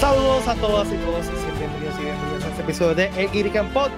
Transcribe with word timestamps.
Saludos 0.00 0.48
a 0.48 0.54
todas 0.54 0.90
y 0.90 0.96
todos 0.96 1.26
y 1.26 1.58
bienvenidos 1.58 1.98
y 2.00 2.04
bienvenidos 2.04 2.44
a 2.44 2.48
este 2.48 2.62
episodio 2.62 2.94
de 2.94 3.06
El 3.22 3.30
Geek 3.32 3.70
Pod. 3.74 3.90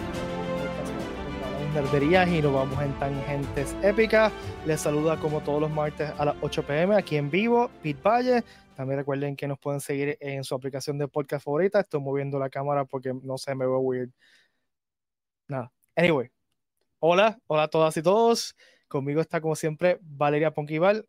Nerderías 1.74 2.28
y 2.28 2.42
nos 2.42 2.52
vamos 2.52 2.82
en 2.82 2.92
tangentes 2.98 3.76
épicas. 3.84 4.32
Les 4.66 4.80
saluda 4.80 5.16
como 5.20 5.42
todos 5.42 5.60
los 5.60 5.70
martes 5.70 6.10
a 6.18 6.24
las 6.24 6.34
8 6.40 6.66
pm 6.66 6.96
aquí 6.96 7.16
en 7.16 7.30
vivo, 7.30 7.70
Pete 7.84 8.02
Valle. 8.02 8.42
También 8.74 8.98
recuerden 8.98 9.36
que 9.36 9.46
nos 9.46 9.60
pueden 9.60 9.80
seguir 9.80 10.18
en 10.18 10.42
su 10.42 10.56
aplicación 10.56 10.98
de 10.98 11.06
podcast 11.06 11.44
favorita. 11.44 11.78
Estoy 11.78 12.00
moviendo 12.00 12.36
la 12.36 12.50
cámara 12.50 12.84
porque 12.84 13.14
no 13.22 13.38
sé, 13.38 13.54
me 13.54 13.64
veo 13.64 13.78
weird. 13.78 14.10
Nada. 15.46 15.70
Anyway. 15.94 16.32
Hola, 16.98 17.38
hola 17.46 17.62
a 17.62 17.68
todas 17.68 17.96
y 17.96 18.02
todos. 18.02 18.56
Conmigo 18.88 19.20
está 19.20 19.40
como 19.40 19.54
siempre 19.54 20.00
Valeria 20.02 20.50
Ponquival. 20.50 21.06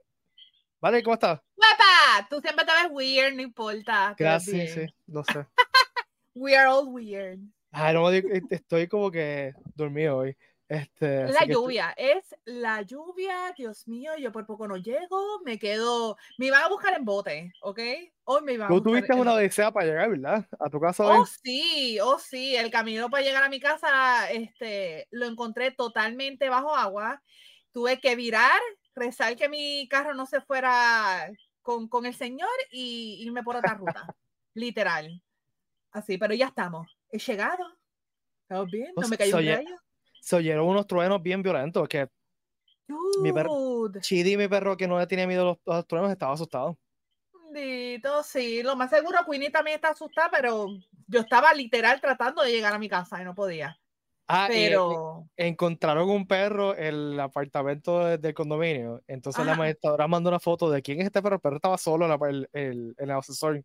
Vale, 0.79 1.01
¿cómo 1.01 1.15
estás? 1.15 1.41
¡Guapa! 1.73 2.27
Tú 2.29 2.41
siempre 2.41 2.65
te 2.65 2.71
ves 2.71 2.91
weird, 2.91 3.35
no 3.35 3.41
importa. 3.41 4.15
Gracias, 4.17 4.71
sí, 4.71 4.85
lo 5.07 5.23
sé. 5.23 5.45
We 6.35 6.55
are 6.55 6.67
all 6.67 6.87
weird. 6.87 7.39
Ay, 7.71 7.93
no, 7.93 8.09
estoy 8.11 8.87
como 8.87 9.09
que 9.11 9.53
dormido 9.75 10.17
hoy. 10.17 10.37
Este, 10.69 11.27
la 11.27 11.45
lluvia, 11.45 11.93
es 11.97 12.35
la 12.45 12.81
lluvia, 12.81 13.53
Dios 13.55 13.87
mío, 13.87 14.11
yo 14.17 14.31
por 14.31 14.45
poco 14.45 14.67
no 14.67 14.77
llego, 14.77 15.41
me 15.45 15.59
quedo, 15.59 16.17
me 16.39 16.47
iban 16.47 16.63
a 16.63 16.69
buscar 16.69 16.95
en 16.97 17.05
bote, 17.05 17.51
¿ok? 17.61 17.79
Hoy 18.23 18.41
me 18.41 18.53
iban 18.53 18.65
a 18.65 18.69
Tú 18.69 18.81
tuviste 18.81 19.13
una 19.13 19.33
odisea 19.33 19.71
para 19.71 19.85
llegar, 19.85 20.09
¿verdad? 20.09 20.47
A 20.59 20.69
tu 20.69 20.79
casa 20.79 21.05
hoy. 21.05 21.17
Oh, 21.19 21.25
sí, 21.25 21.99
oh, 22.01 22.17
sí, 22.17 22.55
el 22.55 22.71
camino 22.71 23.09
para 23.09 23.23
llegar 23.23 23.43
a 23.43 23.49
mi 23.49 23.59
casa, 23.59 24.31
este, 24.31 25.07
lo 25.11 25.27
encontré 25.27 25.71
totalmente 25.71 26.49
bajo 26.49 26.75
agua, 26.75 27.21
tuve 27.71 27.99
que 27.99 28.15
virar, 28.15 28.59
rezar 28.95 29.35
que 29.35 29.49
mi 29.49 29.87
carro 29.89 30.15
no 30.15 30.25
se 30.25 30.41
fuera 30.41 31.29
con, 31.63 31.87
con 31.87 32.05
el 32.05 32.13
señor 32.13 32.49
y 32.71 33.23
irme 33.25 33.41
por 33.41 33.55
otra 33.55 33.73
ruta, 33.73 34.15
literal, 34.53 35.23
así, 35.91 36.19
pero 36.19 36.35
ya 36.35 36.45
estamos, 36.47 36.95
he 37.09 37.17
llegado, 37.17 37.65
¿estamos 38.43 38.69
bien? 38.69 38.93
No 38.95 39.07
me 39.07 39.17
cayó 39.17 39.37
un 39.37 39.45
rayo 39.47 39.83
se 40.23 40.37
oyeron 40.37 40.65
unos 40.65 40.87
truenos 40.87 41.21
bien 41.21 41.43
violentos 41.43 41.87
que 41.89 42.07
mi 43.21 43.33
perro, 43.33 43.91
Chidi, 43.99 44.37
mi 44.37 44.47
perro 44.47 44.77
que 44.77 44.87
no 44.87 44.97
le 44.97 45.05
tenía 45.05 45.27
miedo 45.27 45.59
a 45.65 45.75
los, 45.75 45.87
truenos, 45.87 46.11
estaba 46.11 46.33
asustado. 46.33 46.77
Dito, 47.51 48.23
sí, 48.23 48.63
lo 48.63 48.75
más 48.77 48.89
seguro 48.89 49.19
Queenie 49.29 49.51
también 49.51 49.75
está 49.75 49.89
asustada, 49.89 50.29
pero 50.31 50.67
yo 51.07 51.19
estaba 51.19 51.53
literal 51.53 51.99
tratando 51.99 52.41
de 52.41 52.51
llegar 52.51 52.73
a 52.73 52.79
mi 52.79 52.87
casa 52.87 53.21
y 53.21 53.25
no 53.25 53.35
podía. 53.35 53.77
Ah, 54.27 54.47
pero 54.49 55.27
encontraron 55.35 56.09
un 56.09 56.25
perro 56.25 56.75
en 56.75 56.85
el 56.85 57.19
apartamento 57.19 58.17
del 58.17 58.33
condominio. 58.33 59.03
Entonces 59.07 59.45
la 59.45 59.55
maestra 59.55 60.07
mandó 60.07 60.29
una 60.29 60.39
foto 60.39 60.69
de 60.69 60.81
quién 60.81 61.01
es 61.01 61.07
este 61.07 61.21
perro. 61.21 61.35
El 61.35 61.41
perro 61.41 61.55
estaba 61.57 61.77
solo 61.77 62.05
en, 62.05 62.47
el, 62.53 62.95
el 62.97 63.11
ascensor, 63.11 63.57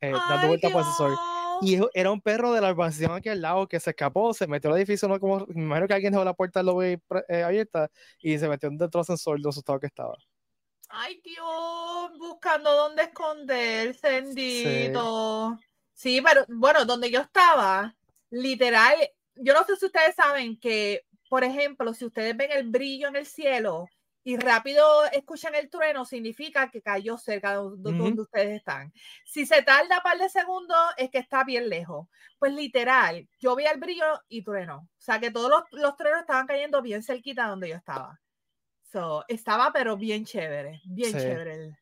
eh, 0.00 0.12
dando 0.12 0.48
vuelta 0.48 0.68
por 0.68 0.82
el 0.82 0.86
ascensor. 0.86 1.18
Y 1.62 1.78
era 1.94 2.10
un 2.10 2.20
perro 2.20 2.52
de 2.52 2.60
la 2.60 2.70
urbanización 2.70 3.12
aquí 3.12 3.28
al 3.28 3.40
lado 3.40 3.68
que 3.68 3.78
se 3.78 3.90
escapó, 3.90 4.34
se 4.34 4.48
metió 4.48 4.70
al 4.70 4.76
edificio, 4.78 5.08
no 5.08 5.20
como, 5.20 5.46
me 5.48 5.62
imagino 5.62 5.86
que 5.86 5.94
alguien 5.94 6.12
dejó 6.12 6.24
la 6.24 6.34
puerta 6.34 6.58
del 6.58 6.66
lobby 6.66 7.00
eh, 7.28 7.42
abierta 7.42 7.88
y 8.20 8.36
se 8.36 8.48
metió 8.48 8.68
dentro 8.68 8.88
del 8.88 9.00
ascensor 9.00 9.40
de 9.40 9.48
asustado 9.48 9.78
que 9.78 9.86
estaba. 9.86 10.16
Ay, 10.88 11.20
Dios, 11.24 12.18
buscando 12.18 12.72
dónde 12.72 13.04
esconderse, 13.04 14.08
bendito. 14.08 15.56
Sí. 15.94 16.16
sí, 16.16 16.22
pero 16.22 16.44
bueno, 16.48 16.84
donde 16.84 17.10
yo 17.10 17.20
estaba, 17.20 17.94
literal, 18.30 18.96
yo 19.42 19.54
no 19.54 19.64
sé 19.64 19.76
si 19.76 19.86
ustedes 19.86 20.14
saben 20.14 20.58
que, 20.58 21.02
por 21.28 21.44
ejemplo, 21.44 21.92
si 21.94 22.04
ustedes 22.04 22.36
ven 22.36 22.52
el 22.52 22.68
brillo 22.68 23.08
en 23.08 23.16
el 23.16 23.26
cielo, 23.26 23.86
y 24.24 24.36
rápido 24.36 25.04
escuchan 25.12 25.54
el 25.54 25.68
trueno, 25.68 26.04
significa 26.04 26.70
que 26.70 26.80
cayó 26.80 27.18
cerca 27.18 27.54
de, 27.54 27.56
donde 27.76 28.22
ustedes 28.22 28.56
están. 28.56 28.92
Si 29.24 29.46
se 29.46 29.62
tarda 29.62 29.96
un 29.96 30.02
par 30.02 30.18
de 30.18 30.28
segundos, 30.28 30.78
es 30.96 31.10
que 31.10 31.18
está 31.18 31.44
bien 31.44 31.68
lejos. 31.68 32.08
Pues 32.38 32.52
literal, 32.52 33.28
yo 33.40 33.56
vi 33.56 33.64
el 33.66 33.80
brillo 33.80 34.04
y 34.28 34.44
trueno. 34.44 34.88
O 34.96 35.00
sea 35.00 35.18
que 35.18 35.30
todos 35.30 35.50
los, 35.50 35.62
los 35.72 35.96
truenos 35.96 36.20
estaban 36.20 36.46
cayendo 36.46 36.80
bien 36.82 37.02
cerquita 37.02 37.48
donde 37.48 37.70
yo 37.70 37.76
estaba. 37.76 38.20
So, 38.92 39.24
estaba, 39.26 39.72
pero 39.72 39.96
bien 39.96 40.24
chévere, 40.24 40.80
bien 40.84 41.12
chévere. 41.12 41.76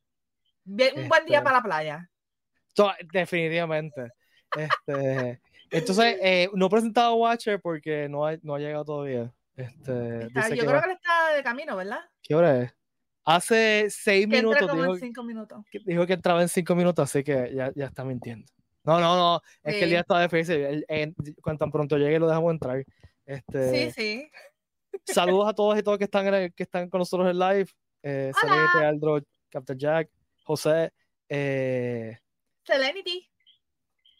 un 0.64 1.08
buen 1.08 1.26
día 1.26 1.38
este 1.38 1.44
para 1.44 1.56
la 1.56 1.62
playa. 1.62 2.10
definitivamente. 3.12 4.12
Este, 4.56 5.40
entonces, 5.70 6.16
eh, 6.20 6.48
no 6.54 6.66
he 6.66 6.70
presentado 6.70 7.14
Watcher 7.16 7.60
porque 7.60 8.08
no 8.08 8.26
ha, 8.26 8.36
no 8.42 8.54
ha 8.54 8.58
llegado 8.58 8.84
todavía. 8.84 9.32
Este, 9.56 10.28
yo 10.56 10.64
creo 10.64 10.80
que 10.80 10.90
él 10.90 10.96
está 10.96 11.34
de 11.36 11.42
camino, 11.42 11.76
¿verdad? 11.76 12.00
¿Qué 12.22 12.34
hora 12.34 12.62
es? 12.62 12.74
Hace 13.24 13.86
seis 13.90 14.26
minutos. 14.26 14.72
Dijo, 14.72 14.96
cinco 14.96 15.22
minutos. 15.22 15.64
Que, 15.70 15.80
dijo 15.84 16.06
que 16.06 16.14
entraba 16.14 16.40
en 16.42 16.48
cinco 16.48 16.74
minutos, 16.74 17.02
así 17.02 17.22
que 17.22 17.52
ya, 17.54 17.70
ya 17.74 17.86
está 17.86 18.04
mintiendo. 18.04 18.46
No, 18.84 18.98
no, 18.98 19.16
no. 19.16 19.42
Es 19.62 19.76
que 19.76 19.84
el 19.84 19.90
día 19.90 20.00
está 20.00 20.22
difícil. 20.22 20.84
cuando 21.42 21.58
tan 21.58 21.70
pronto 21.70 21.96
llegue 21.98 22.18
lo 22.18 22.26
dejamos 22.26 22.52
entrar. 22.52 22.84
Este, 23.26 23.90
sí, 23.90 23.92
sí. 23.92 24.30
Saludos 25.04 25.48
a 25.48 25.54
todos 25.54 25.78
y 25.78 25.82
todos 25.82 25.98
que 25.98 26.04
están, 26.04 26.50
que 26.50 26.62
están 26.62 26.88
con 26.88 26.98
nosotros 26.98 27.30
en 27.30 27.38
live. 27.38 27.68
Eh, 28.02 28.32
Aldro, 28.82 29.20
Captain 29.50 29.78
Jack, 29.78 30.08
José. 30.44 30.92
Eh, 31.28 32.18
Selenity. 32.64 33.28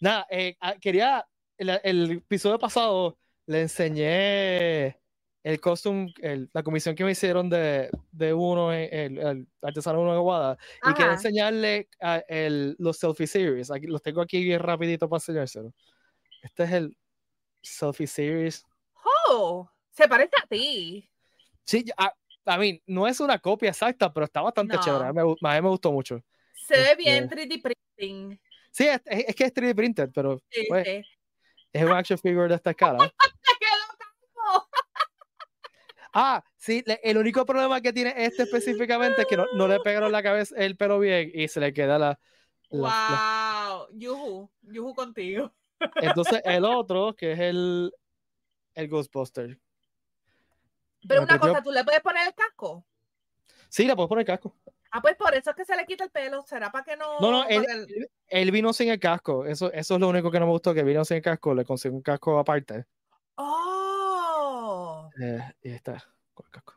Nada, 0.01 0.27
eh, 0.31 0.57
ah, 0.61 0.75
quería. 0.81 1.27
El, 1.61 1.79
el 1.85 2.11
episodio 2.13 2.59
pasado 2.59 3.19
le 3.45 3.61
enseñé 3.61 4.99
el 5.43 5.61
costume, 5.61 6.11
la 6.55 6.63
comisión 6.63 6.95
que 6.95 7.05
me 7.05 7.11
hicieron 7.11 7.51
de, 7.51 7.91
de 8.13 8.33
uno, 8.33 8.73
el, 8.73 9.19
el, 9.19 9.47
artesano 9.61 10.01
uno 10.01 10.15
de 10.15 10.21
Guada, 10.21 10.57
y 10.89 10.95
quiero 10.95 11.13
enseñarle 11.13 11.91
a 12.01 12.23
el, 12.29 12.77
los 12.79 12.97
selfie 12.97 13.27
series. 13.27 13.71
Aquí, 13.71 13.87
los 13.87 14.01
tengo 14.01 14.23
aquí 14.23 14.43
bien 14.43 14.59
rapidito 14.59 15.07
para 15.07 15.19
enseñárselo. 15.19 15.75
Este 16.43 16.65
es 16.65 16.73
el 16.73 16.97
selfie 17.61 18.07
series. 18.07 18.65
Oh, 19.29 19.71
se 19.91 20.09
parece 20.09 20.37
a 20.43 20.47
ti. 20.47 21.11
Sí, 21.65 21.85
a, 21.99 22.15
a 22.47 22.57
mí 22.57 22.83
no 22.87 23.07
es 23.07 23.21
una 23.21 23.39
copia 23.39 23.69
exacta, 23.69 24.11
pero 24.11 24.25
está 24.25 24.41
bastante 24.41 24.79
chévere. 24.79 25.05
A 25.05 25.13
mí, 25.13 25.21
me, 25.43 25.69
gustó 25.69 25.93
mucho. 25.93 26.25
Se 26.55 26.75
ve 26.75 26.97
bien 26.97 27.29
3D 27.29 27.53
este 27.55 27.75
printing. 27.99 28.41
Sí, 28.71 28.87
es, 28.87 29.03
es, 29.05 29.35
que 29.35 29.45
es 29.45 29.53
3D 29.53 29.75
printed, 29.75 30.11
pero 30.15 30.41
pues, 30.71 31.05
es 31.73 31.85
un 31.85 31.93
action 31.93 32.19
figure 32.19 32.49
de 32.49 32.55
esta 32.55 32.71
escala. 32.71 33.13
Ah, 36.13 36.43
sí, 36.57 36.83
el 37.05 37.19
único 37.19 37.47
problema 37.47 37.81
que 37.81 37.93
tiene 37.93 38.13
este 38.17 38.43
específicamente 38.43 39.23
es 39.23 39.29
que 39.29 39.37
no, 39.37 39.69
le 39.69 39.79
pegaron 39.79 40.11
la 40.11 40.25
cabeza 40.25 40.57
el 40.57 40.77
pelo 40.77 40.99
bien 40.99 41.31
y 41.33 41.47
se 41.47 41.61
le 41.61 41.73
queda 41.73 42.01
la. 42.01 42.19
wow, 42.71 43.87
yuhu, 43.93 44.51
yuhu 44.63 44.95
contigo. 44.95 45.53
Entonces, 46.03 46.43
el 46.45 46.65
otro, 46.65 47.15
que 47.15 47.33
es 47.33 47.39
el, 47.39 47.93
el 48.75 48.89
Ghostbuster. 48.89 49.57
Pero 51.07 51.23
una 51.23 51.39
cosa, 51.39 51.63
¿tú 51.63 51.71
le 51.71 51.85
puedes 51.85 52.01
poner 52.01 52.27
el 52.27 52.35
casco? 52.35 52.85
Sí, 53.69 53.87
le 53.87 53.95
puedes 53.95 54.09
poner 54.09 54.23
el 54.23 54.27
casco. 54.27 54.57
Ah, 54.93 55.01
pues 55.01 55.17
por 55.17 55.35
eso 55.35 55.51
es 55.51 55.57
que 55.57 55.65
se 55.65 55.77
le 55.77 55.87
quita 55.87 56.05
el 56.05 56.11
pelo. 56.11 56.45
¿Será 56.47 56.71
para 56.71 56.85
que 56.85 56.97
no.? 56.97 57.21
No, 57.21 57.31
no, 57.31 57.45
él, 57.49 58.51
vino 58.51 58.73
sin 58.73 58.91
el 58.91 58.99
casco. 58.99 59.45
Eso, 59.47 59.73
eso 59.73 59.95
es 59.95 60.01
lo 60.01 60.09
único 60.09 60.31
que 60.31 60.41
no 60.41 60.47
me 60.47 60.53
gustó, 60.53 60.75
que 60.75 60.83
vino 60.83 61.05
sin 61.05 61.19
el 61.19 61.23
casco. 61.23 61.55
Le 61.55 61.65
conseguí 61.65 61.95
un 61.95 62.03
casco 62.03 62.39
aparte. 62.39 62.87
Oh. 63.37 65.09
Eh, 65.21 65.53
y 65.63 65.71
está 65.71 66.03
con 66.35 66.47
el 66.47 66.51
casco. 66.51 66.75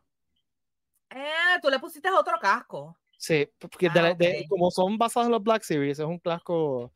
Eh, 1.10 1.60
tú 1.62 1.70
le 1.70 1.80
pusiste 1.80 2.10
otro 2.12 2.38
casco. 2.40 2.98
Sí, 3.18 3.50
porque 3.58 3.88
ah, 3.88 4.16
como 4.50 4.70
son 4.70 4.98
basados 4.98 5.28
en 5.28 5.32
los 5.32 5.44
Black 5.44 5.64
Series, 5.64 5.98
es 5.98 6.06
un 6.06 6.20
casco 6.20 6.92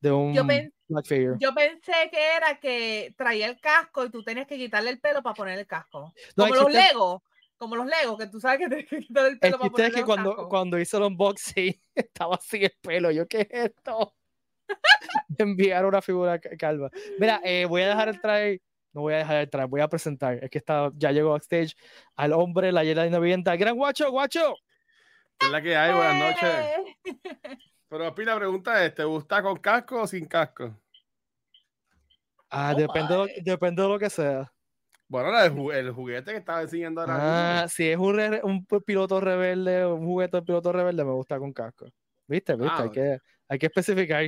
de 0.00 0.12
un 0.12 0.34
yo 0.34 0.44
Black 0.44 1.06
Figure. 1.06 1.36
Yo 1.38 1.54
pensé 1.54 1.92
que 2.10 2.36
era 2.36 2.58
que 2.58 3.14
traía 3.16 3.46
el 3.46 3.60
casco 3.60 4.04
y 4.04 4.10
tú 4.10 4.22
tenías 4.22 4.46
que 4.46 4.56
quitarle 4.56 4.90
el 4.90 5.00
pelo 5.00 5.22
para 5.22 5.34
poner 5.34 5.58
el 5.58 5.66
casco. 5.66 6.12
como 6.36 6.54
los 6.54 6.72
Legos. 6.72 7.22
Como 7.60 7.76
los 7.76 7.84
Legos, 7.84 8.18
que 8.18 8.26
tú 8.26 8.40
sabes 8.40 8.58
que 8.58 8.68
tienes 8.68 8.88
que 8.88 9.00
quitarle 9.00 9.28
el 9.32 9.38
pelo 9.38 9.58
para 9.58 9.70
poner 9.70 9.86
el 9.88 9.94
que 9.94 10.04
cuando, 10.04 10.48
cuando 10.48 10.78
hice 10.78 10.96
el 10.96 11.02
unboxing 11.02 11.78
estaba 11.94 12.36
así 12.36 12.64
el 12.64 12.74
pelo. 12.80 13.10
Yo, 13.10 13.28
¿qué 13.28 13.42
es 13.42 13.48
esto? 13.66 14.14
Enviar 15.38 15.84
una 15.84 16.00
figura 16.00 16.40
calva. 16.40 16.90
Mira, 17.18 17.42
eh, 17.44 17.66
voy 17.66 17.82
a 17.82 17.88
dejar 17.88 18.08
el 18.08 18.20
try 18.20 18.62
no 18.92 19.02
voy 19.02 19.14
a 19.14 19.18
dejar 19.18 19.36
de 19.36 19.42
entrar, 19.42 19.68
voy 19.68 19.80
a 19.80 19.88
presentar. 19.88 20.42
Es 20.42 20.50
que 20.50 20.58
está, 20.58 20.90
ya 20.94 21.12
llegó 21.12 21.30
backstage 21.30 21.76
al 22.16 22.32
hombre, 22.32 22.72
la 22.72 22.82
llena 22.82 23.02
de 23.02 23.20
vivienda. 23.20 23.54
¡Gran 23.54 23.76
guacho, 23.76 24.10
guacho! 24.10 24.56
Es 25.38 25.50
la 25.50 25.62
que 25.62 25.76
hay, 25.76 25.94
buenas 25.94 26.16
noches. 26.16 27.20
Pero 27.88 28.04
a 28.04 28.14
la 28.14 28.36
pregunta 28.36 28.84
es, 28.84 28.94
¿te 28.94 29.04
gusta 29.04 29.42
con 29.42 29.56
casco 29.58 30.02
o 30.02 30.06
sin 30.06 30.26
casco? 30.26 30.76
Ah, 32.48 32.74
depende, 32.74 33.14
de, 33.14 33.42
depende 33.42 33.82
de 33.82 33.88
lo 33.88 33.98
que 33.98 34.10
sea. 34.10 34.52
Bueno, 35.10 35.36
el, 35.72 35.90
juguete 35.90 36.30
que 36.30 36.38
estaba 36.38 36.62
enseñando 36.62 37.00
ahora. 37.00 37.62
Ah, 37.62 37.68
si 37.68 37.88
es 37.88 37.98
un, 37.98 38.20
un, 38.44 38.64
piloto 38.86 39.20
rebelde, 39.20 39.84
un 39.84 40.06
juguete 40.06 40.36
de 40.36 40.42
piloto 40.44 40.72
rebelde, 40.72 41.04
me 41.04 41.10
gusta 41.10 41.36
con 41.36 41.52
casco. 41.52 41.86
¿Viste? 42.28 42.54
¿Viste? 42.54 42.72
Ah, 42.72 42.82
hay, 42.84 42.90
que, 42.90 43.18
hay 43.48 43.58
que 43.58 43.66
especificar. 43.66 44.24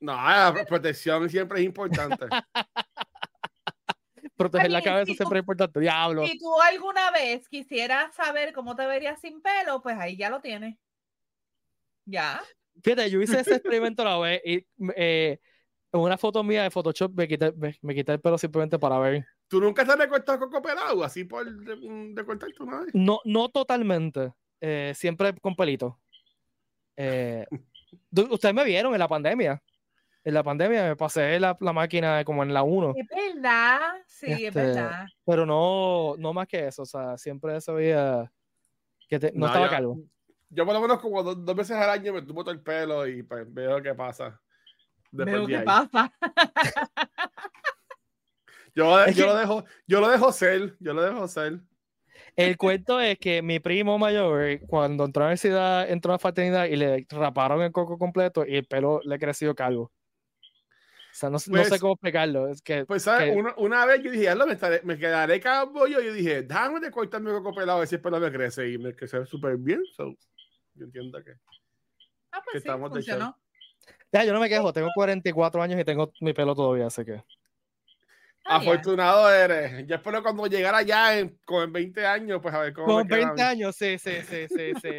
No, 0.00 0.12
la 0.12 0.66
protección 0.68 1.30
siempre 1.30 1.60
es 1.60 1.64
importante. 1.64 2.26
proteger 4.36 4.70
la 4.70 4.82
cabeza 4.82 5.14
siempre 5.14 5.38
es 5.38 5.42
importante. 5.44 5.80
Diablo. 5.80 6.26
Si 6.26 6.38
tú 6.38 6.60
alguna 6.60 7.10
vez 7.10 7.48
quisieras 7.48 8.14
saber 8.14 8.52
cómo 8.52 8.76
te 8.76 8.84
verías 8.84 9.18
sin 9.22 9.40
pelo, 9.40 9.80
pues 9.80 9.96
ahí 9.98 10.18
ya 10.18 10.28
lo 10.28 10.42
tienes. 10.42 10.76
Ya. 12.04 12.42
Fíjate, 12.82 13.08
yo 13.08 13.22
hice 13.22 13.40
ese 13.40 13.54
experimento 13.54 14.04
la 14.04 14.18
vez 14.18 14.42
y 14.44 14.66
eh, 14.94 15.40
una 15.92 16.18
foto 16.18 16.42
mía 16.44 16.64
de 16.64 16.70
Photoshop 16.70 17.12
me 17.14 17.26
quité, 17.28 17.52
me, 17.82 17.94
quité 17.94 18.12
el 18.12 18.20
pelo 18.20 18.36
simplemente 18.38 18.78
para 18.78 18.98
ver. 18.98 19.24
¿Tú 19.48 19.60
nunca 19.60 19.84
te 19.84 19.92
has 19.92 19.98
recortado 19.98 20.38
coco 20.38 20.60
pelado 20.60 21.02
así 21.02 21.24
por 21.24 21.46
recortarte 22.14 22.62
una 22.62 22.80
vez? 22.80 22.94
No, 22.94 23.20
no 23.24 23.48
totalmente. 23.48 24.32
Eh, 24.60 24.92
siempre 24.94 25.32
con 25.40 25.54
pelito. 25.56 25.98
Eh, 26.96 27.46
ustedes 28.30 28.54
me 28.54 28.64
vieron 28.64 28.92
en 28.92 28.98
la 28.98 29.08
pandemia. 29.08 29.62
En 30.24 30.34
la 30.34 30.42
pandemia 30.42 30.84
me 30.88 30.96
pasé 30.96 31.40
la, 31.40 31.56
la 31.60 31.72
máquina 31.72 32.22
como 32.24 32.42
en 32.42 32.52
la 32.52 32.62
1. 32.62 32.92
Es 32.96 33.06
verdad, 33.34 33.80
sí, 34.06 34.26
es 34.26 34.40
Este, 34.42 34.60
verdad. 34.60 35.06
Pero 35.24 35.46
no, 35.46 36.16
no 36.18 36.34
más 36.34 36.46
que 36.46 36.66
eso. 36.66 36.82
O 36.82 36.86
sea, 36.86 37.16
siempre 37.16 37.58
se 37.62 37.72
veía 37.72 38.30
que 39.08 39.18
te- 39.18 39.32
no, 39.32 39.40
No, 39.40 39.46
estaba 39.46 39.66
yo- 39.66 39.70
calvo. 39.70 39.98
Yo 40.50 40.64
por 40.64 40.74
lo 40.74 40.80
menos 40.80 40.98
como 41.00 41.22
dos, 41.22 41.44
dos 41.44 41.54
veces 41.56 41.76
al 41.76 41.90
año 41.90 42.12
me 42.14 42.22
tumo 42.22 42.42
todo 42.42 42.52
el 42.52 42.60
pelo 42.62 43.06
y 43.06 43.22
pues 43.22 43.46
veo 43.52 43.82
qué 43.82 43.94
pasa. 43.94 44.40
Después 45.10 45.34
Veo 45.36 45.46
de 45.46 45.52
qué 45.52 45.56
ahí. 45.58 45.64
pasa. 45.64 46.12
Yo, 48.74 48.96
que- 49.06 49.20
lo 49.26 49.34
dejo, 49.36 49.64
yo 49.88 50.00
lo 50.00 50.08
dejo 50.08 50.30
ser, 50.30 50.76
yo 50.78 50.94
lo 50.94 51.02
dejo 51.02 51.26
ser. 51.26 51.58
El 52.36 52.56
cuento 52.56 53.00
es 53.00 53.18
que 53.18 53.42
mi 53.42 53.58
primo 53.58 53.98
mayor, 53.98 54.60
cuando 54.68 55.04
entró 55.04 55.22
a 55.22 55.24
la 55.24 55.28
universidad, 55.30 55.90
entró 55.90 56.12
a 56.12 56.14
la 56.14 56.18
fraternidad 56.20 56.66
y 56.66 56.76
le 56.76 57.04
raparon 57.10 57.60
el 57.62 57.72
coco 57.72 57.98
completo 57.98 58.44
y 58.46 58.54
el 58.56 58.66
pelo 58.66 59.00
le 59.04 59.18
creció 59.18 59.52
calvo. 59.56 59.90
O 59.90 59.92
sea, 61.18 61.28
no, 61.30 61.32
no 61.34 61.38
sé 61.40 61.50
Pues- 61.50 61.80
cómo 61.80 61.94
explicarlo. 61.94 62.46
Es 62.46 62.62
que, 62.62 62.84
Pues, 62.84 63.02
¿sabes? 63.02 63.32
que- 63.32 63.36
Una, 63.40 63.52
una 63.56 63.84
vez 63.86 64.00
yo 64.04 64.10
dije, 64.12 64.22
"Diablo, 64.22 64.46
me, 64.46 64.52
estaré- 64.54 64.82
me 64.84 64.96
quedaré 64.96 65.40
calvo 65.40 65.88
yo. 65.88 66.00
Yo 66.00 66.12
dije, 66.12 66.42
déjame 66.42 66.78
de 66.78 66.92
cortarme 66.92 67.30
el 67.30 67.38
coco 67.38 67.54
pelado 67.54 67.78
a 67.78 67.80
ver 67.80 67.88
si 67.88 67.96
el 67.96 68.00
pelo 68.00 68.20
me 68.20 68.30
crece. 68.30 68.70
Y 68.70 68.78
me 68.78 68.94
crece 68.94 69.26
súper 69.26 69.56
bien. 69.56 69.82
So, 69.96 70.14
yo 70.74 70.84
entiendo 70.84 71.20
que. 71.24 71.32
Ah, 72.30 72.38
Que 72.38 72.44
pues 72.44 72.52
sí, 72.52 72.58
estamos 72.58 72.90
funcionó. 72.90 73.36
Ya, 74.12 74.24
yo 74.24 74.32
no 74.32 74.40
me 74.40 74.48
quejo, 74.48 74.72
tengo 74.72 74.88
44 74.94 75.62
años 75.62 75.80
y 75.80 75.84
tengo 75.84 76.12
mi 76.20 76.32
pelo 76.32 76.54
todavía, 76.54 76.86
así 76.86 77.04
que. 77.04 77.22
Ah. 78.50 78.56
Afortunado 78.56 79.30
eres. 79.30 79.86
Yo 79.86 79.96
espero 79.96 80.22
cuando 80.22 80.46
llegara 80.46 80.80
ya 80.80 81.18
en, 81.18 81.38
con 81.44 81.70
20 81.70 82.06
años, 82.06 82.40
pues 82.42 82.54
a 82.54 82.60
ver 82.60 82.72
cómo. 82.72 82.86
Con 82.86 83.06
queda 83.06 83.16
a 83.16 83.18
20 83.34 83.34
mí. 83.42 83.48
años, 83.48 83.76
sí, 83.76 83.98
sí, 83.98 84.12
sí, 84.26 84.46
sí, 84.48 84.72
sí. 84.80 84.90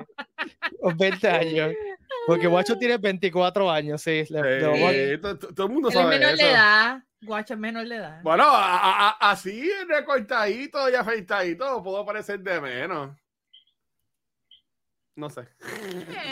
Con 0.80 0.96
20 0.96 1.28
años. 1.28 1.74
Porque 2.28 2.46
Guacho 2.46 2.78
tiene 2.78 2.98
24 2.98 3.72
años, 3.72 4.02
sí. 4.04 4.24
le- 4.30 4.60
le 4.60 5.16
Sí, 5.16 5.22
to- 5.22 5.40
to- 5.40 5.54
todo 5.56 5.66
el 5.68 5.74
mundo 5.74 5.90
sabe 5.90 6.10
menor 6.20 6.34
eso. 6.34 6.46
de 6.46 6.52
edad. 6.52 7.00
Guacho 7.22 7.54
es 7.56 7.60
menor 7.60 7.88
de 7.88 7.96
edad. 7.96 8.22
Bueno, 8.22 8.44
a- 8.46 9.10
a- 9.10 9.32
así 9.32 9.68
recortadito 9.88 10.88
y 10.90 10.94
afeitadito, 10.94 11.82
puedo 11.82 12.06
parecer 12.06 12.40
de 12.42 12.62
menos. 12.62 13.18
No 15.20 15.30
sé. 15.30 15.42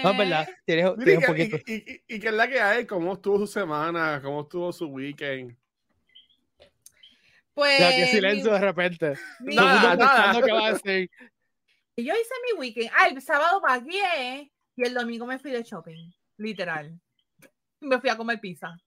No, 0.03 0.11
es 0.11 0.17
verdad, 0.17 0.47
tienes, 0.65 0.85
Mira, 0.97 1.03
tienes 1.03 1.07
y, 1.07 1.11
un 1.13 1.21
que- 1.21 1.27
poquito. 1.27 1.57
y, 1.67 1.73
y- 1.75 2.15
y 2.15 2.19
qué 2.21 2.27
es 2.27 2.33
la 2.33 2.47
que 2.47 2.61
hay, 2.61 2.85
cómo 2.85 3.13
estuvo 3.13 3.37
su 3.39 3.47
semana, 3.47 4.21
cómo 4.23 4.41
estuvo 4.41 4.71
su 4.71 4.87
weekend. 4.87 5.57
Pues. 7.53 7.79
Ya, 7.79 7.89
qué 7.89 8.05
silencio 8.07 8.53
de 8.53 8.59
repente. 8.59 9.13
mi- 9.41 9.55
Nada, 9.55 9.95
nada. 9.95 9.97
pensando 9.97 10.45
qué 10.45 10.51
va 10.53 10.67
a 10.67 10.73
decir. 10.73 11.09
Yo 11.97 12.13
hice 12.13 12.33
mi 12.53 12.59
weekend. 12.59 12.91
Ah, 12.95 13.07
el 13.09 13.21
sábado 13.21 13.59
pagué 13.61 14.51
y 14.75 14.83
el 14.83 14.93
domingo 14.93 15.25
me 15.25 15.39
fui 15.39 15.51
de 15.51 15.63
shopping. 15.63 16.13
Literal. 16.37 16.97
Me 17.81 17.99
fui 17.99 18.09
a 18.09 18.15
comer 18.15 18.39
pizza. 18.39 18.77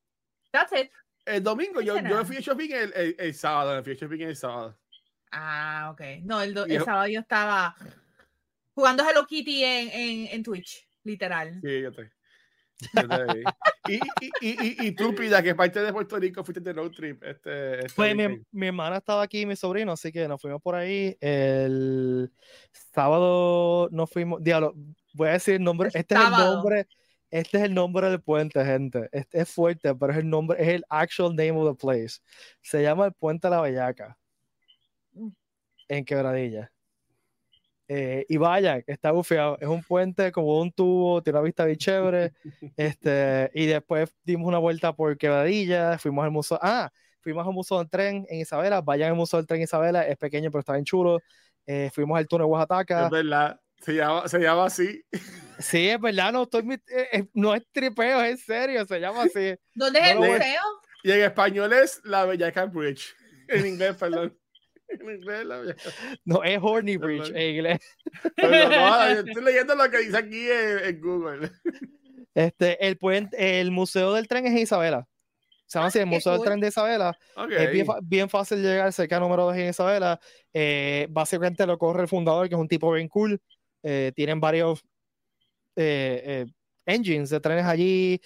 That's 0.53 0.73
it. 0.73 0.91
El 1.27 1.43
domingo, 1.43 1.81
yo, 1.81 1.97
yo 1.97 2.03
me 2.03 2.25
fui 2.25 2.37
de 2.37 2.43
shopping 2.43 2.71
el, 2.73 2.93
el, 2.95 3.17
el 3.19 3.35
sábado, 3.35 3.75
me 3.77 3.83
fui 3.83 3.95
de 3.95 4.01
shopping 4.01 4.21
el 4.23 4.37
sábado. 4.37 4.79
Ah, 5.33 5.91
ok. 5.93 6.01
No, 6.23 6.41
el, 6.41 6.55
do- 6.55 6.65
el 6.67 6.83
sábado 6.85 7.07
yo 7.09 7.21
estaba 7.21 7.75
jugando 8.81 9.05
Hello 9.09 9.27
Kitty 9.27 9.63
en, 9.63 9.89
en, 9.91 10.27
en 10.29 10.43
Twitch. 10.43 10.89
Literal. 11.05 11.61
Sí, 11.63 11.83
yo 11.83 11.91
vi. 11.93 12.05
y, 13.89 13.97
y, 13.97 14.31
y, 14.41 14.51
y, 14.51 14.87
y 14.87 14.93
tú, 14.93 15.15
Pida, 15.15 15.43
que 15.43 15.55
parte 15.55 15.81
de 15.81 15.93
Puerto 15.93 16.19
Rico 16.19 16.43
fuiste 16.43 16.63
de 16.63 16.73
road 16.73 16.91
trip. 16.93 17.23
Este, 17.23 17.81
este 17.81 17.93
Pues 17.95 18.17
mi, 18.17 18.43
mi 18.51 18.69
hermana 18.69 18.97
estaba 18.97 19.23
aquí 19.23 19.43
y 19.43 19.47
mi 19.47 19.55
sobrino, 19.55 19.93
así 19.93 20.11
que 20.11 20.27
nos 20.27 20.41
fuimos 20.41 20.63
por 20.63 20.75
ahí. 20.75 21.15
El 21.21 22.33
sábado 22.95 23.91
nos 23.93 24.11
fuimos. 24.11 24.43
Diablo, 24.43 24.75
voy 25.13 25.29
a 25.29 25.33
decir 25.33 25.57
el 25.57 25.63
nombre. 25.63 25.91
Este 25.93 26.15
es 26.15 26.21
el 26.21 26.31
nombre. 26.31 26.87
Este 27.31 27.59
es 27.59 27.65
el 27.65 27.75
nombre 27.75 28.09
del 28.09 28.23
puente, 28.23 28.65
gente. 28.65 29.09
Este 29.13 29.43
es 29.43 29.51
fuerte, 29.51 29.95
pero 29.95 30.13
es 30.13 30.19
el 30.19 30.29
nombre, 30.29 30.61
es 30.61 30.69
el 30.69 30.85
actual 30.89 31.37
name 31.37 31.53
of 31.53 31.77
the 31.77 31.79
place. 31.79 32.21
Se 32.63 32.83
llama 32.83 33.07
el 33.07 33.13
Puente 33.13 33.49
La 33.51 33.61
Bellaca. 33.61 34.19
Mm. 35.13 35.29
En 35.89 36.05
Quebradilla. 36.05 36.73
Eh, 37.93 38.25
y 38.29 38.37
vayan, 38.37 38.85
está 38.87 39.11
bufeado. 39.11 39.59
Es 39.61 39.67
un 39.67 39.83
puente 39.83 40.31
como 40.31 40.61
un 40.61 40.71
tubo, 40.71 41.21
tiene 41.25 41.41
una 41.41 41.45
vista 41.45 41.65
bien 41.65 41.77
chévere. 41.77 42.33
Este, 42.77 43.51
y 43.53 43.67
después 43.67 44.15
dimos 44.23 44.47
una 44.47 44.59
vuelta 44.59 44.93
por 44.95 45.19
Quebradilla, 45.19 45.99
fuimos 45.99 46.25
al 46.25 46.31
museo. 46.31 46.57
Ah, 46.63 46.93
fuimos 47.21 47.45
al 47.45 47.53
museo 47.53 47.79
del 47.79 47.91
tren 47.91 48.25
en 48.29 48.43
Isabela. 48.43 48.81
Vayan 48.81 49.11
al 49.11 49.17
museo 49.17 49.39
del 49.39 49.49
tren 49.49 49.59
en 49.59 49.65
Isabela, 49.65 50.07
es 50.07 50.17
pequeño, 50.17 50.53
pero 50.53 50.61
está 50.61 50.75
bien 50.75 50.85
chulo. 50.85 51.19
Eh, 51.67 51.91
fuimos 51.93 52.17
al 52.17 52.29
túnel 52.29 52.47
Oaxaca. 52.47 53.07
Es 53.07 53.11
verdad, 53.11 53.61
se 53.81 53.93
llama, 53.95 54.29
se 54.29 54.39
llama 54.39 54.67
así. 54.67 55.05
Sí, 55.59 55.89
es 55.89 56.01
verdad, 56.01 56.33
no, 56.33 56.45
estoy, 56.45 56.81
eh, 57.13 57.27
no 57.35 57.57
es 57.57 57.63
tripeo, 57.73 58.23
es 58.23 58.31
en 58.31 58.39
serio, 58.39 58.87
se 58.87 59.01
llama 59.01 59.25
así. 59.25 59.57
¿Dónde 59.75 59.99
es 59.99 60.15
No 60.15 60.25
el 60.27 60.31
museo? 60.31 60.63
Y 61.03 61.11
en 61.11 61.23
español 61.23 61.73
es 61.73 62.01
la 62.05 62.25
Bellaca 62.25 62.67
Bridge. 62.67 63.17
En 63.49 63.67
inglés, 63.67 63.97
perdón. 63.97 64.40
En 64.91 65.11
inglés, 65.11 65.45
la. 65.47 65.77
No, 66.25 66.43
es 66.43 66.59
Horny 66.61 66.97
Bridge 66.97 67.31
en 67.35 67.55
inglés. 67.55 67.79
Perdón, 68.35 68.71
no, 68.71 69.15
yo 69.15 69.21
estoy 69.27 69.45
leyendo 69.45 69.75
lo 69.75 69.91
que 69.91 69.99
dice 69.99 70.17
aquí 70.17 70.49
en, 70.49 70.79
en 70.85 71.01
Google. 71.01 71.51
Este, 72.35 72.87
el, 72.87 72.97
puente, 72.97 73.61
el 73.61 73.71
museo 73.71 74.13
del 74.15 74.29
tren 74.29 74.47
es 74.47 74.53
en 74.53 74.59
Isabela. 74.59 75.07
Se 75.67 75.79
llama 75.79 75.89
así, 75.89 75.99
el 75.99 76.05
qué 76.05 76.11
museo 76.11 76.33
del 76.33 76.43
tren 76.43 76.61
de 76.61 76.69
Isabela. 76.69 77.17
Es 77.49 77.71
bien, 78.03 78.29
fácil 78.29 78.61
llegar 78.61 78.93
cerca 78.93 79.21
número 79.21 79.45
2 79.45 79.57
en 79.57 79.69
Isabela. 79.71 80.21
Eh, 80.53 81.07
básicamente 81.11 81.65
lo 81.67 81.79
corre 81.79 82.03
el 82.03 82.09
fundador, 82.09 82.49
que 82.49 82.57
es 82.57 82.61
un 82.61 82.67
tipo 82.67 82.93
bien 82.93 83.09
cool. 83.09 83.41
Eh, 83.83 84.11
tienen 84.17 84.41
varios 84.41 84.83
eh, 85.77 86.47
engines 86.87 87.31
de 87.31 87.41
trenes 87.41 87.65
allí. 87.65 88.21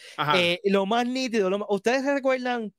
Lo 0.65 0.87
más 0.87 1.07
nítido, 1.07 1.51
lo 1.51 1.59
más- 1.59 1.69
¿ustedes 1.71 2.03
recuerdan 2.05 2.73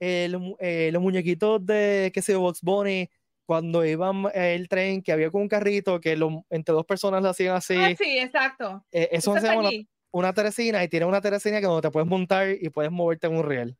los 0.00 1.02
muñequitos 1.02 1.64
de, 1.66 2.10
qué 2.14 2.22
sé 2.22 2.32
yo, 2.32 2.40
Box 2.40 2.60
Bunny, 2.62 3.10
cuando 3.48 3.82
iban 3.82 4.26
eh, 4.34 4.54
el 4.54 4.68
tren, 4.68 5.00
que 5.00 5.10
había 5.10 5.30
con 5.30 5.40
un 5.40 5.48
carrito, 5.48 5.98
que 6.00 6.14
lo- 6.16 6.44
entre 6.50 6.74
dos 6.74 6.84
personas 6.84 7.22
lo 7.22 7.30
hacían 7.30 7.56
así? 7.56 7.76
Ah, 7.76 7.94
sí, 7.96 8.18
exacto. 8.18 8.84
Eh, 8.92 9.08
eso 9.12 9.32
Eso 9.34 9.40
se 9.40 9.46
llama 9.46 9.60
una, 9.70 9.70
una 10.10 10.32
teresina 10.34 10.84
y 10.84 10.88
tiene 10.88 11.06
una 11.06 11.22
teresina 11.22 11.58
que 11.58 11.64
donde 11.66 11.80
te 11.88 11.90
puedes 11.90 12.06
montar 12.06 12.50
y 12.50 12.68
puedes 12.68 12.92
moverte 12.92 13.26
en 13.26 13.36
un 13.38 13.48
riel. 13.48 13.74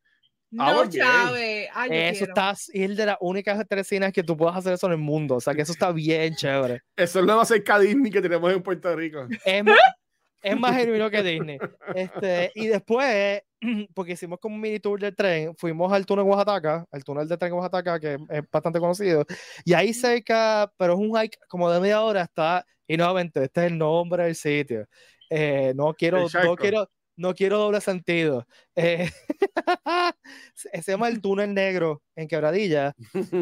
Ah, 0.58 0.72
No, 0.72 0.86
bien. 0.88 1.04
Chávez. 1.04 1.68
Ay, 1.74 1.90
Eso 1.92 2.24
está, 2.24 2.52
es 2.52 2.96
de 2.96 3.04
las 3.04 3.18
únicas 3.20 3.62
teresinas 3.68 4.10
que 4.10 4.22
tú 4.22 4.38
puedes 4.38 4.56
hacer 4.56 4.72
eso 4.72 4.86
en 4.86 4.92
el 4.92 4.98
mundo. 4.98 5.34
O 5.34 5.40
sea 5.42 5.54
que 5.54 5.60
eso 5.60 5.72
está 5.72 5.92
bien 5.92 6.34
chévere. 6.34 6.80
Eso 6.96 7.20
es 7.20 7.26
lo 7.26 7.36
más 7.36 7.48
cerca 7.48 7.78
de 7.78 7.88
Disney 7.88 8.10
que 8.10 8.22
tenemos 8.22 8.50
en 8.50 8.62
Puerto 8.62 8.96
Rico. 8.96 9.26
Es 9.44 9.62
más, 9.62 9.76
es 10.42 10.58
más 10.58 10.74
genuino 10.76 11.10
que 11.10 11.22
Disney. 11.22 11.58
Este, 11.94 12.50
y 12.54 12.68
después, 12.68 13.42
porque 13.94 14.12
hicimos 14.12 14.38
como 14.38 14.54
un 14.54 14.60
mini 14.60 14.80
tour 14.80 15.00
del 15.00 15.14
tren, 15.14 15.54
fuimos 15.56 15.92
al 15.92 16.06
túnel 16.06 16.24
Oaxaca, 16.24 16.86
al 16.90 17.04
túnel 17.04 17.28
de 17.28 17.36
tren 17.36 17.52
Oaxaca, 17.52 17.98
que 17.98 18.18
es 18.28 18.42
bastante 18.50 18.80
conocido. 18.80 19.24
Y 19.64 19.74
ahí 19.74 19.92
cerca, 19.92 20.72
pero 20.76 20.94
es 20.94 20.98
un 20.98 21.16
hike 21.16 21.38
como 21.48 21.70
de 21.70 21.80
media 21.80 22.02
hora, 22.02 22.22
está, 22.22 22.64
y 22.86 22.96
nuevamente, 22.96 23.44
este 23.44 23.66
es 23.66 23.72
el 23.72 23.78
nombre 23.78 24.24
del 24.24 24.34
sitio. 24.34 24.86
Eh, 25.30 25.72
no 25.76 25.92
quiero, 25.92 26.26
no 26.42 26.56
quiero, 26.56 26.90
no 27.16 27.34
quiero 27.34 27.58
doble 27.58 27.80
sentido. 27.82 28.46
Eh, 28.74 29.10
se 30.54 30.70
se 30.82 30.92
llama 30.92 31.08
el 31.08 31.20
túnel 31.22 31.52
negro 31.52 32.02
en 32.16 32.28
Quebradilla. 32.28 32.94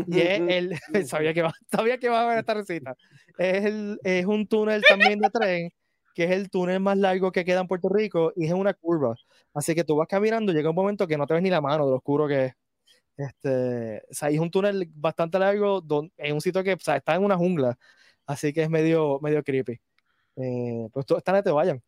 Y 0.08 0.20
es 0.20 0.40
el, 0.48 0.78
sabía 1.06 1.32
que 1.32 1.42
va, 1.42 1.52
sabía 1.70 1.98
que 1.98 2.08
va 2.08 2.20
a 2.20 2.24
haber 2.24 2.38
esta 2.38 2.54
recita. 2.54 2.96
Es, 3.38 3.64
el, 3.66 4.00
es 4.02 4.26
un 4.26 4.48
túnel 4.48 4.82
también 4.88 5.20
de 5.20 5.30
tren, 5.30 5.70
que 6.16 6.24
es 6.24 6.30
el 6.30 6.48
túnel 6.50 6.80
más 6.80 6.96
largo 6.96 7.30
que 7.30 7.44
queda 7.44 7.60
en 7.60 7.68
Puerto 7.68 7.90
Rico 7.90 8.32
y 8.36 8.46
es 8.46 8.52
una 8.54 8.72
curva. 8.72 9.14
Así 9.54 9.74
que 9.74 9.84
tú 9.84 9.96
vas 9.96 10.08
caminando, 10.08 10.50
llega 10.52 10.70
un 10.70 10.74
momento 10.76 11.06
que 11.06 11.18
no 11.18 11.26
te 11.26 11.34
ves 11.34 11.42
ni 11.42 11.50
la 11.50 11.60
mano 11.60 11.84
de 11.84 11.90
lo 11.90 11.96
oscuro 11.98 12.26
que 12.26 12.46
es. 12.46 12.52
Este, 13.18 14.02
o 14.10 14.14
sea, 14.14 14.30
es 14.30 14.38
un 14.40 14.50
túnel 14.50 14.88
bastante 14.94 15.38
largo 15.38 15.80
don- 15.82 16.10
en 16.16 16.34
un 16.34 16.40
sitio 16.40 16.64
que 16.64 16.72
o 16.72 16.78
sea, 16.80 16.96
está 16.96 17.14
en 17.14 17.22
una 17.24 17.36
jungla. 17.36 17.78
Así 18.26 18.52
que 18.52 18.62
es 18.62 18.70
medio, 18.70 19.20
medio 19.20 19.42
creepy. 19.44 19.78
Eh, 20.36 20.88
pues 20.92 21.04
tú, 21.06 21.16
esta 21.18 21.32
vez 21.32 21.44
te 21.44 21.50
vayan. 21.50 21.82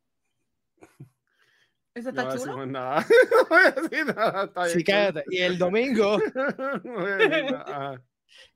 Eso 1.94 2.12
No 2.12 2.20
está 2.20 2.22
a 2.22 2.24
chulo. 2.36 2.44
decir 2.44 2.54
más 2.56 2.68
nada. 2.68 3.06
No 3.50 3.82
decir 3.82 4.06
nada. 4.14 4.44
Está 4.44 4.64
bien, 4.64 4.76
Sí, 4.78 4.84
cállate. 4.84 5.24
Y 5.30 5.38
el 5.38 5.58
domingo, 5.58 6.18
No 6.84 7.98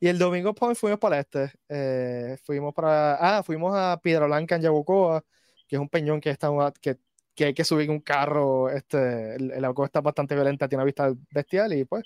y 0.01 0.09
el 0.09 0.19
domingo 0.19 0.55
pues, 0.55 0.79
fuimos 0.79 1.01
para 1.01 1.17
el 1.17 1.21
este. 1.23 1.53
Eh, 1.69 2.37
fuimos 2.45 2.75
para, 2.75 3.15
ah, 3.39 3.43
fuimos 3.43 3.75
a 3.75 3.99
Piedra 4.03 4.27
Blanca 4.27 4.57
en 4.57 4.63
Yabucoa, 4.63 5.25
que 5.73 5.77
es 5.77 5.81
un 5.81 5.89
peñón 5.89 6.21
que 6.21 6.29
está, 6.29 6.51
que, 6.83 6.99
que 7.35 7.47
hay 7.47 7.55
que 7.55 7.65
subir 7.65 7.87
en 7.87 7.93
un 7.93 8.01
carro. 8.01 8.69
Este, 8.69 9.37
el, 9.37 9.53
el 9.53 9.65
agua 9.65 9.87
está 9.87 10.03
bastante 10.03 10.35
violenta, 10.35 10.69
tiene 10.69 10.81
una 10.83 10.85
vista 10.85 11.11
bestial 11.31 11.73
y 11.73 11.87
pues, 11.87 12.05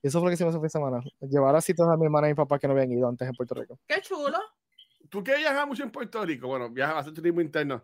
eso 0.00 0.20
fue 0.20 0.26
lo 0.26 0.30
que 0.30 0.34
hicimos 0.34 0.52
ese 0.52 0.58
fin 0.58 0.62
de 0.62 0.68
semana. 0.70 1.00
Llevar 1.22 1.56
a 1.56 1.60
sitios 1.60 1.88
a 1.88 1.96
mi 1.96 2.04
hermana 2.04 2.28
y 2.28 2.30
mi 2.30 2.36
papá 2.36 2.60
que 2.60 2.68
no 2.68 2.74
habían 2.74 2.92
ido 2.92 3.08
antes 3.08 3.26
en 3.26 3.34
Puerto 3.34 3.56
Rico. 3.56 3.76
Qué 3.88 4.00
chulo. 4.02 4.38
Tú 5.08 5.24
que 5.24 5.36
viajas 5.36 5.66
mucho 5.66 5.82
en 5.82 5.90
Puerto 5.90 6.24
Rico, 6.24 6.46
bueno, 6.46 6.70
viajas 6.70 6.94
bastante 6.94 7.20
turismo 7.20 7.40
interno. 7.40 7.82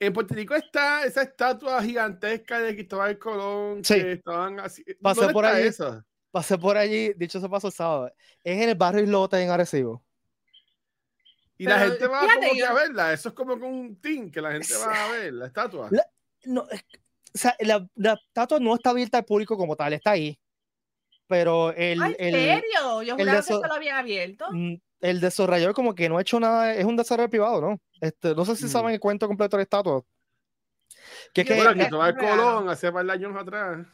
En 0.00 0.12
Puerto 0.12 0.34
Rico 0.34 0.56
está 0.56 1.04
esa 1.04 1.22
estatua 1.22 1.80
gigantesca 1.80 2.58
de 2.58 2.74
Cristóbal 2.74 3.16
Colón 3.20 3.84
Sí. 3.84 3.94
que 4.02 4.12
estaban 4.14 4.58
así. 4.58 4.82
Pasé 5.00 5.20
¿Dónde 5.20 5.32
por 5.32 5.44
está 5.44 5.56
allí. 5.58 5.68
eso? 5.68 6.04
Pasé 6.32 6.58
por 6.58 6.76
allí, 6.76 7.12
dicho 7.16 7.38
se 7.40 7.48
pasó 7.48 7.68
el 7.68 7.72
sábado. 7.72 8.12
Es 8.42 8.60
en 8.60 8.68
el 8.70 8.74
barrio 8.74 9.04
Islote 9.04 9.40
en 9.40 9.50
Arecibo. 9.50 10.02
Y 11.58 11.64
la 11.64 11.78
gente 11.78 12.06
va 12.06 12.22
fíjate, 12.22 12.48
como 12.48 12.58
que 12.58 12.64
a 12.64 12.72
verla. 12.72 13.12
Eso 13.12 13.28
es 13.28 13.34
como 13.34 13.52
con 13.60 13.64
un 13.72 14.00
team 14.00 14.30
que 14.30 14.40
la 14.40 14.52
gente 14.52 14.74
va 14.76 15.04
a 15.04 15.12
ver, 15.12 15.32
la 15.34 15.46
estatua. 15.46 15.88
La- 15.90 16.06
No, 16.44 16.66
es- 16.70 16.82
o 17.34 17.38
sea, 17.38 17.56
la, 17.60 17.86
la 17.94 18.14
estatua 18.14 18.58
no 18.58 18.74
está 18.74 18.90
abierta 18.90 19.18
al 19.18 19.24
público 19.24 19.56
como 19.56 19.76
tal, 19.76 19.92
está 19.92 20.10
ahí. 20.12 20.38
Pero 21.28 21.70
el, 21.72 22.02
Ay, 22.02 22.16
¿En 22.18 22.34
el, 22.34 22.40
serio? 22.40 23.02
Yo 23.02 23.14
el 23.14 23.20
juraba 23.20 23.32
que 23.32 23.38
eso- 23.38 23.60
se 23.60 23.68
lo 23.68 23.74
había 23.74 23.98
abierto. 23.98 24.46
mm, 24.50 24.74
el 25.00 25.20
desarrollador 25.20 25.74
como 25.74 25.94
que 25.94 26.08
no 26.08 26.18
ha 26.18 26.22
hecho 26.22 26.38
nada, 26.40 26.74
es 26.74 26.84
un 26.84 26.96
desarrollo 26.96 27.30
privado, 27.30 27.60
¿no? 27.60 27.80
Este, 28.00 28.34
no 28.34 28.44
sé 28.44 28.56
si 28.56 28.64
Mm. 28.66 28.68
saben 28.68 28.94
el 28.94 29.00
cuento 29.00 29.26
completo 29.28 29.56
de 29.56 29.60
la 29.60 29.64
estatua. 29.64 30.02
Que 31.32 31.40
es 31.42 31.46
que 31.46 31.54
Bueno, 31.54 31.74
que-. 31.74 31.88
Colón 31.90 32.68
hace 32.68 32.90
de 32.90 33.12
años 33.12 33.34
atrás. 33.36 33.86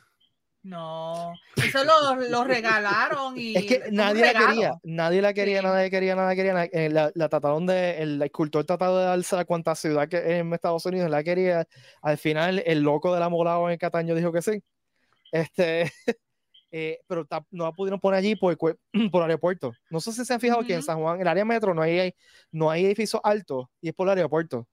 No, 0.69 1.33
eso 1.57 1.83
lo, 1.85 2.15
lo 2.29 2.45
regalaron 2.45 3.39
y 3.39 3.57
Es 3.57 3.65
que 3.65 3.83
nadie 3.91 4.33
la 4.33 4.47
quería, 4.47 4.79
nadie 4.83 5.23
la 5.23 5.33
quería, 5.33 5.61
Sí. 5.61 5.67
nadie 5.67 5.91
quería, 5.91 6.15
nadie 6.15 6.37
quería. 6.37 6.53
na- 6.53 6.65
eh, 6.65 6.91
La, 6.91 7.11
la 7.15 7.29
trataron 7.31 7.65
de, 7.65 8.03
el 8.03 8.21
escultor 8.21 8.65
trató 8.67 8.99
de 8.99 9.05
darse 9.07 9.37
a 9.37 9.45
cuanta 9.47 9.75
ciudad 9.75 10.09
que 10.09 10.39
en 10.39 10.53
Estados 10.53 10.85
Unidos 10.85 11.09
la 11.11 11.25
quería. 11.25 11.67
Al 12.03 12.19
final, 12.19 12.63
el 12.67 12.81
loco 12.81 13.15
del 13.15 13.23
amolado 13.23 13.71
en 13.71 13.79
Cataño 13.79 14.15
dijo 14.15 14.31
que 14.31 14.43
sí. 14.43 14.63
Este, 15.33 15.91
eh, 16.71 16.99
pero 17.07 17.25
ta- 17.25 17.47
no 17.51 17.65
la 17.65 17.73
pudieron 17.73 17.99
poner 17.99 18.19
allí 18.19 18.37
por, 18.37 18.57
por 19.11 19.23
aeropuerto. 19.23 19.73
No 19.91 20.01
sé 20.01 20.13
si 20.13 20.25
se 20.25 20.35
han 20.35 20.41
fijado 20.41 20.63
que 20.65 20.75
en. 20.75 20.83
San 20.83 20.99
Juan, 21.01 21.17
en 21.17 21.23
el 21.23 21.29
área 21.29 21.45
metro, 21.47 21.73
no 21.73 21.81
hay, 21.81 22.13
no 22.53 22.71
hay 22.71 22.85
edificios 22.85 23.23
altos 23.25 23.67
y 23.81 23.89
es 23.89 23.95
por 23.95 24.07
el 24.09 24.19
aeropuerto. 24.19 24.67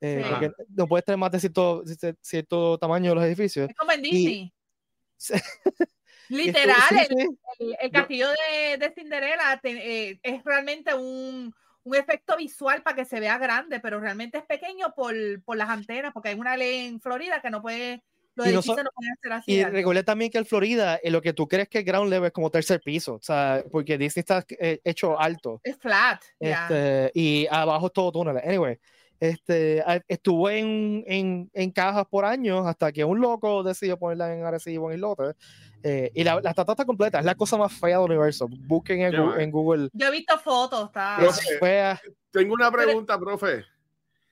Eh, 0.00 0.24
Sí. 0.40 0.46
no 0.74 0.88
puedes 0.88 1.04
tener 1.04 1.18
más 1.18 1.30
de 1.30 1.38
cierto, 1.38 1.82
cierto- 1.86 2.18
cierto 2.22 2.78
tamaño 2.78 3.10
de 3.10 3.14
los 3.16 3.24
edificios. 3.24 3.68
Es 3.70 3.76
como 3.76 3.92
en 3.92 4.02
Disney. 4.02 4.52
Literal, 6.28 6.76
el, 7.08 7.28
el- 7.58 7.76
el 7.80 7.90
castillo 7.90 8.28
de, 8.28 8.76
de 8.78 8.92
Cinderella 8.94 9.58
te- 9.60 10.10
eh, 10.10 10.20
es 10.22 10.44
realmente 10.44 10.94
un, 10.94 11.52
un 11.82 11.94
efecto 11.96 12.36
visual 12.36 12.82
para 12.82 12.94
que 12.96 13.04
se 13.04 13.18
vea 13.18 13.36
grande, 13.38 13.80
pero 13.80 13.98
realmente 14.00 14.38
es 14.38 14.44
pequeño 14.44 14.94
por, 14.94 15.14
por 15.42 15.56
las 15.56 15.68
antenas, 15.68 16.12
porque 16.12 16.28
hay 16.30 16.38
una 16.38 16.56
ley 16.56 16.86
en 16.86 17.00
Florida 17.00 17.40
que 17.42 17.50
no 17.50 17.60
puede, 17.60 18.04
Y 18.36 18.52
no 18.52 18.62
pueden 18.62 18.86
ser 19.20 19.32
así. 19.32 19.52
Y 19.52 19.64
recuerda 19.64 20.04
también 20.04 20.30
que 20.30 20.38
en 20.38 20.46
Florida, 20.46 21.00
eh, 21.02 21.10
lo 21.10 21.20
que 21.20 21.32
tú 21.32 21.48
crees 21.48 21.68
que 21.68 21.78
el 21.78 21.84
ground 21.84 22.08
level 22.10 22.28
es 22.28 22.32
como 22.32 22.48
tercer 22.50 22.80
piso, 22.80 23.14
o 23.14 23.22
sea, 23.22 23.64
porque 23.70 23.98
Disney 23.98 24.20
está 24.20 24.44
eh, 24.50 24.80
hecho 24.84 25.18
alto. 25.18 25.60
Es 25.64 25.76
flat. 25.78 26.22
Este, 26.38 27.10
y 27.12 27.48
abajo 27.50 27.88
es 27.88 27.92
todo 27.92 28.12
túnel. 28.12 28.36
Anyway, 28.38 28.78
este, 29.20 29.82
a- 29.86 30.00
estuvo 30.08 30.48
en, 30.50 31.04
en, 31.06 31.50
en 31.52 31.70
cajas 31.70 32.06
por 32.10 32.24
años 32.24 32.66
hasta 32.66 32.90
que 32.90 33.04
un 33.04 33.20
loco 33.20 33.62
decidió 33.62 33.98
ponerla 33.98 34.34
en 34.34 34.44
Arecibo 34.44 34.90
en 34.90 34.96
Islote. 34.96 35.34
Eh, 35.82 36.10
y 36.14 36.24
la, 36.24 36.40
la 36.40 36.50
estatua 36.50 36.72
está 36.72 36.84
completa, 36.84 37.18
es 37.20 37.24
la 37.24 37.34
cosa 37.34 37.56
más 37.56 37.72
fea 37.72 37.98
del 37.98 38.06
universo. 38.10 38.48
Busquen 38.50 39.00
en, 39.02 39.14
en 39.14 39.50
Google. 39.50 39.88
Yo 39.92 40.08
he 40.08 40.10
visto 40.10 40.38
fotos, 40.38 40.86
está. 40.86 41.16
Pero- 41.18 41.30
Es 41.30 41.58
fea. 41.60 42.00
Tengo 42.30 42.54
una 42.54 42.70
pregunta, 42.70 43.18
profe. 43.18 43.64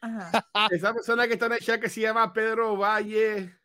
Ajá. 0.01 0.45
Esa 0.71 0.95
persona 0.95 1.27
que 1.27 1.33
está 1.35 1.47
en 1.47 1.53
el 1.55 1.59
chat 1.59 1.81
que 1.81 1.89
se 1.89 2.01
llama 2.03 2.33
Pedro 2.33 2.77
Valle 2.77 3.58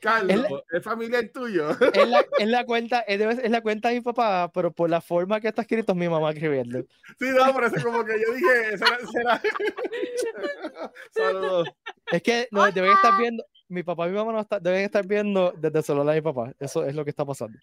Carlos, 0.00 0.46
¿es, 0.70 0.82
familiar 0.84 1.28
tuyo? 1.34 1.70
Es 1.70 2.08
la, 2.08 2.24
es 2.38 2.48
la 2.48 2.64
cuenta, 2.64 3.00
es, 3.00 3.18
de- 3.18 3.44
es 3.46 3.50
la 3.50 3.60
cuenta 3.60 3.88
de 3.88 3.96
mi 3.96 4.00
papá, 4.00 4.50
pero 4.54 4.72
por 4.72 4.88
la 4.88 5.00
forma 5.00 5.40
que 5.40 5.48
está 5.48 5.62
escrito 5.62 5.92
es 5.92 5.98
mi 5.98 6.08
mamá 6.08 6.30
escribiendo. 6.30 6.80
Sí, 7.18 7.26
no, 7.36 7.52
por 7.52 7.64
eso 7.64 7.74
como 7.84 8.04
que 8.04 8.12
yo 8.20 8.32
dije, 8.32 8.78
será, 8.78 8.98
será. 9.12 9.42
Saludos. 11.10 11.68
Es 12.12 12.22
que 12.22 12.48
no, 12.50 12.70
deben 12.70 12.92
estar 12.92 13.18
viendo, 13.18 13.44
mi 13.68 13.82
papá 13.82 14.06
y 14.06 14.10
mi 14.10 14.16
mamá 14.16 14.32
no 14.32 14.40
está- 14.40 14.60
deben 14.60 14.82
estar 14.84 15.06
viendo 15.06 15.52
desde 15.56 15.78
el 15.78 15.84
celular 15.84 16.14
de 16.14 16.20
mi 16.20 16.24
papá. 16.24 16.52
Eso 16.58 16.84
es 16.84 16.94
lo 16.94 17.04
que 17.04 17.10
está 17.10 17.24
pasando. 17.24 17.58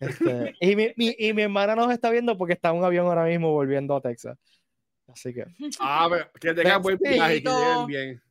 Este, 0.00 0.54
y, 0.60 0.76
mi, 0.76 0.92
mi- 0.96 1.16
y 1.18 1.32
mi 1.32 1.42
hermana 1.42 1.74
nos 1.74 1.90
está 1.92 2.10
viendo 2.10 2.36
porque 2.38 2.54
está 2.54 2.70
en 2.70 2.76
un 2.76 2.84
avión 2.84 3.06
ahora 3.06 3.24
mismo 3.24 3.52
volviendo 3.52 3.96
a 3.96 4.00
Texas. 4.00 4.38
Así 5.08 5.32
que, 5.32 5.44
Ah, 5.80 6.06
pero 6.10 6.30
que 6.38 6.54
tengan 6.54 6.82
buen 6.82 6.98
viaje, 6.98 7.42
que 7.42 7.48
lleguen 7.50 7.86
bien. 7.86 8.22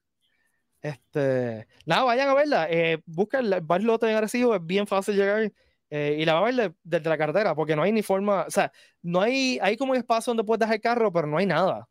Este, 0.90 1.68
nada, 1.86 2.04
vayan 2.04 2.30
a 2.30 2.34
verla. 2.34 2.68
Eh, 2.70 3.02
el 3.34 3.62
bar 3.62 3.84
lote 3.84 4.10
en 4.10 4.16
Arecibo, 4.18 4.56
es 4.56 4.66
bien 4.66 4.88
fácil 4.88 5.16
llegar. 5.16 5.52
eh, 5.90 6.18
y 6.20 6.26
la 6.26 6.34
va 6.34 6.40
a 6.40 6.44
ver 6.52 6.56
de- 6.56 6.74
desde 6.84 7.10
la 7.10 7.18
carretera, 7.18 7.56
porque 7.56 7.74
no 7.74 7.82
hay 7.82 7.94
ni 7.94 8.04
forma, 8.04 8.44
o 8.46 8.52
sea, 8.52 8.72
no 9.02 9.22
hay, 9.22 9.58
hay 9.62 9.78
como 9.78 9.92
un 9.94 9.98
espacio 9.98 10.32
donde 10.32 10.44
puedes 10.44 10.60
dejar 10.60 10.76
el 10.76 10.82
carro, 10.82 11.14
pero 11.14 11.28
no 11.28 11.38
hay 11.38 11.46
nada. 11.46 11.88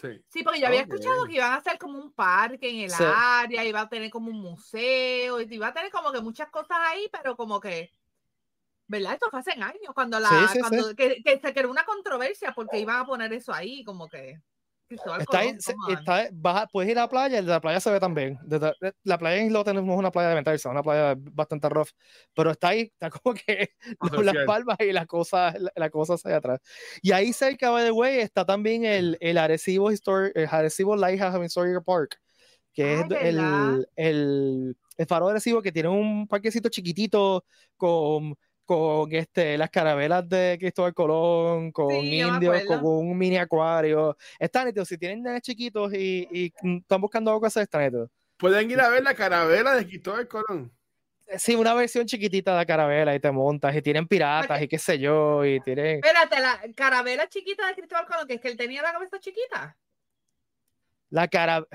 Sí. 0.00 0.08
Sí, 0.28 0.42
porque 0.42 0.60
yo 0.60 0.66
había 0.66 0.80
escuchado 0.80 1.24
que 1.24 1.34
iban 1.34 1.52
a 1.52 1.56
hacer 1.56 1.78
como 1.78 1.98
un 1.98 2.12
parque 2.12 2.68
en 2.68 2.80
el 2.80 2.90
Sí. 2.90 3.04
área, 3.06 3.64
iba 3.64 3.80
a 3.82 3.88
tener 3.88 4.10
como 4.10 4.30
un 4.30 4.40
museo, 4.40 5.40
y 5.40 5.46
iba 5.54 5.68
a 5.68 5.72
tener 5.72 5.92
como 5.92 6.10
que 6.10 6.20
muchas 6.20 6.50
cosas 6.50 6.78
ahí, 6.80 7.08
pero 7.12 7.36
como 7.36 7.60
que, 7.60 7.92
¿verdad? 8.88 9.14
Esto 9.14 9.28
fue 9.30 9.38
hace 9.38 9.52
años, 9.52 9.94
cuando 9.94 10.18
la, 10.18 10.28
Sí, 10.28 10.54
sí, 10.54 10.58
cuando, 10.58 10.94
Que, 10.96 11.22
que 11.22 11.38
se 11.38 11.54
creó 11.54 11.70
una 11.70 11.84
controversia 11.84 12.52
porque 12.56 12.80
iban 12.80 12.96
a 13.00 13.06
poner 13.06 13.32
eso 13.32 13.52
ahí, 13.54 13.84
como 13.84 14.08
que. 14.08 14.40
Cristóbal 14.88 15.20
Está 15.20 15.38
ahí, 15.40 15.46
Colón, 15.48 15.78
on. 15.88 15.98
está, 15.98 16.28
baja- 16.32 16.66
puedes 16.72 16.90
ir 16.90 16.98
a 16.98 17.02
la 17.02 17.08
playa, 17.08 17.42
la 17.42 17.60
playa 17.60 17.80
se 17.80 17.90
ve 17.90 17.98
también. 17.98 18.38
Desde- 18.44 18.72
de- 18.80 18.92
la 19.02 19.18
playa 19.18 19.40
en 19.40 19.46
Islote 19.46 19.74
no 19.74 19.80
es 19.80 19.98
una 19.98 20.10
playa 20.10 20.28
de 20.40 20.54
es 20.54 20.64
una 20.64 20.82
playa 20.82 21.14
bastante 21.18 21.68
rough, 21.68 21.88
pero 22.34 22.50
está 22.52 22.68
ahí, 22.68 22.82
está 22.82 23.10
como 23.10 23.34
que 23.34 23.70
Social. 24.00 24.24
las 24.36 24.46
palmas 24.46 24.76
y 24.80 24.92
las 24.92 25.06
cosas, 25.06 25.60
la, 25.60 25.72
la 25.74 25.90
cosa 25.90 26.14
hacia 26.14 26.36
atrás. 26.36 26.60
Y 27.02 27.12
ahí 27.12 27.32
cerca, 27.32 27.70
by 27.70 27.84
the 27.84 27.90
way, 27.92 28.18
está 28.20 28.44
también 28.44 28.84
el, 28.84 29.16
el 29.20 29.38
Arecibo, 29.38 29.90
Histor- 29.90 30.32
el 30.34 30.48
Arecibo 30.50 30.94
Lighthouse 30.96 31.44
Historical 31.44 31.82
Park, 31.84 32.20
que 32.72 32.94
es 32.94 33.00
Ay, 33.02 33.08
¿verdad? 33.08 33.74
el, 33.74 33.88
el, 33.96 34.76
el 34.98 35.06
faro 35.06 35.26
de 35.26 35.32
Arecibo 35.32 35.62
que 35.62 35.72
tiene 35.72 35.88
un 35.88 36.28
parquecito 36.28 36.68
chiquitito 36.68 37.44
con, 37.76 38.36
con 38.66 39.10
este, 39.14 39.56
las 39.56 39.70
carabelas 39.70 40.28
de 40.28 40.56
Cristóbal 40.58 40.92
Colón, 40.92 41.72
con 41.72 41.90
Sí, 41.90 42.20
indios, 42.20 42.64
con 42.64 42.84
un 42.84 43.16
mini 43.16 43.38
acuario. 43.38 44.16
Está 44.38 44.64
nítido. 44.64 44.84
Si 44.84 44.98
tienen 44.98 45.22
nenes 45.22 45.40
chiquitos 45.40 45.94
y, 45.94 46.28
y 46.30 46.52
están 46.78 47.00
buscando 47.00 47.30
algo 47.30 47.40
que 47.40 47.46
hacer. 47.46 47.68
Pueden 48.36 48.70
ir 48.70 48.80
a 48.80 48.88
ver 48.88 49.02
la 49.02 49.14
carabela 49.14 49.74
de 49.74 49.86
Cristóbal 49.86 50.28
Colón. 50.28 50.72
Sí, 51.38 51.56
una 51.56 51.74
versión 51.74 52.06
chiquitita 52.06 52.52
de 52.52 52.58
la 52.58 52.66
carabela 52.66 53.14
y 53.14 53.20
te 53.20 53.30
montas 53.32 53.74
y 53.74 53.82
tienen 53.82 54.06
piratas 54.06 54.62
y 54.62 54.68
qué 54.68 54.78
sé 54.78 54.98
yo, 54.98 55.44
y 55.44 55.60
tienen... 55.60 55.96
Espérate, 55.96 56.40
la 56.40 56.60
carabela 56.76 57.28
chiquita 57.28 57.66
de 57.66 57.74
Cristóbal 57.74 58.06
Colón, 58.06 58.26
que 58.28 58.34
es 58.34 58.40
que 58.40 58.48
él 58.48 58.56
tenía 58.56 58.82
la 58.82 58.92
cabeza 58.92 59.18
chiquita. 59.18 59.76
La 61.10 61.26
cara... 61.26 61.66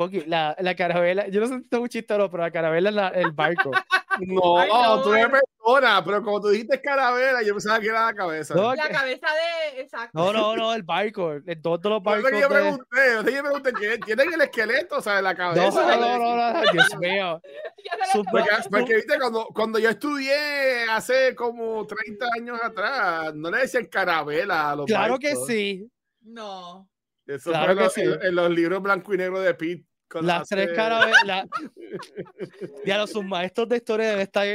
Poqui, 0.00 0.24
la, 0.26 0.56
la 0.58 0.74
carabela, 0.74 1.28
yo 1.28 1.40
no 1.42 1.46
sé 1.46 1.56
si 1.56 1.60
esto 1.60 1.76
es 1.76 1.82
un 1.82 1.88
chiste 1.90 2.14
o 2.14 2.16
no, 2.18 2.30
pero 2.30 2.42
la 2.42 2.50
carabela 2.50 2.88
es 2.88 2.94
la- 2.94 3.08
el 3.08 3.32
barco. 3.32 3.70
No, 4.18 4.58
Ay, 4.58 4.68
no, 4.68 5.02
tú 5.02 5.14
eres 5.14 5.28
persona, 5.30 6.02
pero 6.04 6.22
como 6.22 6.40
tú 6.40 6.48
dijiste 6.48 6.80
carabela, 6.82 7.42
yo 7.42 7.54
pensaba 7.54 7.78
que 7.80 7.86
era 7.86 8.04
la 8.06 8.14
cabeza. 8.14 8.54
No, 8.54 8.74
La 8.74 8.88
que- 8.88 8.92
cabeza 8.92 9.26
de. 9.72 9.80
Exacto. 9.80 10.10
no, 10.12 10.32
no, 10.32 10.56
no, 10.56 10.74
el 10.74 10.82
barco, 10.82 11.32
el 11.32 11.62
dos 11.62 11.80
de 11.80 11.88
los 11.88 12.02
barcos. 12.02 12.28
que 12.30 12.40
yo 12.40 12.48
de- 12.48 12.54
pregunté, 12.54 13.32
yo 13.32 13.42
pregunté, 13.42 13.72
¿tienen- 13.74 14.00
¿tienen 14.00 14.32
el 14.34 14.40
esqueleto, 14.42 14.96
o 14.96 15.00
sea, 15.00 15.22
la 15.22 15.32
No, 15.32 15.38
cabeza? 15.38 15.96
no, 15.96 16.18
no, 16.18 16.36
no, 16.36 16.52
no, 16.52 16.72
Dios 16.72 16.98
mío. 16.98 17.40
Super- 18.12 18.44
Porque, 18.44 18.68
porque, 18.70 18.94
viste, 18.96 19.18
cuando, 19.18 19.46
cuando 19.54 19.78
yo 19.78 19.88
estudié 19.90 20.82
hace 20.90 21.34
como 21.34 21.86
30 21.86 22.26
años 22.36 22.58
atrás, 22.62 23.34
no 23.34 23.50
le 23.50 23.58
decían 23.58 23.86
carabela 23.86 24.72
a 24.72 24.76
los 24.76 24.86
Claro 24.86 25.18
que 25.18 25.28
barcos. 25.28 25.46
sí. 25.46 25.90
No. 26.22 26.88
Eso 27.26 27.50
Claro 27.50 27.64
fue 27.64 27.72
en 27.72 27.78
que 27.78 27.84
los- 27.84 27.94
sí. 27.94 28.00
en, 28.02 28.26
en 28.26 28.34
los 28.34 28.50
libros 28.50 28.82
blanco 28.82 29.14
y 29.14 29.18
negro 29.18 29.40
de 29.40 29.54
Pete. 29.54 29.86
Las 30.20 30.48
tres 30.48 30.70
carabelas. 30.74 31.46
Ya 32.84 32.98
los 32.98 33.10
sus 33.10 33.24
maestros 33.24 33.68
de 33.68 33.76
historia 33.78 34.08
deben 34.10 34.22
estar. 34.22 34.46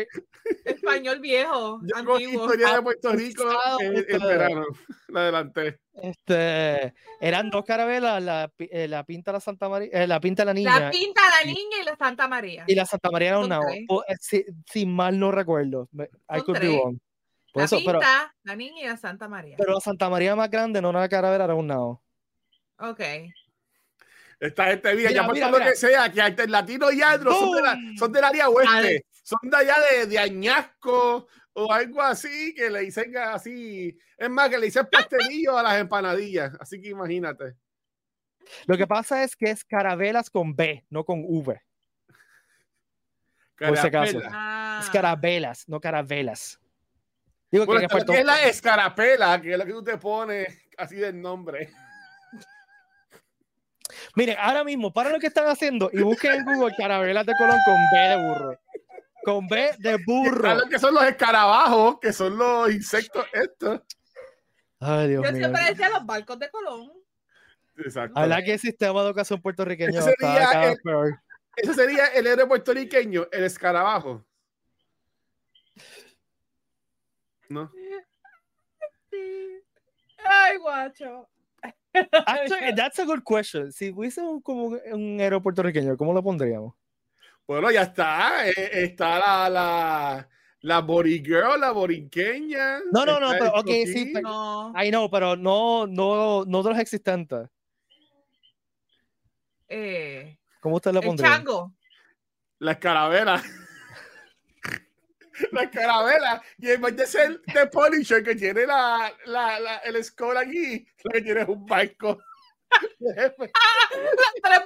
Español 0.64 1.20
viejo, 1.20 1.80
Yo 1.84 2.06
con 2.06 2.14
antiguo. 2.16 2.46
historia 2.46 2.76
de 2.76 2.82
Puerto 2.82 3.12
Rico 3.14 3.44
Abusado, 3.44 3.80
en, 3.82 3.88
en 3.88 3.96
ustedes. 4.00 4.22
verano. 4.24 4.66
La 5.10 5.20
adelanté. 5.22 5.80
Este, 5.94 6.94
eran 7.20 7.50
dos 7.50 7.64
carabelas, 7.66 8.22
la, 8.22 8.52
eh, 8.58 8.88
la 8.88 9.04
pinta 9.06 9.32
la 9.32 9.40
Santa 9.40 9.70
María, 9.70 9.90
eh, 9.92 10.08
la 10.08 10.20
pinta 10.20 10.44
la 10.46 10.54
niña 10.54 10.80
La 10.80 10.92
pinta 10.92 11.22
la 11.42 11.46
niña 11.52 11.78
y 11.82 11.86
la 11.86 11.96
Santa 11.96 12.28
María. 12.28 12.64
y 12.68 12.76
la 12.76 12.86
Santa 12.86 13.10
María 13.12 13.30
era 13.30 13.38
un 13.40 13.44
Son 13.44 13.50
nao. 13.50 13.62
tres. 13.68 13.84
Po- 13.88 14.04
eh, 14.08 14.16
Si, 14.20 14.46
si 14.72 14.86
mal 14.86 15.18
no 15.20 15.32
recuerdo. 15.32 15.90
I 15.94 16.42
could 16.42 16.54
be 16.54 16.60
tres. 16.60 16.72
wrong. 16.72 17.00
Por 17.54 17.62
la 17.62 17.66
eso, 17.66 17.78
pinta, 17.78 17.92
pero, 18.00 18.32
la 18.44 18.56
niña 18.56 18.82
y 18.82 18.86
la 18.88 18.98
Santa 18.98 19.28
María. 19.30 19.56
pero 19.58 19.74
la 19.74 19.80
Santa 19.80 20.10
María 20.10 20.36
más 20.36 20.50
grande 20.50 20.82
no 20.82 20.90
era 20.90 21.00
una 21.00 21.10
carabela, 21.10 21.46
era 21.46 21.56
un 21.56 21.68
nao. 21.68 22.02
ok. 22.80 23.00
Esta 24.40 24.66
gente 24.66 24.94
mira, 24.96 25.10
Mira, 25.10 25.22
ya 25.24 25.32
mira, 25.32 25.50
lo 25.52 25.58
mira. 25.60 25.72
que 25.72 25.78
sea, 25.78 26.12
que 26.12 26.22
alternativo 26.22 26.92
y 26.92 27.02
andro 27.02 27.34
son, 27.34 27.52
de 27.64 27.98
son 27.98 28.12
del 28.12 28.24
área 28.24 28.50
oeste, 28.50 29.06
son 29.24 29.40
de 29.50 29.58
allá 29.58 29.76
de, 29.92 30.08
de 30.08 30.20
Añasco 30.20 31.28
o 31.54 31.72
algo 31.72 32.02
así, 32.02 32.54
que 32.54 32.70
le 32.70 32.82
dicen 32.82 33.16
así. 33.18 33.98
Es 34.18 34.30
más, 34.30 34.50
que 34.50 34.58
le 34.58 34.66
dicen 34.66 34.88
pastelillo 34.92 35.58
a 35.58 35.64
las 35.64 35.80
empanadillas. 35.80 36.54
Así 36.60 36.82
que 36.82 36.90
imagínate. 36.90 37.56
Lo 38.68 38.78
que 38.78 38.86
pasa 38.86 39.24
es 39.24 39.36
que 39.36 39.50
es 39.50 39.64
carabelas 39.64 40.30
con 40.30 40.56
B, 40.56 40.86
no 40.90 41.04
con 41.06 41.24
V. 41.26 41.62
Por 43.58 43.78
si 43.78 43.88
acaso. 43.88 44.20
Ah. 44.32 44.80
Es 44.84 44.90
carabelas, 44.90 45.68
no 45.68 45.80
carabelas. 45.80 46.60
Digo 47.50 47.66
Bueno, 47.66 47.88
que 47.88 48.20
es 48.20 48.26
la 48.26 48.44
escarapela, 48.44 49.42
que 49.42 49.54
es 49.54 49.58
lo 49.58 49.66
que 49.66 49.72
tú 49.72 49.84
te 49.84 49.98
pones 49.98 50.48
así 50.78 50.98
del 50.98 51.22
nombre. 51.22 51.72
Mire, 54.16 54.38
ahora 54.40 54.64
mismo, 54.64 54.94
para 54.94 55.10
lo 55.10 55.20
que 55.20 55.28
están 55.28 55.48
haciendo 55.48 55.90
y 55.92 56.02
busquen 56.02 56.34
en 56.34 56.46
Google 56.46 56.74
carabelas 56.78 57.26
de 57.26 57.34
Colón 57.38 57.58
con 57.66 57.76
B 57.92 58.00
de 58.00 58.16
burro. 58.28 58.60
Con 59.24 59.48
B 59.48 59.72
de 59.80 59.98
burro. 60.06 60.70
que 60.70 60.80
son 60.80 60.94
los 60.94 61.04
escarabajos, 61.04 62.00
que 62.00 62.14
son 62.14 62.38
los 62.38 62.72
insectos 62.72 63.26
estos. 63.34 63.82
Ay, 64.80 65.10
Dios 65.10 65.26
Yo 65.26 65.32
mío. 65.32 65.40
siempre 65.42 65.64
decía 65.66 65.90
los 65.90 66.06
barcos 66.06 66.40
de 66.40 66.50
Colón. 66.50 66.92
Exacto. 67.78 68.18
Habla 68.18 68.42
que 68.44 68.54
el 68.54 68.60
sistema 68.60 69.02
de 69.02 69.08
educación 69.08 69.42
puertorriqueño 69.42 70.00
Ese 70.00 70.14
sería 70.18 70.72
el- 70.72 70.78
peor. 70.82 71.20
Ese 71.58 71.74
sería 71.74 72.08
el 72.08 72.28
héroe 72.28 72.48
puertorriqueño, 72.48 73.28
el 73.32 73.44
escarabajo. 73.46 74.24
¿No? 77.50 77.72
Sí. 79.12 79.62
Ay, 80.24 80.58
guacho. 80.58 81.28
Actually, 82.26 82.74
that's 82.76 83.00
a 83.00 83.06
good 83.06 83.24
question. 83.24 83.72
Si 83.72 83.92
hubiese 83.92 84.22
un, 84.22 84.42
como 84.42 84.66
un- 84.92 85.20
héroe 85.20 85.42
puertorriqueño, 85.42 85.98
¿cómo 85.98 86.14
lo 86.14 86.22
pondríamos? 86.24 86.74
Bueno, 87.48 87.70
ya 87.72 87.84
está. 87.84 88.48
eh, 88.50 88.54
está 88.84 89.20
la, 89.20 89.50
la, 89.50 90.30
la 90.62 90.80
borigirl, 90.82 91.60
la 91.60 91.72
borinqueña. 91.72 92.80
No, 92.92 93.06
no, 93.06 93.20
no, 93.20 93.32
pero, 93.32 93.46
el 93.46 93.60
ok, 93.60 93.68
sí, 93.86 94.12
pero- 94.14 94.28
No. 94.30 94.74
I 94.84 94.90
know, 94.90 95.10
pero 95.10 95.36
no, 95.36 95.86
no, 95.88 96.44
no 96.46 96.64
de 96.64 96.70
los 96.72 96.80
existentes. 96.80 97.48
Eh, 99.68 100.38
¿Cómo 100.60 100.76
usted 100.78 100.96
el 100.96 101.02
pondría? 101.02 101.30
chango. 101.30 101.74
La 102.60 102.74
escarabela. 102.74 103.42
La 105.52 105.64
escarabela. 105.64 106.42
Y 106.58 106.72
en 106.72 106.82
vez 106.82 106.96
de 106.96 107.08
ser 107.08 107.42
The 107.54 107.68
Punisher, 107.68 108.24
que 108.24 108.36
tiene 108.36 108.66
la, 108.66 109.14
la, 109.26 109.60
la, 109.60 109.78
el 109.78 110.04
score 110.04 110.38
aquí, 110.38 110.86
lo 111.04 111.12
que 111.12 111.22
tiene 111.22 111.42
es 111.42 111.48
un 111.48 111.66
barco. 111.66 112.20
Tres 113.00 113.34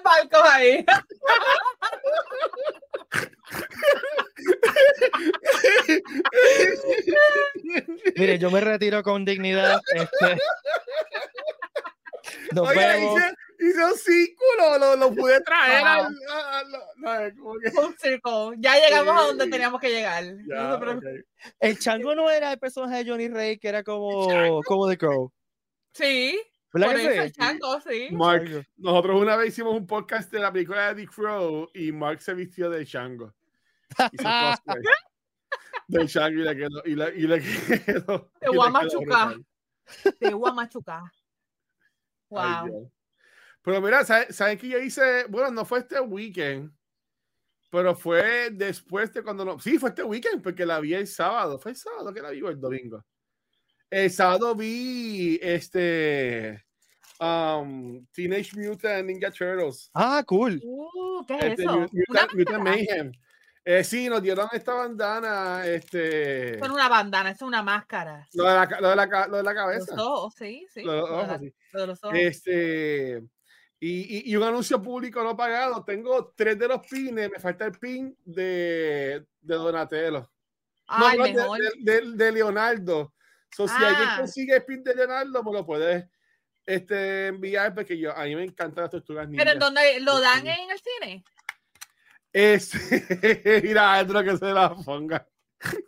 barcos 0.04 0.42
ahí. 0.52 0.86
Mire, 8.16 8.40
yo 8.40 8.52
me 8.52 8.62
retiro 8.62 9.04
con 9.04 9.26
dignidad. 9.26 9.82
Este... 9.94 10.38
Nos 12.54 12.68
Oye, 12.70 12.80
vemos. 12.80 13.20
hice, 13.20 13.34
hice 13.60 13.86
un 13.86 13.96
círculo, 13.98 14.78
lo, 14.80 14.96
lo 14.96 15.14
pude 15.14 15.40
traer 15.46 15.86
al. 15.86 16.06
a- 16.30 16.60
a- 16.60 16.64
lo- 16.64 16.80
no, 16.98 17.36
como 17.42 17.54
que- 17.60 17.70
Un 17.80 17.98
circo. 17.98 18.54
Ya 18.58 18.76
llegamos 18.80 19.16
a 19.22 19.28
donde 19.28 19.48
teníamos 19.48 19.80
que 19.82 19.90
llegar. 19.90 20.24
Ya, 20.48 20.78
No. 20.78 21.00
El 21.60 21.80
chango 21.80 22.16
no 22.16 22.30
era 22.30 22.52
el 22.54 22.60
personaje 22.60 23.04
de 23.04 23.10
Johnny 23.10 23.28
Ray, 23.30 23.58
que 23.60 23.68
era 23.70 23.84
como, 23.84 24.28
como 24.66 24.88
The 24.90 24.98
Crow. 24.98 25.32
Sí, 25.94 26.40
¿Verdad 26.72 26.88
por 26.88 26.96
que 26.98 27.02
eso 27.04 27.12
sí? 27.14 27.18
el 27.20 27.32
chango, 27.32 27.82
sí. 27.82 28.08
Mark, 28.12 28.68
nosotros 28.78 29.22
una 29.22 29.36
vez 29.36 29.50
hicimos 29.50 29.76
un 29.76 29.88
podcast 29.88 30.32
de 30.32 30.40
la 30.40 30.52
película 30.54 30.88
de 30.94 31.02
Dick 31.02 31.12
Crow 31.14 31.68
y 31.74 31.92
Mark 31.92 32.22
se 32.22 32.34
vistió 32.34 32.70
de. 32.70 32.84
Hizo 32.84 33.34
cosplay 34.24 34.84
del 35.88 36.06
Shango 36.08 36.42
y 36.42 36.44
le 36.44 36.56
quedó. 36.56 36.82
Y 36.86 36.96
le, 36.96 37.16
y 37.16 37.22
le 37.28 37.40
quedó 37.86 38.32
Te 38.40 38.48
y 38.48 38.52
le 38.52 38.58
voy 38.58 38.68
a 38.68 38.70
quedó 38.70 38.72
machucar. 38.72 39.36
Te 40.20 40.34
voy 40.34 40.50
a 40.50 40.54
machucar. 40.54 41.02
Wow. 42.30 42.92
Pero 43.62 43.82
mira, 43.82 44.04
¿sabes 44.06 44.36
saben 44.36 44.58
que 44.58 44.68
yo 44.70 44.80
hice? 44.80 45.26
Bueno, 45.30 45.52
no 45.52 45.66
fue 45.66 45.80
este 45.80 46.00
weekend, 46.00 46.72
pero 47.70 47.96
fue 47.96 48.50
después 48.52 49.12
de 49.14 49.22
cuando 49.24 49.44
no. 49.46 49.60
Sí, 49.60 49.78
fue 49.78 49.90
este 49.90 50.04
weekend, 50.04 50.42
porque 50.42 50.66
la 50.66 50.80
vi 50.80 50.94
el 50.94 51.08
sábado. 51.08 51.60
Fue 51.60 51.72
el 51.72 51.78
sábado 51.78 52.14
que 52.14 52.22
la 52.22 52.30
vi 52.32 52.42
o 52.42 52.50
el 52.50 52.60
domingo. 52.60 53.04
El 53.90 54.10
sábado 54.12 54.56
vi 54.56 55.40
este. 55.42 56.64
Um, 57.20 58.06
Teenage 58.14 58.52
Mutant 58.56 59.06
Ninja 59.06 59.30
Turtles. 59.30 59.90
Ah, 59.94 60.24
cool. 60.26 60.62
Uh, 60.64 61.26
¿qué 61.28 61.38
es 61.38 61.44
Este, 61.44 61.64
eso? 61.64 61.80
Mutant, 61.92 62.34
Mutant. 62.34 62.64
Mayhem. 62.64 63.12
Eh, 63.66 63.84
sí, 63.84 64.08
nos 64.08 64.22
dieron 64.22 64.48
esta 64.54 64.74
bandana. 64.74 65.68
Este. 65.68 66.58
Son 66.60 66.72
una 66.72 66.88
bandana, 66.88 67.32
es 67.32 67.42
una 67.42 67.62
máscara. 67.62 68.26
Lo 68.34 68.46
de 68.46 68.54
la, 68.54 68.66
lo 68.80 68.90
de 68.90 68.96
la, 68.96 69.28
lo 69.28 69.38
de 69.38 69.44
la 69.44 69.54
Los 69.54 69.62
cabeza. 69.62 69.96
ojos, 70.02 70.34
sí, 70.38 70.66
sí. 70.74 70.82
Lo 70.82 70.94
de 70.94 70.98
los 71.02 71.10
Lo 71.10 71.18
ojos, 71.18 71.38
sí. 71.42 71.54
lo 71.74 71.82
de 71.82 71.88
los 71.88 72.04
ojos. 72.06 72.18
Este, 72.18 73.24
y, 73.80 74.18
y- 74.18 74.32
y 74.32 74.36
un 74.36 74.44
anuncio 74.44 74.82
público 74.82 75.24
no 75.24 75.36
pagado. 75.38 75.84
Tengo 75.86 76.34
tres 76.36 76.58
de 76.60 76.68
los 76.68 76.86
pines, 76.86 77.32
me 77.32 77.40
falta 77.40 77.66
el 77.66 77.72
pin 77.74 78.18
de, 78.26 79.26
de 79.42 79.56
Donatello. 79.56 80.30
No, 80.90 81.08
Ay, 81.08 81.18
no, 81.18 81.24
de- 81.26 81.34
mejor. 81.34 81.60
de, 81.60 81.72
de- 82.02 82.12
de 82.16 82.32
Leonardo. 82.32 83.14
So, 83.56 83.68
si 83.68 83.76
alguien 83.76 84.08
Ah. 84.10 84.16
consigue 84.20 84.56
el 84.56 84.66
pin 84.66 84.84
de 84.84 84.94
Leonardo, 84.96 85.44
me 85.44 85.54
lo 85.54 85.66
puedes 85.66 86.06
este, 86.66 87.28
enviar 87.28 87.74
porque 87.74 87.98
yo, 87.98 88.16
a 88.16 88.24
mí 88.26 88.36
me 88.36 88.44
encantan 88.44 88.84
las 88.84 88.92
tortugas 88.92 89.28
Pero 89.36 89.52
en 89.52 89.60
donde 89.60 90.00
lo 90.02 90.20
dan 90.20 90.46
en 90.46 90.70
el 90.70 90.80
cine. 90.80 91.24
Este, 92.32 92.80
mira, 93.64 94.00
otro 94.02 94.24
que 94.24 94.38
se 94.38 94.46
la 94.46 94.76
ponga. 94.76 95.26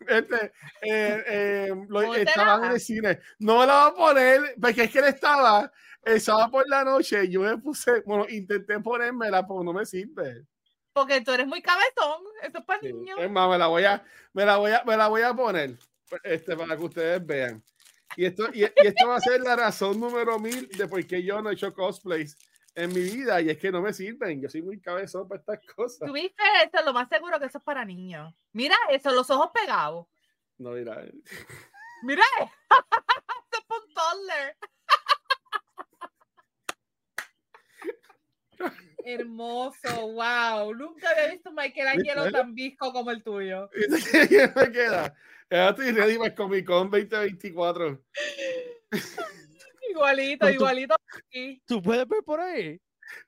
Este, 0.08 0.46
eh, 0.82 1.24
eh, 1.28 1.68
lo- 1.88 2.02
Póntela. 2.02 2.30
estaba 2.30 2.66
en 2.68 2.72
el 2.74 2.80
cine. 2.80 3.20
No 3.40 3.60
me 3.60 3.68
la 3.68 3.90
voy 3.90 3.92
a 3.92 3.96
poner, 3.96 4.56
porque 4.60 4.84
es 4.84 4.92
que 4.92 5.00
él 5.00 5.06
estaba 5.06 5.72
el 6.04 6.22
sábado 6.22 6.52
por 6.52 6.68
la 6.68 6.84
noche. 6.84 7.30
Yo 7.30 7.42
me 7.42 7.58
puse, 7.58 8.02
bueno, 8.02 8.26
intenté 8.30 8.80
ponérmela, 8.80 9.46
pero 9.46 9.64
no 9.64 9.74
me 9.74 9.86
sirve. 9.86 10.46
Porque 10.94 11.22
tú 11.22 11.32
eres 11.32 11.48
muy 11.48 11.62
cabezón. 11.62 12.24
Eso 12.42 12.58
es 12.58 12.66
para 12.66 12.80
Sí, 12.80 12.92
niños. 12.94 13.20
Es 13.20 13.32
más, 13.32 13.50
me 13.50 13.58
la 13.58 13.68
voy 13.68 13.86
a, 13.86 14.04
me 14.34 14.46
la 14.46 14.58
voy 14.58 14.72
a, 14.72 14.84
me 14.84 14.98
la 14.98 15.08
voy 15.08 15.22
a 15.22 15.34
poner 15.34 15.78
este, 16.24 16.56
para 16.58 16.76
que 16.76 16.84
ustedes 16.84 17.26
vean. 17.26 17.64
Y 18.18 18.26
esto, 18.26 18.50
y, 18.54 18.64
y 18.64 18.88
esto 18.88 19.08
va 19.08 19.16
a 19.16 19.22
ser 19.22 19.40
la 19.42 19.56
razón 19.56 20.00
número 20.00 20.38
mil 20.38 20.68
de 20.68 20.88
por 20.88 21.06
qué 21.08 21.24
yo 21.24 21.42
no 21.42 21.50
he 21.50 21.54
hecho 21.54 21.74
cosplays 21.74 22.38
en 22.76 22.94
mi 22.94 23.02
vida. 23.02 23.40
Y 23.42 23.50
es 23.50 23.58
que 23.58 23.72
no 23.72 23.82
me 23.82 23.94
sirven. 23.94 24.42
Yo 24.42 24.50
soy 24.50 24.62
muy 24.62 24.82
cabezón 24.82 25.28
para 25.28 25.40
estas 25.40 25.60
cosas. 25.74 26.08
Tú 26.08 26.14
viste 26.14 26.44
eso, 26.66 26.84
lo 26.84 26.94
más 26.94 27.08
seguro 27.08 27.40
que 27.40 27.46
eso 27.46 27.60
es 27.60 27.64
para 27.64 27.86
niños. 27.86 28.34
Mira 28.52 28.76
eso, 28.90 29.12
los 29.12 29.30
ojos 29.30 29.52
pegados. 29.54 30.08
No, 30.58 30.72
mira. 30.72 31.04
Mira 32.04 32.24
eso. 32.40 32.52
Es 33.52 33.60
un 33.70 33.94
toddler. 33.94 34.58
Hermoso, 39.04 40.12
wow. 40.12 40.74
Nunca 40.76 41.10
había 41.10 41.32
visto 41.32 41.50
un 41.50 41.56
Michelangelo 41.56 42.32
tan 42.32 42.54
visco 42.54 42.92
como 42.94 43.12
el 43.12 43.24
tuyo. 43.24 43.70
¿Viste 43.90 44.28
qué 44.28 44.52
me 44.56 44.72
queda? 44.72 45.16
Ya 45.50 45.70
estoy 45.70 45.92
ready 45.92 46.18
para 46.18 46.30
el 46.30 46.36
Comic 46.36 46.66
Con 46.66 46.90
2024. 46.90 48.02
Igualito, 49.90 50.50
igualito. 50.50 50.96
aquí. 51.28 51.62
¿Tú 51.66 51.82
puedes 51.82 52.08
ver 52.08 52.24
por 52.24 52.40
ahí? 52.40 52.80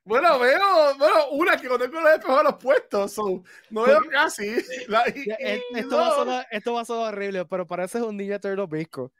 Bueno, 0.05 0.39
veo, 0.39 0.95
bueno, 0.97 1.29
una 1.31 1.57
que 1.57 1.67
no 1.67 1.77
tengo 1.77 1.99
los 1.99 2.13
espejos 2.13 2.39
a 2.39 2.43
los 2.43 2.55
puestos, 2.55 3.11
so, 3.11 3.43
no 3.69 3.83
veo 3.83 3.99
casi. 4.09 4.55
La- 4.87 5.03
y- 5.13 5.27
Ya, 5.27 5.35
e- 5.39 5.61
y 5.73 5.79
Esto, 5.79 5.97
va 5.97 6.05
a 6.05 6.09
no. 6.09 6.15
sonar, 6.15 6.47
esto 6.51 6.73
va 6.73 6.81
a 6.81 6.85
sonar 6.85 7.13
horrible, 7.13 7.45
pero 7.45 7.67
pareces 7.67 8.01
un 8.01 8.15
Ninja 8.15 8.39
Turtle 8.39 8.65
visco. 8.69 9.11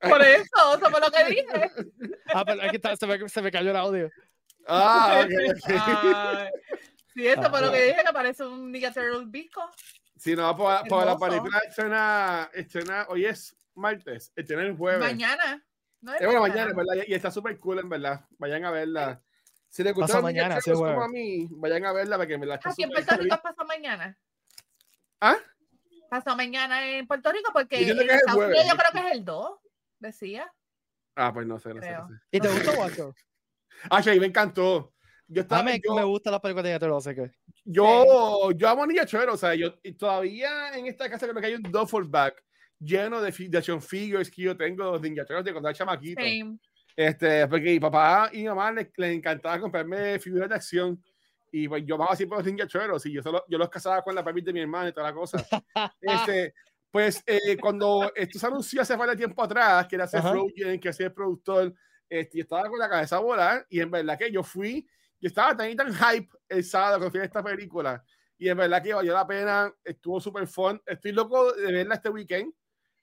Por 0.00 0.20
eso, 0.22 0.44
eso 0.76 0.90
fue 0.90 1.00
lo 1.00 1.10
que 1.10 1.24
dije. 1.24 1.70
Ah, 2.34 2.44
pero 2.44 2.60
que 2.70 2.76
está- 2.76 2.96
se, 2.96 3.06
me, 3.06 3.28
se 3.28 3.42
me 3.42 3.50
cayó 3.52 3.70
el 3.70 3.76
audio. 3.76 4.10
Ah, 4.68 5.24
ok, 5.24 5.30
ok. 5.50 5.70
Ay, 5.70 6.48
Sí, 7.14 7.26
eso 7.26 7.50
fue 7.50 7.60
lo 7.60 7.68
Ah. 7.68 7.72
que 7.72 7.82
dije, 7.82 8.02
que 8.06 8.12
parece 8.12 8.44
un 8.46 8.70
Ninja 8.70 8.92
Turtle 8.92 9.24
visco. 9.26 9.68
Si 10.16 10.36
no, 10.36 10.56
para, 10.56 10.84
para 10.84 11.04
la 11.06 11.12
Hermoso. 11.12 11.26
película 11.30 11.58
estrena, 11.66 12.50
estrena, 12.52 13.06
hoy 13.08 13.24
es 13.26 13.56
martes, 13.74 14.32
estrena 14.36 14.62
el 14.62 14.76
jueves. 14.76 15.00
Mañana. 15.00 15.64
¿No 16.00 16.12
es 16.14 16.20
Es 16.20 16.26
bueno, 16.26 16.42
mañana, 16.42 16.72
¿verdad? 16.74 17.04
Y, 17.06 17.10
y 17.12 17.14
está 17.14 17.30
súper 17.30 17.58
cool, 17.58 17.80
en 17.80 17.88
verdad. 17.88 18.24
Vayan 18.38 18.64
a 18.64 18.70
verla. 18.70 19.20
Si 19.68 19.82
les 19.82 19.92
gusta 19.94 20.06
Pasa 20.14 20.22
mañana, 20.22 20.60
sí, 20.60 20.70
como 20.70 21.02
a 21.02 21.08
mí, 21.08 21.46
vayan 21.50 21.84
a 21.86 21.92
verla 21.92 22.16
porque 22.16 22.38
me 22.38 22.46
la 22.46 22.54
está 22.54 22.70
Aquí 22.70 22.82
en 22.84 22.88
súper 22.90 23.04
Puerto 23.04 23.22
Rico 23.22 23.40
pasó 23.42 23.64
mañana. 23.66 24.16
¿Ah? 25.20 25.36
Pasó 26.08 26.36
mañana 26.36 26.86
en 26.88 27.06
Puerto 27.06 27.30
Rico 27.32 27.50
porque 27.52 27.84
Yo 27.84 27.92
en 27.92 27.98
que 27.98 28.04
es 28.04 28.10
el 28.10 28.16
Estados 28.16 28.38
Unidos 28.38 28.54
jueves. 28.54 28.70
yo 28.70 28.76
creo 28.78 28.92
que 29.02 29.08
es 29.08 29.14
el 29.16 29.24
2, 29.24 29.58
decía. 29.98 30.52
Ah, 31.16 31.32
pues 31.34 31.46
no 31.46 31.58
sé, 31.58 31.74
no 31.74 31.80
sé, 31.82 31.88
Creo. 31.88 32.00
no 32.02 32.08
sé. 32.08 32.14
¿Y 32.30 32.40
te 32.40 32.48
gustó, 32.48 32.72
Walter? 32.80 33.06
Ah, 33.90 34.02
me 34.04 34.26
encantó. 34.26 34.92
Yo 35.26 35.40
A 35.40 35.42
estaba, 35.42 35.62
mí 35.62 35.78
yo, 35.84 35.94
me 35.94 36.04
gustan 36.04 36.32
las 36.32 36.40
películas 36.40 36.64
de 36.64 36.70
Ninja 36.70 36.80
Turtle, 36.80 36.96
así 36.96 37.14
que... 37.14 37.30
Yo, 37.64 38.50
yo 38.52 38.68
amo 38.68 38.86
Ninja 38.86 39.04
Turtle, 39.04 39.30
o 39.30 39.36
sea, 39.36 39.54
yo 39.54 39.74
y 39.82 39.92
todavía 39.92 40.74
en 40.74 40.86
esta 40.86 41.08
casa 41.10 41.28
creo 41.28 41.40
que 41.40 41.46
hay 41.46 41.54
un 41.54 41.62
duffel 41.62 42.04
bag 42.04 42.34
lleno 42.80 43.20
de, 43.20 43.30
de 43.30 43.58
action 43.58 43.82
figures 43.82 44.30
que 44.30 44.42
yo 44.42 44.56
tengo 44.56 44.98
de 44.98 45.10
Ninja 45.10 45.26
Turtles 45.26 45.44
de 45.44 45.52
cuando 45.52 45.68
era 45.68 45.76
chamaquito. 45.76 46.20
Same. 46.20 46.58
Este, 46.96 47.46
porque 47.46 47.70
mi 47.70 47.80
papá 47.80 48.30
y 48.32 48.38
mi 48.38 48.48
mamá 48.48 48.72
les, 48.72 48.88
les 48.96 49.16
encantaba 49.16 49.60
comprarme 49.60 50.18
figuras 50.18 50.48
de 50.48 50.54
acción 50.54 51.04
y 51.52 51.68
pues 51.68 51.84
yo 51.86 51.94
amaba 51.94 52.16
siempre 52.16 52.38
los 52.38 52.46
Ninja 52.46 52.66
Turtles 52.66 53.06
y 53.06 53.12
yo, 53.12 53.22
solo, 53.22 53.44
yo 53.48 53.58
los 53.58 53.68
casaba 53.68 54.02
con 54.02 54.14
la 54.14 54.24
papi 54.24 54.40
de 54.40 54.52
mi 54.52 54.60
hermana 54.60 54.88
y 54.88 54.92
toda 54.92 55.08
la 55.08 55.14
cosa. 55.14 55.38
Este, 56.00 56.54
pues 56.90 57.22
eh, 57.26 57.56
cuando 57.58 58.10
esto 58.14 58.38
se 58.38 58.46
anunció 58.46 58.80
hace 58.80 58.96
falta 58.96 59.14
tiempo 59.14 59.42
atrás, 59.42 59.86
que 59.86 59.96
era 59.96 60.06
Seth. 60.06 60.24
Rogen, 60.24 60.80
que 60.80 60.88
hacía 60.88 61.06
el 61.06 61.12
productor, 61.12 61.74
este, 62.08 62.38
yo 62.38 62.42
estaba 62.42 62.68
con 62.68 62.78
la 62.78 62.88
cabeza 62.88 63.16
a 63.16 63.20
volar 63.20 63.66
y 63.68 63.80
en 63.80 63.90
verdad 63.90 64.18
que 64.18 64.30
yo 64.30 64.42
fui, 64.42 64.86
yo 65.20 65.28
estaba 65.28 65.56
tan 65.56 65.70
y 65.70 65.76
tan 65.76 65.92
hype 65.92 66.28
el 66.48 66.64
sábado 66.64 66.98
cuando 66.98 67.10
fui 67.10 67.20
a 67.20 67.24
esta 67.24 67.42
película 67.42 68.04
y 68.38 68.48
en 68.48 68.56
verdad 68.56 68.82
que 68.82 68.94
valió 68.94 69.12
la 69.12 69.26
pena, 69.26 69.74
estuvo 69.84 70.20
súper 70.20 70.46
fun, 70.46 70.80
estoy 70.86 71.12
loco 71.12 71.52
de 71.52 71.72
verla 71.72 71.96
este 71.96 72.08
weekend. 72.08 72.52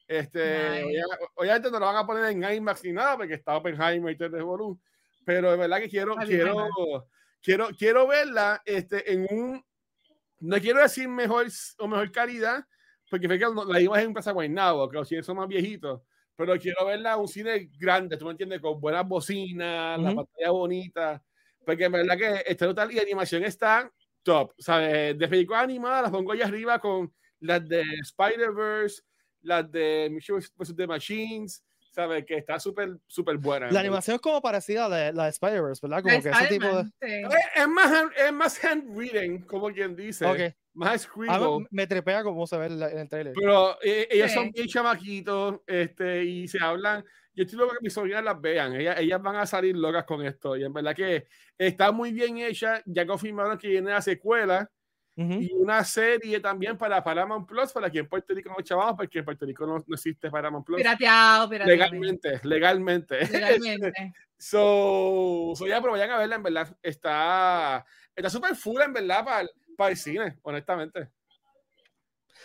Este, 0.08 0.70
Nice. 0.70 0.84
obvia- 0.86 1.06
obviamente 1.34 1.72
no 1.72 1.80
lo 1.80 1.86
van 1.88 1.96
a 1.98 2.06
poner 2.06 2.26
en 2.26 2.44
IMAX 2.44 2.84
ni 2.84 2.94
nada 2.94 3.18
porque 3.18 3.34
está 3.34 3.58
Oppenheimer 3.58 4.14
y 4.14 4.16
todo 4.16 4.28
el 4.28 4.34
revolú, 4.34 4.80
pero 5.26 5.52
en 5.52 5.60
verdad 5.60 5.80
que 5.80 5.90
quiero, 5.90 6.16
Ay, 6.18 6.28
quiero, 6.28 6.68
quiero, 7.42 7.70
quiero 7.78 8.08
verla 8.08 8.62
este, 8.66 9.12
en 9.12 9.26
un, 9.30 9.66
no 10.40 10.58
quiero 10.60 10.80
decir 10.82 11.10
mejor 11.10 11.48
o 11.80 11.88
mejor 11.88 12.12
calidad, 12.12 12.64
porque 13.10 13.28
fue 13.28 13.40
que 13.40 13.46
la 13.68 13.82
imagen 13.82 14.06
en 14.08 14.14
Plaza 14.14 14.32
Guaynabo, 14.32 14.90
que 14.90 14.98
los 14.98 15.08
cines 15.08 15.26
son 15.26 15.38
más 15.38 15.48
viejitos, 15.48 16.02
pero 16.36 16.58
quiero 16.60 16.86
verla 16.86 17.14
en 17.14 17.20
un 17.20 17.28
cine 17.28 17.70
grande, 17.80 18.18
tú 18.18 18.26
me 18.26 18.32
entiendes, 18.32 18.60
con 18.60 18.80
buenas 18.80 19.08
bocinas, 19.08 20.00
la 20.00 20.14
pantalla 20.16 20.52
bonita, 20.52 21.24
porque 21.66 21.86
en 21.86 21.92
verdad 21.92 22.18
que 22.18 22.44
está 22.46 22.66
total 22.66 22.92
y 22.92 23.00
animación 23.00 23.44
está 23.44 23.92
top, 24.24 24.54
¿sabes? 24.58 25.18
De 25.18 25.28
películas 25.28 25.64
animadas 25.64 26.04
las 26.04 26.12
pongo 26.12 26.32
allá 26.32 26.46
arriba 26.46 26.80
con 26.80 27.14
las 27.40 27.68
de 27.68 27.84
Spider-Verse, 28.02 29.02
las 29.42 29.72
de 29.72 30.10
Mission 30.12 30.40
vs. 30.40 30.76
The 30.76 30.88
Machines, 30.88 31.64
¿sabes? 31.92 32.26
Que 32.26 32.38
está 32.38 32.60
súper, 32.60 32.98
súper 33.08 33.38
buena. 33.38 33.72
La 33.72 33.80
animación 33.80 34.16
es 34.16 34.22
como 34.22 34.42
parecida 34.42 34.86
a 34.86 34.90
la, 34.90 35.12
la 35.12 35.24
de 35.26 35.30
Spider-Verse, 35.30 35.88
¿verdad? 35.88 36.04
Como 36.04 36.22
que 36.22 36.30
ese 36.30 36.48
tipo 36.48 36.68
de... 36.68 36.84
Es, 37.56 37.68
más, 37.68 38.06
es 38.18 38.34
más 38.34 38.66
hand 38.66 38.98
reading, 38.98 39.40
como 39.42 39.72
quien 39.72 39.96
dice. 39.96 40.26
Okay. 40.26 40.54
Más 40.76 41.02
scribble. 41.02 41.68
me 41.72 41.88
trepea 41.88 42.24
como 42.24 42.46
se 42.46 42.58
ve 42.58 42.66
en, 42.68 42.82
el 42.82 43.10
trailer. 43.10 43.34
Pero 43.34 43.78
eh, 43.82 44.08
ellos 44.12 44.32
son 44.32 44.52
bien 44.52 44.68
chamaquitos 44.68 45.62
este, 45.66 46.24
y 46.24 46.48
se 46.48 46.62
hablan. 46.62 47.04
Yo 47.34 47.44
estoy 47.44 47.58
loco 47.58 47.74
que 47.74 47.80
mis 47.82 47.94
sobrinas 47.94 48.24
las 48.24 48.40
vean. 48.40 48.76
Ellas, 48.76 49.00
ellas 49.00 49.22
van 49.22 49.38
a 49.38 49.46
salir 49.46 49.76
locas 49.76 50.04
con 50.06 50.26
esto. 50.26 50.56
Y 50.56 50.64
en 50.64 50.74
verdad 50.74 50.96
que 50.96 51.28
está 51.58 51.92
muy 51.92 52.12
bien 52.12 52.38
hecha. 52.38 52.82
Ya 52.86 53.06
confirmaron 53.06 53.58
que 53.58 53.70
viene 53.70 53.92
la 53.92 54.02
secuela 54.02 54.70
y 55.18 55.54
una 55.54 55.82
serie 55.86 56.42
también 56.42 56.78
para 56.78 57.02
Paramount 57.02 57.48
Plus, 57.48 57.72
para 57.72 57.90
quien 57.90 58.04
en 58.04 58.10
Puerto 58.10 58.34
Rico 58.34 58.50
no 58.50 58.62
chavamos, 58.62 58.96
porque 58.98 59.20
en 59.20 59.26
Puerto 59.26 59.46
Rico 59.46 59.66
no, 59.66 59.78
existe 59.94 60.30
Paramount 60.30 60.66
Plus. 60.66 60.78
Pirateado, 60.78 61.50
pirateado. 61.50 61.78
Legalmente, 61.78 62.42
legalmente. 62.44 63.26
Legalmente. 63.28 63.94
so, 64.38 65.54
so, 65.56 65.66
ya, 65.68 65.80
pero 65.80 65.94
vayan 65.94 66.12
a 66.12 66.18
verla, 66.18 66.36
en 66.36 66.44
verdad. 66.44 66.78
Está 66.84 67.86
está 68.14 68.30
súper 68.30 68.56
full, 68.56 68.82
en 68.82 68.92
verdad, 68.92 69.24
para, 69.24 69.50
para 69.76 69.92
el 69.92 69.98
cine, 69.98 70.38
honestamente. 70.44 71.10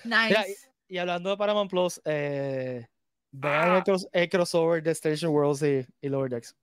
Nice. 0.05 0.57
y, 0.88 0.99
hablando 0.99 1.31
de 1.31 1.37
Paramount 1.37 1.71
Plus, 1.71 2.01
eh, 2.05 2.87
vean 3.31 3.83
ah. 3.87 3.97
el, 4.12 4.29
crossover 4.29 4.83
de 4.83 4.90
Station 4.93 5.33
Worlds 5.33 5.62
y, 5.62 5.87
y 6.01 6.09
Lower 6.09 6.31
Decks 6.31 6.57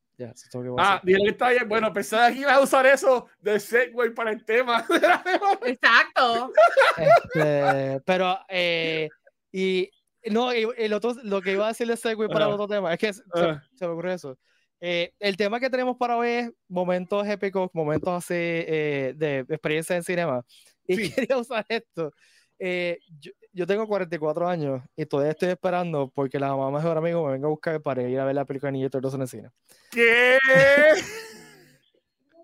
ah, 0.78 1.02
dije 1.04 1.20
que 1.24 1.30
está 1.30 1.50
bien. 1.50 1.70
Bueno, 1.70 1.94
pensaba 1.94 2.32
que 2.32 2.40
iba 2.40 2.54
a 2.54 2.62
usar 2.62 2.86
eso 2.86 3.28
de 3.40 3.60
Segway 3.60 4.14
para 4.14 4.32
el 4.32 4.44
tema. 4.44 4.86
Exacto. 5.66 6.52
Este, 6.98 8.02
pero, 8.06 8.40
eh, 8.50 9.10
y 9.52 9.90
no, 10.26 10.52
el 10.52 10.94
otro, 10.94 11.16
lo 11.24 11.42
que 11.42 11.54
iba 11.54 11.66
a 11.66 11.70
decir 11.70 11.88
de 11.88 11.98
Segway 11.98 12.28
para 12.28 12.46
el 12.46 12.54
otro 12.54 12.68
tema, 12.68 12.94
es 12.94 13.00
que 13.00 13.14
se, 13.14 13.24
me 13.34 13.88
ocurre 13.88 14.14
eso. 14.14 14.38
Eh, 14.80 15.12
el 15.20 15.38
tema 15.38 15.60
que 15.60 15.70
tenemos 15.70 15.98
para 15.98 16.18
hoy 16.18 16.30
es 16.30 16.52
momentos 16.68 17.28
épicos, 17.28 17.70
momentos 17.74 18.10
así 18.14 18.34
eh, 18.36 19.14
de 19.16 19.40
experiencia 19.40 19.96
en 19.96 20.04
cinema. 20.04 20.44
Y 20.88 21.10
quería 21.12 21.38
usar 21.38 21.66
esto. 21.68 22.12
yo, 22.60 23.32
yo 23.52 23.68
tengo 23.68 23.88
44 23.88 24.48
años 24.48 24.82
y 24.96 25.06
todavía 25.06 25.32
estoy 25.32 25.50
esperando 25.50 26.10
porque 26.14 26.40
la 26.40 26.56
mamá 26.56 26.72
mejor 26.72 26.98
amigo 26.98 27.26
me 27.26 27.34
venga 27.34 27.48
a 27.48 27.50
buscar 27.50 27.82
para 27.82 28.04
ir 28.04 28.20
a 28.20 28.26
ver 28.26 28.36
la 28.36 28.46
película 28.46 28.70
de 28.70 28.78
Niño 28.78 28.90
Turtles 28.90 29.14
en 29.16 29.22
el 29.22 29.28
cine. 29.28 29.50
¿Qué? 29.92 30.38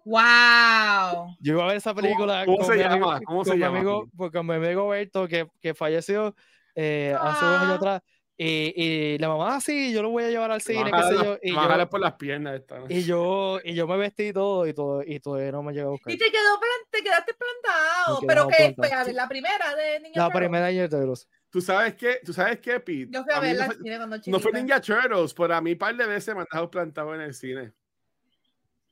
¡Wow! 0.06 1.38
Yo 1.39 1.54
iba 1.54 1.63
a 1.63 1.67
ver 1.67 1.78
esa 1.78 1.93
película. 1.93 2.46
¿Cómo, 2.46 2.63
se 2.63 2.76
llama? 2.76 3.22
¿Cómo 3.22 3.46
se 3.46 3.58
llama? 3.58 3.78
Amigo, 3.78 4.10
porque 4.17 4.43
mi 4.43 4.56
amigo 4.56 4.89
Berto, 4.89 5.28
que, 5.28 5.48
que 5.62 5.74
falleció 5.74 6.36
eh, 6.76 7.15
hace 7.19 7.46
unos 7.46 7.62
años 7.62 7.76
atrás, 7.76 8.02
y, 8.36 8.74
y, 8.76 9.17
la 9.19 9.30
mamá, 9.30 9.62
sí, 9.62 9.93
yo 9.93 10.02
lo 10.02 10.10
voy 10.10 10.24
a 10.24 10.30
llevar 10.30 10.52
al 10.52 10.62
cine, 10.62 10.91
qué 10.91 11.04
sé 11.04 11.24
yo. 11.24 11.38
Y 11.41 11.54
yo, 11.54 11.89
por 11.89 12.00
las 12.00 12.13
piernas. 12.13 12.56
Esta, 12.56 12.82
y, 12.89 13.04
yo, 13.04 13.60
y 13.63 13.76
yo 13.76 13.88
me 13.88 13.96
vestí 13.98 14.30
y 14.30 14.34
todo, 14.34 14.65
y 14.65 14.74
todo, 14.74 15.04
y 15.06 15.19
todavía 15.19 15.52
no 15.52 15.62
me 15.62 15.72
llegó 15.72 15.89
a 15.89 15.91
buscar. 15.91 16.12
Y 16.12 16.17
te, 16.17 16.26
quedó, 16.26 16.60
te 16.89 17.04
quedaste 17.04 17.34
plantado. 17.36 18.22
Pero 18.28 18.48
que, 18.48 18.76
la 19.13 19.28
primera 19.28 19.76
de 19.76 20.00
Ninja 20.00 20.19
La 20.19 20.30
primera 20.32 20.65
de 20.65 20.74
Ninja 20.74 20.89
Turtles. 20.89 21.28
¿Tú 21.52 21.62
sabes 21.62 21.93
qué? 21.93 22.19
¿Tú 22.26 22.34
sabes 22.34 22.60
qué, 22.60 22.80
Pete? 22.80 23.10
Yo 23.12 23.24
fui 23.24 23.34
a, 23.34 23.39
verla 23.39 23.67
no, 23.67 23.74
cine 23.74 23.98
cuando 23.98 24.17
No 24.26 24.39
fue 24.39 24.52
Ninja 24.52 24.82
Turtles, 24.82 25.34
pero 25.36 25.56
a 25.56 25.62
mí 25.62 25.74
un 25.74 25.78
par 25.78 25.96
de 25.96 26.08
veces 26.08 26.34
me 26.34 26.41
han 26.41 26.48
dejado 26.50 26.72
plantado 26.72 27.13
en 27.13 27.22
el 27.22 27.34
cine. 27.36 27.72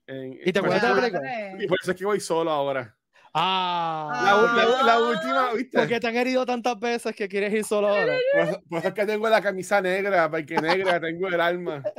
En, 0.06 0.40
¿Y 0.46 0.54
te 0.54 0.60
acuerdas 0.60 0.82
de 0.84 0.88
la 0.88 0.96
película? 0.96 1.64
Y 1.64 1.68
por 1.68 1.80
eso 1.82 1.92
es 1.92 1.98
que 1.98 2.06
voy 2.06 2.20
solo 2.20 2.52
ahora. 2.52 2.96
Ah, 3.34 4.82
la, 4.86 5.00
última, 5.00 5.54
¿viste? 5.54 5.78
Porque 5.78 6.00
te 6.02 6.08
han 6.08 6.18
herido 6.18 6.46
tantas 6.46 6.78
veces 6.80 7.16
que 7.16 7.30
quieres 7.30 7.54
ir 7.54 7.64
solo 7.64 7.88
ahora. 7.88 8.18
Pues, 8.34 8.60
pues 8.70 8.86
es 8.86 8.94
que 8.94 9.06
tengo 9.06 9.30
la 9.30 9.42
camisa 9.42 9.80
negra, 9.82 10.30
porque 10.30 10.58
negra 10.58 11.00
tengo 11.00 11.30
el 11.30 11.40
alma. 11.40 11.82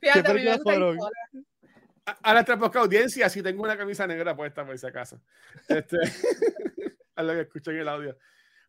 Fíjate, 0.00 0.34
¿Qué 0.34 0.50
a, 2.06 2.18
a 2.22 2.32
nuestra 2.32 2.56
poca 2.56 2.78
audiencia, 2.80 3.28
si 3.28 3.42
tengo 3.42 3.64
una 3.64 3.76
camisa 3.76 4.06
negra 4.06 4.36
puesta, 4.36 4.64
por 4.64 4.78
si 4.78 4.86
acaso. 4.86 5.20
Este, 5.68 5.96
a 7.16 7.22
lo 7.22 7.32
que 7.32 7.40
escuchen 7.40 7.76
el 7.76 7.88
audio. 7.88 8.16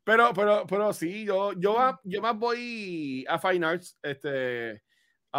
Pero, 0.04 0.34
pero, 0.34 0.66
pero 0.66 0.94
sí, 0.94 1.26
yo, 1.26 1.54
yo, 1.54 2.00
yo 2.04 2.22
más 2.22 2.36
voy 2.36 3.26
a 3.28 3.38
Fine 3.38 3.66
Arts. 3.66 4.00
Este, 4.02 4.82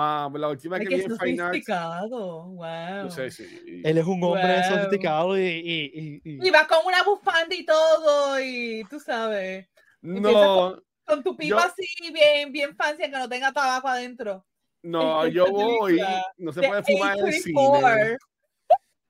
Ah, 0.01 0.31
la 0.33 0.49
última 0.49 0.79
que 0.79 0.87
vi 0.87 1.03
en 1.03 1.19
Fine 1.19 1.43
Arts. 1.43 2.09
Wow. 2.09 3.11
sé, 3.11 3.33
sí. 3.33 3.83
Él 3.85 3.99
es 3.99 4.07
un 4.07 4.23
hombre 4.23 4.63
sofisticado 4.63 5.37
y, 5.37 5.43
y, 5.43 6.21
y, 6.25 6.47
y, 6.47 6.51
va 6.51 6.69
con 6.69 6.87
una 6.87 7.03
bufanda 7.03 7.53
y 7.53 7.67
todo, 7.67 8.39
y 8.39 8.85
tú 8.89 9.01
sabes. 9.01 9.67
No. 10.01 10.81
Con, 11.05 11.25
tu 11.25 11.37
pipa 11.37 11.65
así, 11.65 12.13
bien, 12.13 12.53
bien 12.53 12.77
fancy, 12.77 13.03
que 13.03 13.09
no 13.09 13.29
tenga 13.29 13.53
tabaco 13.53 13.89
adentro. 13.89 14.47
No, 14.83 15.27
yo 15.27 15.51
voy. 15.51 16.01
No 16.37 16.53
se 16.53 16.63
puede 16.63 16.85
fumar 16.85 17.19
en 17.19 17.27
el 17.27 17.33
cine. 17.33 18.19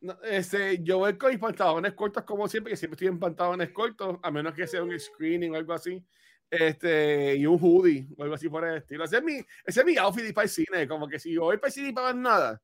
No, 0.00 0.16
este, 0.22 0.82
yo 0.82 0.98
voy 0.98 1.18
con 1.18 1.32
mis 1.32 1.40
pantalones 1.40 1.92
cortos 1.92 2.24
como 2.24 2.48
siempre, 2.48 2.70
que 2.70 2.78
siempre 2.78 2.94
estoy 2.94 3.08
en 3.08 3.18
pantalones 3.18 3.72
cortos, 3.72 4.18
a 4.22 4.30
menos 4.30 4.54
que 4.54 4.66
sea 4.66 4.82
un 4.82 4.98
screening 4.98 5.52
o 5.52 5.56
algo 5.56 5.74
así 5.74 6.02
este, 6.50 7.36
y 7.36 7.46
un 7.46 7.58
hoodie 7.60 8.06
o 8.16 8.22
algo 8.22 8.34
así 8.34 8.48
por 8.48 8.64
el 8.64 8.78
estilo. 8.78 9.04
Ese 9.04 9.18
es 9.18 9.22
mi, 9.22 9.34
ese 9.64 9.80
es 9.80 9.86
mi 9.86 9.96
outfit 9.96 10.32
para 10.34 10.44
el 10.44 10.50
cine. 10.50 10.88
Como 10.88 11.08
que 11.08 11.18
si 11.18 11.32
yo 11.32 11.42
voy 11.42 11.58
para 11.58 11.68
el 11.68 11.72
cine 11.72 11.88
y 11.88 11.92
para 11.92 12.12
nada, 12.12 12.60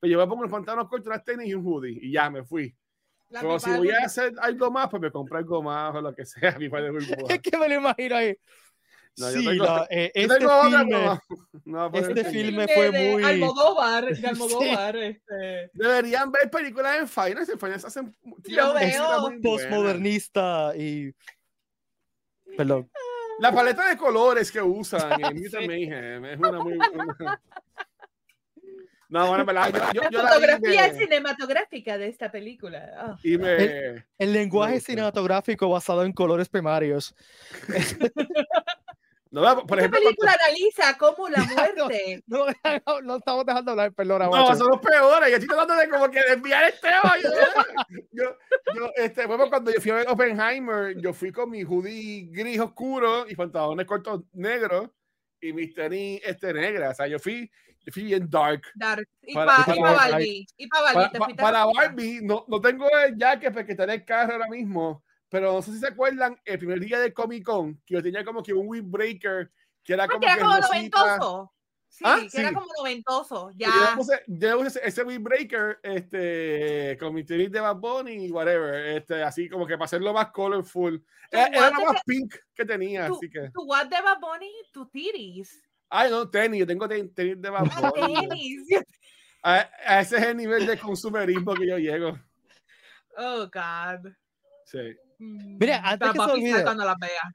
pues 0.00 0.10
yo 0.10 0.18
me 0.18 0.26
pongo 0.26 0.42
los 0.42 0.52
pantalones 0.52 0.88
cortos, 0.88 1.08
las 1.08 1.24
tenis 1.24 1.48
y 1.48 1.54
un 1.54 1.64
hoodie 1.64 1.98
y 2.00 2.12
ya 2.12 2.30
me 2.30 2.44
fui. 2.44 2.74
Pero 3.30 3.58
si 3.58 3.70
voy 3.70 3.90
a 3.90 4.04
hacer 4.04 4.32
algo 4.40 4.70
más, 4.70 4.88
pues 4.88 5.02
me 5.02 5.10
compro 5.10 5.38
algo 5.38 5.62
más 5.62 5.94
o 5.94 6.00
lo 6.00 6.14
que 6.14 6.24
sea. 6.24 6.56
Mi 6.58 6.68
padre 6.68 6.90
es 7.28 7.40
que 7.40 7.58
me 7.58 7.68
lo 7.68 7.74
imagino 7.74 8.16
ahí. 8.16 8.36
No, 9.16 9.30
sí, 9.30 9.44
tengo, 9.44 9.64
la, 9.64 9.86
eh, 9.90 10.10
este, 10.12 10.38
filme, 10.40 11.20
no, 11.66 11.90
este 11.94 12.24
filme 12.24 12.66
fue 12.66 12.90
muy. 12.90 13.22
Almodóvar, 13.22 14.12
de 14.12 14.26
Almodóvar. 14.26 14.96
Sí. 14.96 15.04
Este... 15.04 15.70
Deberían 15.72 16.32
ver 16.32 16.50
películas 16.50 16.98
en 16.98 17.08
Finance. 17.08 17.52
En 17.52 17.58
Finance 17.60 17.86
hacen. 17.86 18.16
Yo 18.42 18.74
veo. 18.74 19.30
Postmodernista 19.40 20.72
y. 20.76 21.14
Perdón. 22.56 22.90
La 23.40 23.52
paleta 23.52 23.88
de 23.88 23.96
colores 23.96 24.50
que 24.50 24.62
usan 24.62 25.12
en 25.20 25.42
Mutant 25.42 25.66
Mayhem 25.66 26.24
es 26.24 26.38
una 26.38 26.62
muy 26.62 26.76
buena. 26.76 27.40
No, 29.14 29.28
bueno, 29.28 29.44
verdad, 29.44 29.92
yo, 29.92 30.02
yo, 30.10 30.22
la 30.22 30.28
fotografía 30.28 30.92
cinematográfica 30.92 31.98
de 31.98 32.08
esta 32.08 32.32
película. 32.32 33.12
Oh. 33.12 33.18
Y 33.22 33.38
me... 33.38 34.04
el, 34.18 34.32
lenguaje 34.32 34.80
cinematográfico 34.80 35.68
basado 35.68 36.04
en 36.04 36.12
colores 36.12 36.48
primarios. 36.48 37.14
No, 39.34 39.66
por 39.66 39.78
ejemplo, 39.80 39.98
película 40.00 40.36
analiza 40.40 40.96
cómo 40.96 41.28
la 41.28 41.38
muerte. 41.74 42.22
No, 42.28 42.46
no, 42.46 43.00
no, 43.02 43.16
estamos 43.16 43.44
dejando 43.44 43.72
hablar, 43.72 43.92
perdón. 43.92 44.30
No, 44.30 44.54
son 44.54 44.68
los 44.68 44.78
peores. 44.78 45.28
Yo 45.28 45.36
estoy 45.36 45.48
tratando 45.48 45.74
de 45.74 45.88
como 45.88 46.08
que 46.08 46.20
desviar 46.20 46.72
el 46.72 46.80
tema. 46.80 47.14
Yo, 48.12 48.36
yo, 48.76 48.90
este, 48.94 49.26
bueno, 49.26 49.48
cuando 49.48 49.72
yo 49.72 49.80
fui 49.80 49.90
a 49.90 49.94
ver 49.94 50.08
Oppenheimer, 50.08 50.96
yo 51.00 51.12
fui 51.12 51.32
con 51.32 51.50
mi 51.50 51.64
hoodie 51.64 52.28
gris 52.30 52.60
oscuro 52.60 53.28
y 53.28 53.34
pantalones 53.34 53.86
cortos 53.86 54.22
negros 54.34 54.90
y 55.40 55.52
mis 55.52 55.74
tenis 55.74 56.20
este, 56.24 56.54
negras. 56.54 56.92
O 56.92 56.94
sea, 56.94 57.08
yo 57.08 57.18
fui, 57.18 57.50
yo 57.80 57.92
fui 57.92 58.04
bien 58.04 58.30
dark. 58.30 58.62
Dark. 58.76 59.08
Y 59.20 59.34
para, 59.34 59.64
pa, 59.64 59.74
Barbie. 59.74 60.46
Y 60.56 60.68
para 60.68 60.92
Barbie. 60.92 61.18
Para, 61.18 61.34
para 61.34 61.64
Barbie, 61.66 62.20
no, 62.22 62.44
no 62.46 62.60
tengo 62.60 62.86
el 63.04 63.16
jacket 63.16 63.52
porque 63.52 63.72
está 63.72 63.82
en 63.82 63.90
el 63.90 64.04
carro 64.04 64.34
ahora 64.34 64.46
mismo 64.46 65.02
pero 65.28 65.52
no 65.52 65.62
sé 65.62 65.72
si 65.72 65.78
se 65.78 65.88
acuerdan, 65.88 66.38
el 66.44 66.58
primer 66.58 66.80
día 66.80 66.98
de 67.00 67.12
Comic 67.12 67.44
Con, 67.44 67.76
que 67.86 67.94
yo 67.94 68.02
tenía 68.02 68.24
como 68.24 68.42
que 68.42 68.52
un 68.52 68.68
windbreaker, 68.68 69.50
que 69.82 69.92
era 69.92 70.04
ah, 70.04 70.08
como, 70.08 70.20
que 70.20 70.26
era 70.26 70.38
como 70.38 70.58
noventoso. 70.58 71.54
Sí, 71.88 72.02
¿Ah? 72.04 72.18
que 72.28 72.40
era 72.40 72.52
como 72.52 72.66
noventoso. 72.76 73.50
Ya. 73.54 73.68
Yo 73.68 73.96
puse, 73.96 74.22
yo 74.26 74.58
puse 74.58 74.80
ese 74.82 75.04
windbreaker 75.04 75.78
este, 75.80 76.96
con 76.98 77.14
mi 77.14 77.22
tenis 77.22 77.52
de 77.52 77.60
Bad 77.60 77.76
Bunny 77.76 78.26
y 78.26 78.30
whatever. 78.32 78.96
Este, 78.96 79.22
así 79.22 79.48
como 79.48 79.64
que 79.64 79.74
para 79.74 79.84
hacerlo 79.84 80.12
más 80.12 80.32
colorful. 80.32 81.04
Era, 81.30 81.46
era 81.46 81.70
más 81.70 82.02
pink 82.04 82.34
que 82.52 82.64
tenía. 82.64 83.06
Tu, 83.06 83.14
así 83.14 83.30
que. 83.30 83.48
Tu 83.50 83.62
what 83.62 83.86
de 83.86 84.02
Bad 84.02 84.18
Bunny, 84.18 84.52
tu 84.72 84.88
tiris. 84.88 85.62
Ay, 85.88 86.10
no, 86.10 86.28
tenis. 86.28 86.58
Yo 86.58 86.66
tengo 86.66 86.88
tenis, 86.88 87.12
de 87.14 87.50
Bad 87.50 87.68
ah, 87.70 87.92
Bunny. 87.94 88.28
tenis. 88.28 88.68
A, 89.44 89.70
a, 89.86 90.00
ese 90.00 90.16
es 90.16 90.22
el 90.24 90.36
nivel 90.36 90.66
de 90.66 90.76
consumerismo 90.76 91.54
que 91.54 91.68
yo 91.68 91.78
llego. 91.78 92.18
Oh, 93.16 93.48
God. 93.52 94.10
Sí. 94.64 94.96
Mira, 95.18 95.80
antes 95.84 96.12
que 96.12 96.18
se 96.18 96.30
olvide. 96.30 96.62
Cuando 96.62 96.84
las 96.84 96.96
vea. 96.98 97.32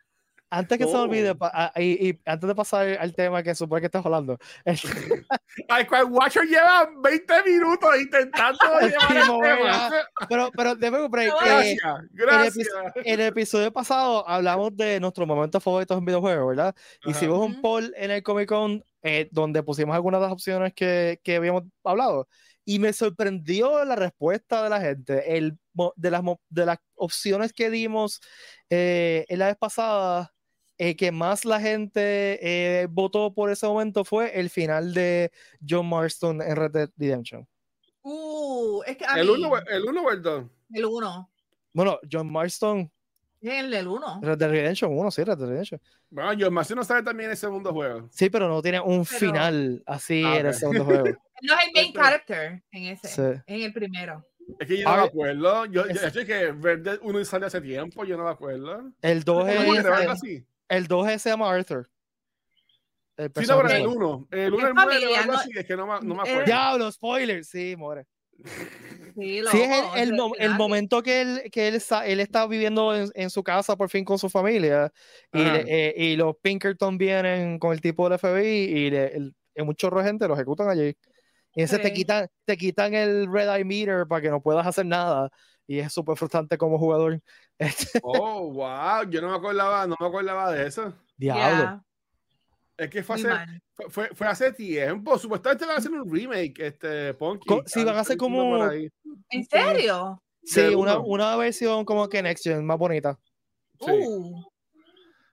antes 0.52 0.78
que 0.78 0.86
se 0.86 0.94
me 0.94 1.00
olvide, 1.00 1.36
y, 1.78 2.20
antes 2.26 2.48
de 2.48 2.56
pasar 2.56 2.88
al 3.00 3.14
tema 3.14 3.44
que 3.44 3.54
supone 3.56 3.82
que 3.82 3.86
estás 3.88 4.06
hablando. 4.06 4.38
Ay, 5.70 5.86
cual 5.86 6.06
Watcher 6.06 6.46
lleva 6.46 6.90
20 7.04 7.44
minutos 7.44 7.90
intentando 8.00 8.60
Pero, 10.30 10.52
pero 10.56 10.76
debe 10.76 11.08
Gracias, 11.10 11.80
gracias. 12.12 12.68
En 12.96 13.20
el, 13.20 13.28
episodio 13.28 13.72
pasado 13.72 14.28
hablamos 14.28 14.76
de 14.76 15.00
nuestros 15.00 15.28
momentos 15.28 15.64
favoritos 15.64 15.98
en 15.98 16.06
videojuegos, 16.06 16.48
¿verdad? 16.48 16.76
Hicimos 17.06 17.40
un 17.40 17.62
poll 17.62 17.94
en 17.98 18.12
el 18.12 18.24
Comic 18.24 18.50
Con 18.50 18.84
eh, 19.02 19.30
donde 19.32 19.64
pusimos 19.64 19.96
algunas 19.96 20.20
de 20.20 20.26
las 20.26 20.34
opciones 20.34 20.74
que, 20.74 21.22
que 21.24 21.38
habíamos 21.38 21.64
hablado 21.84 22.28
y 22.70 22.78
me 22.78 22.94
sorprendió 22.94 23.84
la 23.84 23.96
respuesta 23.96 24.62
de 24.62 24.70
la 24.70 24.80
gente. 24.80 25.36
El, 25.36 25.58
de, 25.96 26.12
las, 26.12 26.22
de 26.50 26.68
las 26.68 26.78
opciones 26.94 27.52
que 27.52 27.72
dimos 27.72 28.22
eh, 28.70 29.26
en 29.28 29.40
la 29.40 29.48
vez 29.48 29.58
pasada, 29.58 30.36
eh, 30.78 30.96
que 30.96 31.12
más 31.12 31.46
la 31.46 31.60
gente 31.60 32.38
eh, 32.84 32.86
votó 32.88 33.34
por 33.34 33.50
ese 33.50 33.66
momento 33.66 34.06
fue 34.06 34.40
el 34.40 34.52
final 34.52 34.94
de 34.94 35.32
John 35.68 35.90
Marston 35.90 36.44
en 36.44 36.56
Red 36.56 36.70
Dead 36.70 36.90
Redemption. 36.96 37.48
Uh, 38.04 38.84
es 38.86 38.98
que 38.98 39.06
¿El 39.16 39.32
1 39.32 39.52
el 39.68 39.86
uno 39.86 40.04
o 40.04 40.12
el 40.12 40.22
2? 40.22 40.46
El 40.72 40.86
1. 40.86 41.32
Bueno, 41.74 42.00
John 42.12 42.32
Marston. 42.32 42.92
El 43.42 43.72
del 43.72 43.88
1. 43.88 44.20
Red 44.22 44.38
Dead 44.38 44.50
Redemption 44.50 44.98
1, 44.98 45.12
sí, 45.12 45.24
Red 45.24 45.38
Dead 45.38 45.48
Redemption. 45.48 45.82
Bueno, 46.10 46.32
John 46.40 46.54
Marston 46.54 46.78
no 46.78 46.84
sabe 46.84 47.04
también 47.04 47.30
el 47.30 47.38
segundo 47.38 47.72
juego. 47.72 48.08
Sí, 48.12 48.30
pero 48.30 48.48
no 48.48 48.62
tiene 48.62 48.80
un 48.80 49.06
final 49.06 49.82
así 49.86 50.24
ah, 50.26 50.38
en 50.38 50.46
el 50.48 50.54
segundo 50.54 50.86
juego. 50.86 51.06
No 51.42 51.54
es 51.54 51.68
el 51.68 51.72
main 51.74 51.94
character 51.94 52.62
en 52.70 52.84
ese, 52.84 53.42
en 53.48 53.62
el 53.62 53.72
primero. 53.72 54.26
Es 54.60 54.68
que 54.68 54.80
yo 54.80 54.90
no 54.90 54.98
me 54.98 55.04
acuerdo. 55.04 55.66
Yo, 55.68 55.86
es... 55.86 56.12
yo, 56.12 56.26
que 56.26 56.52
Red 56.52 56.80
Dead 56.80 57.00
1 57.02 57.24
sale 57.24 57.46
hace 57.46 57.62
tiempo, 57.62 58.04
yo 58.04 58.18
no 58.18 58.26
me 58.26 58.32
acuerdo. 58.32 58.92
El 59.02 59.24
2 59.24 59.48
es. 59.48 60.44
El 60.68 60.88
2 60.88 61.22
se 61.22 61.30
llama 61.30 61.50
Arthur. 61.50 61.90
El 63.16 63.32
sí, 63.36 63.46
no, 63.48 63.62
pero 63.62 63.70
el 63.70 63.88
1. 63.88 64.28
El 64.32 64.54
1 64.54 64.68
es 64.92 65.18
algo 65.18 65.34
así, 65.34 65.52
es 65.56 65.66
que 65.66 65.78
no, 65.78 65.86
no 66.02 66.16
me 66.16 66.22
acuerdo. 66.22 66.46
Diablo, 66.46 66.92
spoilers, 66.92 67.48
sí, 67.48 67.76
more. 67.78 68.06
Sí, 69.16 69.42
sí, 69.52 69.62
es 69.62 69.84
el, 69.96 70.14
el, 70.14 70.20
el, 70.40 70.56
momento 70.56 71.04
que 71.04 71.22
él, 71.22 71.42
que 71.52 71.68
él, 71.68 71.76
está, 71.76 72.06
él 72.08 72.20
está 72.20 72.48
viviendo 72.48 72.96
en, 72.96 73.10
en, 73.16 73.30
su 73.30 73.44
casa 73.44 73.76
por 73.76 73.90
fin 73.90 74.06
con 74.06 74.18
su 74.18 74.30
familia 74.30 74.94
y, 75.34 75.42
eh, 75.42 75.94
y 75.98 76.16
los 76.16 76.36
Pinkerton 76.42 76.98
vienen 76.98 77.60
con 77.60 77.74
el 77.74 77.82
tipo 77.82 78.08
del 78.08 78.18
FBI 78.18 78.48
y 78.48 78.90
le, 78.92 79.16
el, 79.16 79.36
un 79.58 79.76
chorro 79.76 80.00
de 80.00 80.06
gente 80.06 80.28
lo 80.28 80.36
ejecutan 80.36 80.70
allí. 80.70 80.96
Y 81.56 81.64
ese 81.64 81.80
te, 81.80 81.92
quitan, 81.92 82.28
te 82.46 82.56
quitan 82.56 82.94
el 82.94 83.32
red 83.32 83.54
eye 83.54 83.66
meter 83.66 84.08
para 84.08 84.22
que 84.22 84.30
no 84.30 84.42
puedas 84.42 84.66
hacer 84.66 84.86
nada. 84.86 85.30
Y 85.68 85.80
es 85.80 85.92
súper 85.92 86.16
frustrante 86.16 86.58
como 86.58 86.78
jugador. 86.78 87.22
Oh, 88.04 88.54
wow. 88.54 89.04
Yo 89.10 89.22
no 89.22 89.30
me 89.30 89.36
acordaba, 89.36 89.86
no 89.86 89.98
me 90.00 90.08
acordaba 90.08 90.52
de 90.54 90.68
eso. 90.68 90.94
Diablo. 91.18 91.84
Es 92.80 92.90
que 92.90 93.04
fue 93.04 93.18
hace, 93.18 93.30
fue, 93.90 94.08
fue 94.16 94.28
hace, 94.28 94.54
tiempo. 94.54 95.20
Supuestamente 95.20 95.66
van 95.66 95.76
a 95.76 95.80
hacer 95.80 95.92
un 95.92 96.10
remake, 96.10 96.54
este, 96.60 97.14
Punky. 97.14 97.62
Sí, 97.66 97.84
van 97.84 97.98
a 97.98 98.00
hacer 98.00 98.16
como. 98.16 98.72
¿En 98.72 99.46
serio? 99.50 100.24
Sí, 100.44 100.62
una, 100.74 100.98
una, 100.98 101.36
versión 101.36 101.84
como 101.84 102.08
que 102.08 102.24
Next 102.24 102.46
Gen, 102.46 102.66
más 102.66 102.78
bonita. 102.78 103.20
Sí. 103.82 103.92
Uh. 103.92 104.44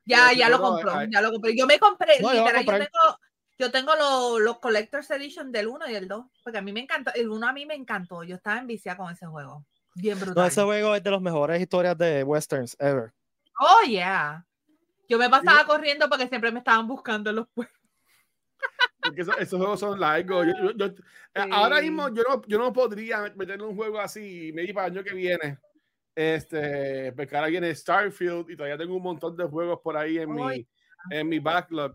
Ya, 0.04 0.32
ya 0.32 0.48
lo 0.48 0.60
compró, 0.60 1.04
ya 1.04 1.20
lo 1.20 1.30
compré. 1.30 1.56
Yo 1.56 1.66
me 1.66 1.78
compré, 1.78 2.18
literal, 2.18 2.64
yo 2.64 2.72
tengo, 2.72 3.18
yo 3.58 3.70
tengo 3.70 3.94
los, 3.94 4.40
los 4.40 4.58
Collector's 4.58 5.10
Edition 5.12 5.52
del 5.52 5.68
1 5.68 5.88
y 5.88 5.92
del 5.92 6.08
2, 6.08 6.26
porque 6.42 6.58
a 6.58 6.62
mí 6.62 6.72
me 6.72 6.80
encantó. 6.80 7.12
El 7.14 7.28
1 7.28 7.46
a 7.46 7.52
mí 7.52 7.64
me 7.64 7.74
encantó. 7.74 8.24
Yo 8.24 8.36
estaba 8.36 8.58
enviciada 8.58 8.98
con 8.98 9.12
ese 9.12 9.26
juego. 9.26 9.64
Bien 9.94 10.18
brutal. 10.18 10.48
ese 10.48 10.62
juego 10.62 10.96
es 10.96 11.02
de 11.02 11.10
las 11.12 11.22
mejores 11.22 11.60
historias 11.60 11.96
de 11.96 12.24
westerns 12.24 12.76
ever. 12.80 13.12
Oh, 13.60 13.86
yeah. 13.86 14.44
Yo 15.08 15.18
me 15.18 15.30
pasaba 15.30 15.64
corriendo 15.64 16.08
porque 16.08 16.28
siempre 16.28 16.50
me 16.50 16.58
estaban 16.58 16.86
buscando 16.86 17.30
en 17.30 17.36
los 17.36 17.48
pueblos. 17.48 17.74
Porque 19.00 19.20
esos, 19.20 19.58
juegos 19.58 19.80
son 19.80 20.00
largos. 20.00 20.46
Yo, 20.76 20.88
Ahora 21.52 21.80
mismo 21.80 22.08
yo 22.08 22.22
no, 22.28 22.42
yo 22.46 22.58
no 22.58 22.72
podría 22.72 23.32
meter 23.36 23.62
un 23.62 23.76
juego 23.76 24.00
así, 24.00 24.52
me 24.54 24.66
para 24.72 24.88
el 24.88 24.94
año 24.94 25.04
que 25.04 25.14
viene. 25.14 25.58
Este, 26.14 27.12
porque 27.12 27.36
ahora 27.36 27.48
viene 27.48 27.74
Starfield 27.74 28.50
y 28.50 28.56
todavía 28.56 28.78
tengo 28.78 28.96
un 28.96 29.02
montón 29.02 29.36
de 29.36 29.44
juegos 29.44 29.80
por 29.82 29.96
ahí 29.96 30.18
en, 30.18 30.34
mi, 30.34 30.66
en 31.10 31.28
mi 31.28 31.38
backlog. 31.38 31.94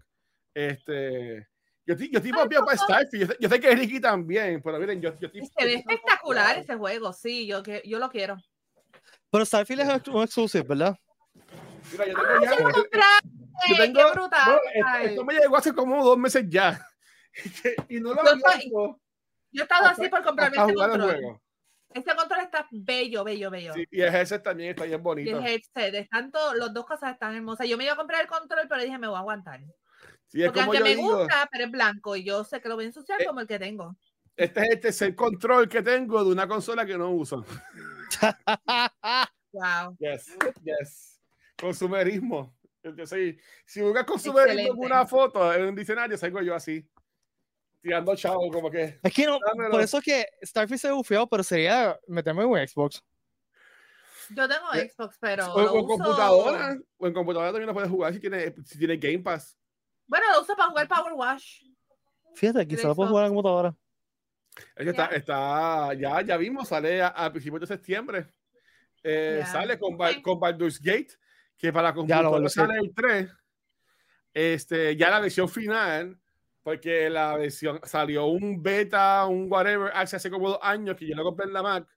Este, 0.54 1.48
yo, 1.86 1.96
yo 1.96 2.20
estoy 2.20 2.32
para 2.32 2.78
Starfield. 2.78 3.36
Yo, 3.40 3.50
sé 3.50 3.60
que 3.60 3.76
Ricky 3.76 4.00
también, 4.00 4.62
pero 4.62 4.80
miren, 4.80 5.02
yo, 5.02 5.10
yo 5.20 5.28
estoy. 5.28 5.42
Se 5.46 5.66
ve 5.66 5.74
espectacular 5.74 6.58
ese 6.58 6.76
juego, 6.76 7.12
sí, 7.12 7.48
yo, 7.48 7.64
yo 7.84 8.00
lo 8.00 8.10
quiero. 8.10 8.38
Pero 9.32 9.46
Starfield 9.46 9.82
es 9.82 10.08
un 10.08 10.22
exclusive, 10.22 10.66
¿verdad? 10.68 10.96
Mira, 11.92 12.08
yo 12.08 12.16
tengo 12.16 12.70
ya. 12.94 13.20
Yo 13.68 13.76
tengo, 13.78 14.12
brutal. 14.14 14.60
esto, 15.04 15.26
me 15.26 15.34
llegó 15.34 15.58
hace 15.58 15.74
como 15.74 16.04
dos 16.04 16.18
meses 16.18 16.46
ya. 16.48 16.86
y 17.90 18.00
no 18.00 18.14
lo 18.14 18.24
yo, 18.24 19.00
yo 19.52 19.62
he 19.62 19.64
estado 19.64 19.86
así 19.88 20.10
por 20.10 20.24
comprarme 20.24 20.58
este 20.58 20.74
control. 20.74 21.40
Este 21.94 22.16
control 22.16 22.40
está 22.40 22.68
bello, 22.72 23.24
bello, 23.24 23.52
bello. 23.52 23.74
Sí, 23.74 23.86
y 23.92 24.02
el 24.02 24.16
headset 24.16 24.42
también 24.42 24.70
está 24.72 24.86
bien 24.86 25.04
bonito. 25.04 25.30
Y 25.30 25.34
el 25.34 25.46
headset, 25.46 25.94
están 25.94 26.32
todo, 26.32 26.54
los 26.54 26.74
dos 26.74 26.86
cosas 26.86 27.14
están 27.14 27.36
hermosas. 27.36 27.68
Yo 27.68 27.78
me 27.78 27.84
iba 27.84 27.94
a 27.94 27.98
comprar 27.98 28.22
el 28.22 28.28
control, 28.28 28.66
pero 28.70 28.82
dije, 28.82 28.98
me 28.98 29.08
voy 29.08 29.18
a 29.18 29.20
aguantar. 29.20 29.60
Sí, 30.28 30.42
Porque 30.46 30.62
aunque 30.62 30.80
me 30.80 30.96
gusta, 30.96 31.50
pero 31.52 31.66
es 31.66 31.72
blanco 31.72 32.16
y 32.16 32.24
yo 32.24 32.46
sé 32.46 32.62
que 32.62 32.70
lo 32.70 32.76
voy 32.76 32.86
a 32.86 32.88
ensuciar 32.88 33.22
eh, 33.22 33.26
como 33.26 33.42
el 33.42 33.48
que 33.48 33.60
tengo. 33.60 33.98
Este 34.38 34.62
es 34.62 34.70
este 34.72 34.88
es 34.88 35.02
el 35.02 35.16
control 35.16 35.68
que 35.68 35.82
tengo 35.82 36.24
de 36.24 36.32
una 36.32 36.48
consola 36.48 36.86
que 36.86 36.98
no 36.98 37.10
uso. 37.10 37.46
wow. 39.52 39.98
Yes, 40.00 40.38
yes. 40.64 41.11
Consumerismo. 41.62 42.58
Yo 42.84 43.06
soy, 43.06 43.40
si 43.66 43.82
buscas 43.82 44.06
consumerismo 44.06 44.74
en 44.74 44.80
una 44.80 45.06
foto, 45.06 45.54
en 45.54 45.68
un 45.68 45.76
diccionario, 45.76 46.18
salgo 46.18 46.42
yo 46.42 46.56
así. 46.56 46.86
Tirando 47.82 48.16
chavo, 48.16 48.50
como 48.52 48.70
que. 48.70 49.00
Es 49.02 49.14
que 49.14 49.26
no, 49.26 49.40
por 49.70 49.82
eso 49.82 50.00
es 50.00 50.04
que 50.04 50.26
Starfield 50.44 50.80
se 50.80 50.92
bufeó, 50.92 51.28
pero 51.28 51.44
sería 51.44 52.00
meterme 52.08 52.44
en 52.44 52.50
un 52.50 52.68
Xbox. 52.68 53.04
Yo 54.30 54.48
tengo 54.48 54.68
Xbox, 54.72 55.18
pero. 55.20 55.54
O, 55.54 55.80
en 55.80 55.88
computadora. 55.88 56.78
O 56.98 57.08
en 57.08 57.14
computadora 57.14 57.52
también 57.52 57.68
lo 57.68 57.74
puedes 57.74 57.90
jugar 57.90 58.14
si 58.14 58.20
tiene, 58.20 58.54
si 58.66 58.78
tiene 58.78 58.98
Game 58.98 59.20
Pass. 59.20 59.58
Bueno, 60.08 60.26
lo 60.34 60.42
uso 60.42 60.56
para 60.56 60.70
jugar 60.70 60.88
Power 60.88 61.14
Wash. 61.14 61.64
Fíjate, 62.36 62.68
quizás 62.68 62.86
lo 62.86 62.96
puedo 62.96 63.10
jugar 63.10 63.26
en 63.26 63.32
la 63.32 63.36
computadora. 63.36 63.76
Es 64.76 64.84
que 64.84 64.90
está, 64.90 65.06
está, 65.08 65.94
ya, 65.94 66.22
ya 66.22 66.38
vimos, 66.38 66.68
sale 66.68 67.02
a, 67.02 67.32
principios 67.32 67.62
de 67.62 67.68
septiembre. 67.68 68.28
Eh, 69.04 69.44
sale 69.52 69.80
con, 69.80 69.98
con 70.22 70.40
Baldur's 70.40 70.80
Gate, 70.80 71.18
que 71.62 71.72
para 71.72 71.90
la 71.90 71.94
computadora 71.94 72.50
sale 72.50 72.80
el 72.80 72.94
3. 72.94 73.30
Este, 74.34 74.96
ya 74.96 75.12
la 75.12 75.20
versión 75.20 75.48
final, 75.48 76.20
porque 76.64 77.10
la 77.10 77.38
versión 77.38 77.80
salió 77.84 78.26
un 78.26 78.64
beta, 78.64 79.28
un 79.28 79.52
whatever, 79.52 79.92
hace 79.94 80.32
como 80.32 80.50
dos 80.50 80.60
años 80.62 80.96
que 80.96 81.08
yo 81.08 81.16
lo 81.16 81.24
compré 81.24 81.46
en 81.46 81.54
la 81.54 81.62
Mac, 81.62 81.88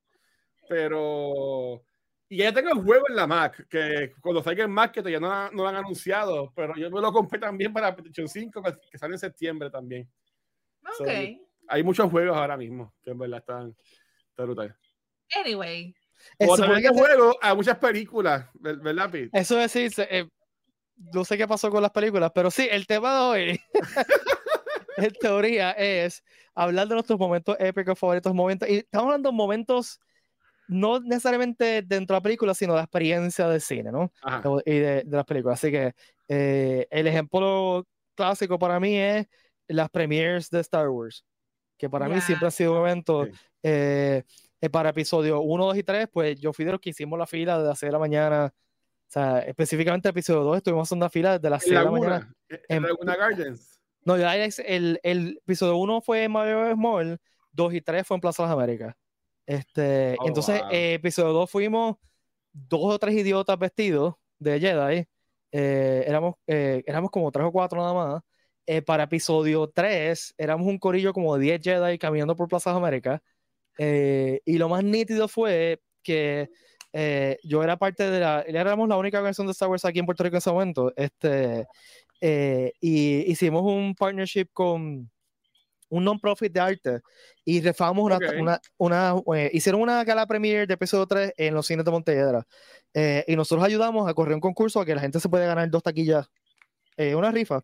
pero 0.68 1.82
y 2.28 2.38
ya 2.38 2.52
tengo 2.52 2.70
el 2.70 2.82
juego 2.82 3.06
en 3.08 3.16
la 3.16 3.26
Mac, 3.26 3.66
que 3.68 4.12
cuando 4.20 4.42
salga 4.42 4.64
en 4.64 4.70
Mac, 4.70 4.92
que 4.92 5.00
todavía 5.00 5.20
no, 5.20 5.50
no, 5.52 5.62
lo 5.62 5.68
han 5.68 5.76
anunciado, 5.76 6.52
pero 6.54 6.74
yo 6.76 6.90
me 6.90 7.00
lo 7.00 7.12
compré 7.12 7.38
también 7.38 7.72
para 7.72 7.94
PlayStation 7.94 8.28
5, 8.28 8.62
que 8.90 8.98
sale 8.98 9.14
en 9.14 9.18
septiembre 9.18 9.70
también. 9.70 10.10
Ok. 11.00 11.08
hay 11.68 11.82
muchos 11.82 12.10
juegos 12.10 12.36
ahora 12.36 12.58
mismo 12.58 12.92
que 13.02 13.12
en 13.12 13.18
verdad 13.18 13.38
están, 13.38 13.76
brutales. 14.36 14.74
Anyway. 15.34 15.94
O 16.38 16.56
también 16.56 16.86
hay 16.86 16.96
juegos, 16.96 17.36
hay 17.40 17.56
muchas 17.56 17.78
películas, 17.78 18.46
¿verdad, 18.54 19.10
Pete? 19.10 19.30
Eso 19.32 19.60
es 19.60 19.72
decir, 19.72 20.06
eh, 20.10 20.28
no 21.12 21.24
sé 21.24 21.36
qué 21.36 21.46
pasó 21.46 21.70
con 21.70 21.82
las 21.82 21.90
películas, 21.90 22.32
pero 22.34 22.50
sí, 22.50 22.68
el 22.70 22.86
tema 22.86 23.14
de 23.14 23.20
hoy, 23.20 23.60
en 24.96 25.12
teoría, 25.12 25.72
es 25.72 26.22
hablar 26.54 26.88
de 26.88 26.94
nuestros 26.94 27.18
momentos 27.18 27.56
épicos, 27.58 27.98
favoritos, 27.98 28.34
momentos, 28.34 28.68
y 28.68 28.76
estamos 28.78 29.06
hablando 29.06 29.30
de 29.30 29.36
momentos 29.36 30.00
no 30.66 31.00
necesariamente 31.00 31.82
dentro 31.82 32.14
de 32.14 32.20
la 32.20 32.22
película, 32.22 32.54
sino 32.54 32.72
de 32.72 32.78
la 32.78 32.84
experiencia 32.84 33.48
del 33.48 33.60
cine, 33.60 33.92
¿no? 33.92 34.10
Y 34.64 34.78
de, 34.78 35.02
de, 35.04 35.16
las 35.16 35.26
películas. 35.26 35.58
Así 35.58 35.70
que 35.70 35.94
eh, 36.28 36.86
el 36.90 37.06
ejemplo 37.06 37.86
clásico 38.14 38.58
para 38.58 38.80
mí 38.80 38.96
es 38.96 39.26
las 39.68 39.90
premieres 39.90 40.50
de 40.50 40.60
Star 40.60 40.88
Wars, 40.88 41.24
que 41.76 41.90
para 41.90 42.08
mí 42.08 42.20
siempre 42.20 42.48
ha 42.48 42.50
sido 42.50 42.72
un 42.72 42.78
evento. 42.78 43.24
Eh, 43.26 43.32
eh, 43.62 44.22
para 44.70 44.90
episodio 44.90 45.40
1, 45.40 45.66
2 45.66 45.76
y 45.76 45.82
3, 45.82 46.08
pues 46.12 46.40
yo 46.40 46.52
fui 46.52 46.64
de 46.64 46.72
los 46.72 46.80
que 46.80 46.90
hicimos 46.90 47.18
la 47.18 47.26
fila 47.26 47.58
de 47.58 47.68
las 47.68 47.78
6 47.78 47.88
de 47.88 47.92
la 47.92 47.98
mañana. 47.98 48.54
O 48.54 49.10
sea, 49.14 49.40
específicamente 49.40 50.08
episodio 50.08 50.42
2 50.42 50.56
estuvimos 50.58 50.88
haciendo 50.88 51.06
la 51.06 51.10
fila 51.10 51.38
desde 51.38 51.50
las 51.50 51.62
6 51.62 51.78
de 51.78 51.84
la 51.84 51.90
mañana. 51.90 52.34
¿En 52.68 52.82
Laguna 52.82 53.16
Gardens? 53.16 53.80
No, 54.04 54.16
el, 54.16 55.00
el 55.02 55.40
episodio 55.42 55.76
1 55.76 56.00
fue 56.02 56.24
en 56.24 56.32
Mario 56.32 56.76
Mall, 56.76 57.18
2 57.52 57.74
y 57.74 57.80
3 57.80 58.06
fue 58.06 58.16
en 58.16 58.20
Plaza 58.20 58.42
de 58.42 58.48
las 58.48 58.56
Américas. 58.56 58.94
Este, 59.46 60.16
oh, 60.18 60.26
entonces, 60.26 60.62
eh, 60.70 60.94
episodio 60.94 61.32
2 61.32 61.50
fuimos 61.50 61.96
dos 62.52 62.80
o 62.82 62.98
tres 62.98 63.14
idiotas 63.14 63.58
vestidos 63.58 64.14
de 64.38 64.60
Jedi. 64.60 65.06
Eh, 65.52 66.04
éramos, 66.06 66.34
eh, 66.46 66.82
éramos 66.86 67.10
como 67.10 67.30
tres 67.30 67.46
o 67.46 67.52
cuatro 67.52 67.80
nada 67.80 67.94
más. 67.94 68.22
para 68.86 69.04
episodio 69.04 69.68
3 69.68 70.34
éramos 70.38 70.66
un 70.66 70.78
corillo 70.78 71.12
como 71.12 71.36
de 71.36 71.44
10 71.44 71.60
Jedi 71.62 71.98
caminando 71.98 72.34
por 72.34 72.48
Plaza 72.48 72.72
de 72.72 73.12
América. 73.78 74.42
y 74.44 74.58
lo 74.58 74.68
más 74.68 74.84
nítido 74.84 75.28
fue 75.28 75.80
que 76.02 76.48
eh, 76.96 77.38
yo 77.42 77.64
era 77.64 77.76
parte 77.76 78.08
de 78.08 78.20
la, 78.20 78.42
éramos 78.42 78.88
la 78.88 78.96
única 78.96 79.18
organización 79.18 79.48
de 79.48 79.52
Star 79.52 79.68
Wars 79.68 79.84
aquí 79.84 79.98
en 79.98 80.06
Puerto 80.06 80.22
Rico 80.22 80.36
en 80.36 80.38
ese 80.38 80.52
momento, 80.52 80.92
este, 80.94 81.66
eh, 82.20 82.72
y 82.80 83.30
hicimos 83.32 83.62
un 83.64 83.96
partnership 83.96 84.46
con 84.52 85.10
un 85.88 86.04
non-profit 86.04 86.52
de 86.52 86.60
arte 86.60 87.00
y 87.44 87.60
refamos 87.60 88.04
una, 88.04 88.18
una, 88.38 88.60
una 88.78 89.14
eh, 89.36 89.50
hicieron 89.52 89.80
una 89.82 90.04
gala 90.04 90.24
premiere 90.26 90.68
de 90.68 90.74
episodio 90.74 91.06
3 91.06 91.32
en 91.36 91.54
los 91.54 91.66
cines 91.66 91.84
de 91.84 91.90
Montelledra 91.90 92.46
y 93.26 93.34
nosotros 93.34 93.66
ayudamos 93.66 94.08
a 94.08 94.14
correr 94.14 94.34
un 94.34 94.40
concurso 94.40 94.80
a 94.80 94.86
que 94.86 94.94
la 94.94 95.00
gente 95.00 95.18
se 95.18 95.28
puede 95.28 95.46
ganar 95.46 95.68
dos 95.68 95.82
taquillas 95.82 96.30
una 96.96 97.32
rifa. 97.32 97.60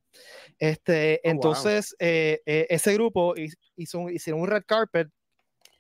Este, 0.59 1.21
oh, 1.23 1.29
entonces, 1.29 1.95
ese 2.01 2.95
grupo 2.95 3.35
hizo, 3.77 4.11
hicieron 4.11 4.43
un 4.43 4.49
red 4.49 4.65
carpet 4.67 5.09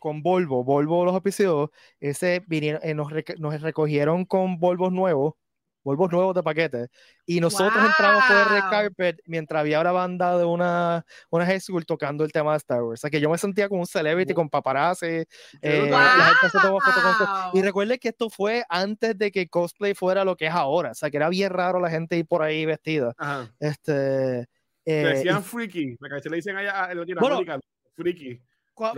con 0.00 0.22
Volvo, 0.22 0.64
Volvo 0.64 1.04
los 1.04 1.16
episodios, 1.16 1.70
ese 2.00 2.42
vinieron, 2.48 2.80
eh, 2.82 2.94
nos, 2.94 3.08
nos, 3.38 3.60
recogieron 3.60 4.24
con 4.24 4.58
Volvos 4.58 4.90
nuevos, 4.90 5.34
Volvos 5.82 6.10
nuevos 6.10 6.34
de 6.34 6.42
paquete, 6.42 6.88
y 7.24 7.40
nosotros 7.40 7.82
entramos 7.84 8.22
por 8.26 8.36
el 8.36 8.44
red 8.46 8.70
carpet 8.70 9.20
mientras 9.24 9.60
había 9.60 9.80
una 9.80 9.92
banda 9.92 10.36
de 10.36 10.44
una, 10.44 11.06
una 11.30 11.46
high 11.46 11.60
school 11.60 11.86
tocando 11.86 12.24
el 12.24 12.32
tema 12.32 12.52
de 12.52 12.58
Star 12.58 12.82
Wars. 12.82 13.00
O 13.00 13.02
sea 13.02 13.10
que 13.10 13.20
yo 13.20 13.30
me 13.30 13.38
sentía 13.38 13.68
como 13.68 13.82
un 13.82 13.86
celebrity 13.86 14.34
con 14.34 14.50
paparazzi, 14.50 15.24
eh, 15.62 15.88
la 15.88 16.34
gente 16.34 16.50
se 16.50 16.58
tomó 16.60 16.80
fotos 16.80 17.02
con 17.02 17.58
Y 17.58 17.62
recuerde 17.62 17.98
que 17.98 18.08
esto 18.08 18.28
fue 18.28 18.64
antes 18.68 19.16
de 19.16 19.30
que 19.30 19.48
cosplay 19.48 19.94
fuera 19.94 20.24
lo 20.24 20.36
que 20.36 20.46
es 20.46 20.52
ahora, 20.52 20.90
o 20.90 20.94
sea 20.94 21.10
que 21.10 21.16
era 21.16 21.28
bien 21.28 21.50
raro 21.50 21.80
la 21.80 21.88
gente 21.88 22.16
ir 22.16 22.26
por 22.26 22.42
ahí 22.42 22.66
vestida. 22.66 23.14
Este. 23.58 24.48
Eh, 24.86 25.04
decían 25.04 25.44
freaky, 25.44 25.96
le 26.00 26.36
dicen 26.36 26.56
allá 26.56 26.90
en 26.90 26.98
Latinoamérica, 26.98 27.60
freaky 27.94 28.40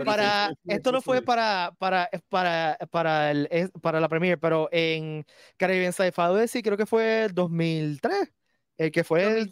para 0.05 0.53
esto 0.65 0.91
no 0.91 1.01
fue 1.01 1.21
para 1.21 1.73
para 1.77 2.09
para 2.29 2.77
para 2.89 3.31
el 3.31 3.71
para 3.81 3.99
la 3.99 4.09
premiere, 4.09 4.37
pero 4.37 4.69
en 4.71 5.25
Caribbean 5.57 5.93
Sci-Fi 5.93 6.47
sí 6.47 6.63
creo 6.63 6.77
que 6.77 6.85
fue 6.85 7.25
el 7.25 7.33
2003, 7.33 8.31
el 8.77 8.91
que 8.91 9.03
fue 9.03 9.23
el, 9.23 9.51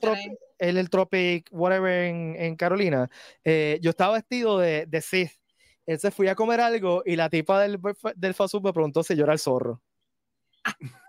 el, 0.60 0.78
el, 0.78 0.90
Tropic 0.90 1.48
whatever 1.52 2.06
en, 2.06 2.36
en 2.38 2.56
Carolina. 2.56 3.10
Eh, 3.44 3.80
yo 3.82 3.90
estaba 3.90 4.14
vestido 4.14 4.58
de, 4.60 4.86
de 4.86 5.02
Sith. 5.02 5.32
Él 5.86 6.00
se 6.00 6.12
fui 6.12 6.28
a 6.28 6.36
comer 6.36 6.62
algo 6.62 7.04
y 7.06 7.16
la 7.16 7.30
tipa 7.30 7.60
del, 7.62 7.80
del 8.16 8.34
fast 8.34 8.54
food 8.54 8.64
me 8.64 8.74
preguntó 8.74 9.04
si 9.04 9.16
yo 9.16 9.24
era 9.24 9.34
el 9.34 9.40
zorro. 9.40 9.82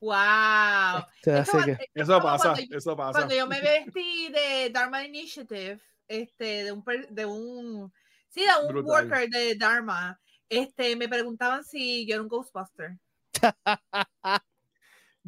Wow. 0.00 1.04
eso 1.24 2.22
pasa, 2.22 2.54
eso 2.70 2.96
pasa. 2.96 3.18
Cuando 3.18 3.34
yo 3.34 3.48
me 3.48 3.60
vestí 3.60 4.28
de 4.28 4.70
Dharma 4.70 5.04
Initiative, 5.04 5.80
este, 6.08 6.64
de 6.64 6.72
un, 6.72 6.84
de 7.10 7.26
un, 7.26 7.92
sí, 8.28 8.42
de 8.42 8.66
un 8.68 8.84
worker 8.84 9.28
de 9.28 9.54
Dharma, 9.56 10.18
este, 10.48 10.96
me 10.96 11.08
preguntaban 11.08 11.64
si 11.64 12.06
yo 12.06 12.14
era 12.14 12.22
un 12.22 12.28
Ghostbuster. 12.28 12.96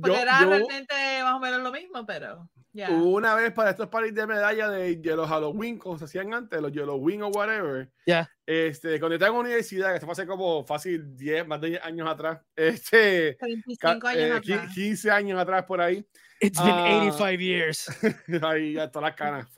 Porque 0.01 0.23
era 0.23 0.41
realmente 0.41 0.95
más 1.23 1.35
o 1.35 1.41
menos 1.41 1.61
lo 1.61 1.73
mismo, 1.73 2.07
pero. 2.07 2.49
Hubo 2.73 3.17
una 3.17 3.35
vez 3.35 3.53
para 3.53 3.71
estos 3.71 3.89
paris 3.89 4.15
de 4.15 4.27
medalla 4.27 4.71
de, 4.71 4.97
de, 4.97 5.17
los 5.17 5.29
Halloween, 5.29 5.77
como 5.77 5.99
se 5.99 6.05
hacían 6.05 6.33
antes, 6.33 6.61
los 6.61 6.73
Halloween 6.73 7.23
o 7.23 7.29
whatever. 7.29 7.91
ya 8.07 8.31
Este, 8.47 8.99
cuando 9.01 9.15
estaba 9.17 9.31
en 9.31 9.35
la 9.35 9.41
universidad, 9.41 9.89
que 9.89 9.95
esto 9.97 10.07
fue 10.07 10.13
hace 10.13 10.27
como 10.27 10.65
fácil 10.65 11.17
10, 11.17 11.47
más 11.47 11.61
de 11.61 11.71
10 11.71 11.85
años 11.85 12.09
atrás. 12.09 12.41
Este, 12.57 13.37
25 13.41 14.07
años 14.07 14.23
eh, 14.23 14.33
atrás. 14.33 14.75
15 14.75 15.11
años 15.11 15.39
atrás 15.41 15.65
por 15.65 15.81
ahí. 15.81 16.07
It's 16.41 16.63
been 16.63 16.75
85 16.75 17.25
ah, 17.25 17.33
years. 17.33 17.87
ahí, 18.43 18.75
ya 18.75 18.91
todas 18.91 19.11
las 19.11 19.17
canas. 19.17 19.49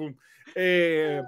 Eh, 0.55 1.23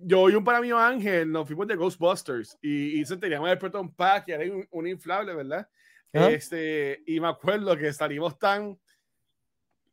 yo 0.00 0.28
y 0.28 0.34
un 0.34 0.44
para 0.44 0.60
mío 0.60 0.78
Ángel 0.78 1.30
nos 1.30 1.46
fuimos 1.46 1.66
de 1.66 1.76
Ghostbusters 1.76 2.58
y, 2.60 3.00
y 3.00 3.04
teníamos 3.04 3.48
el 3.48 3.58
Proton 3.58 3.94
Pack 3.94 4.28
y 4.28 4.32
era 4.32 4.44
un, 4.70 4.86
inflable, 4.86 5.34
¿verdad? 5.34 5.68
Este, 6.12 7.02
y 7.06 7.18
me 7.18 7.28
acuerdo 7.28 7.76
que 7.76 7.92
salimos 7.92 8.38
tan 8.38 8.78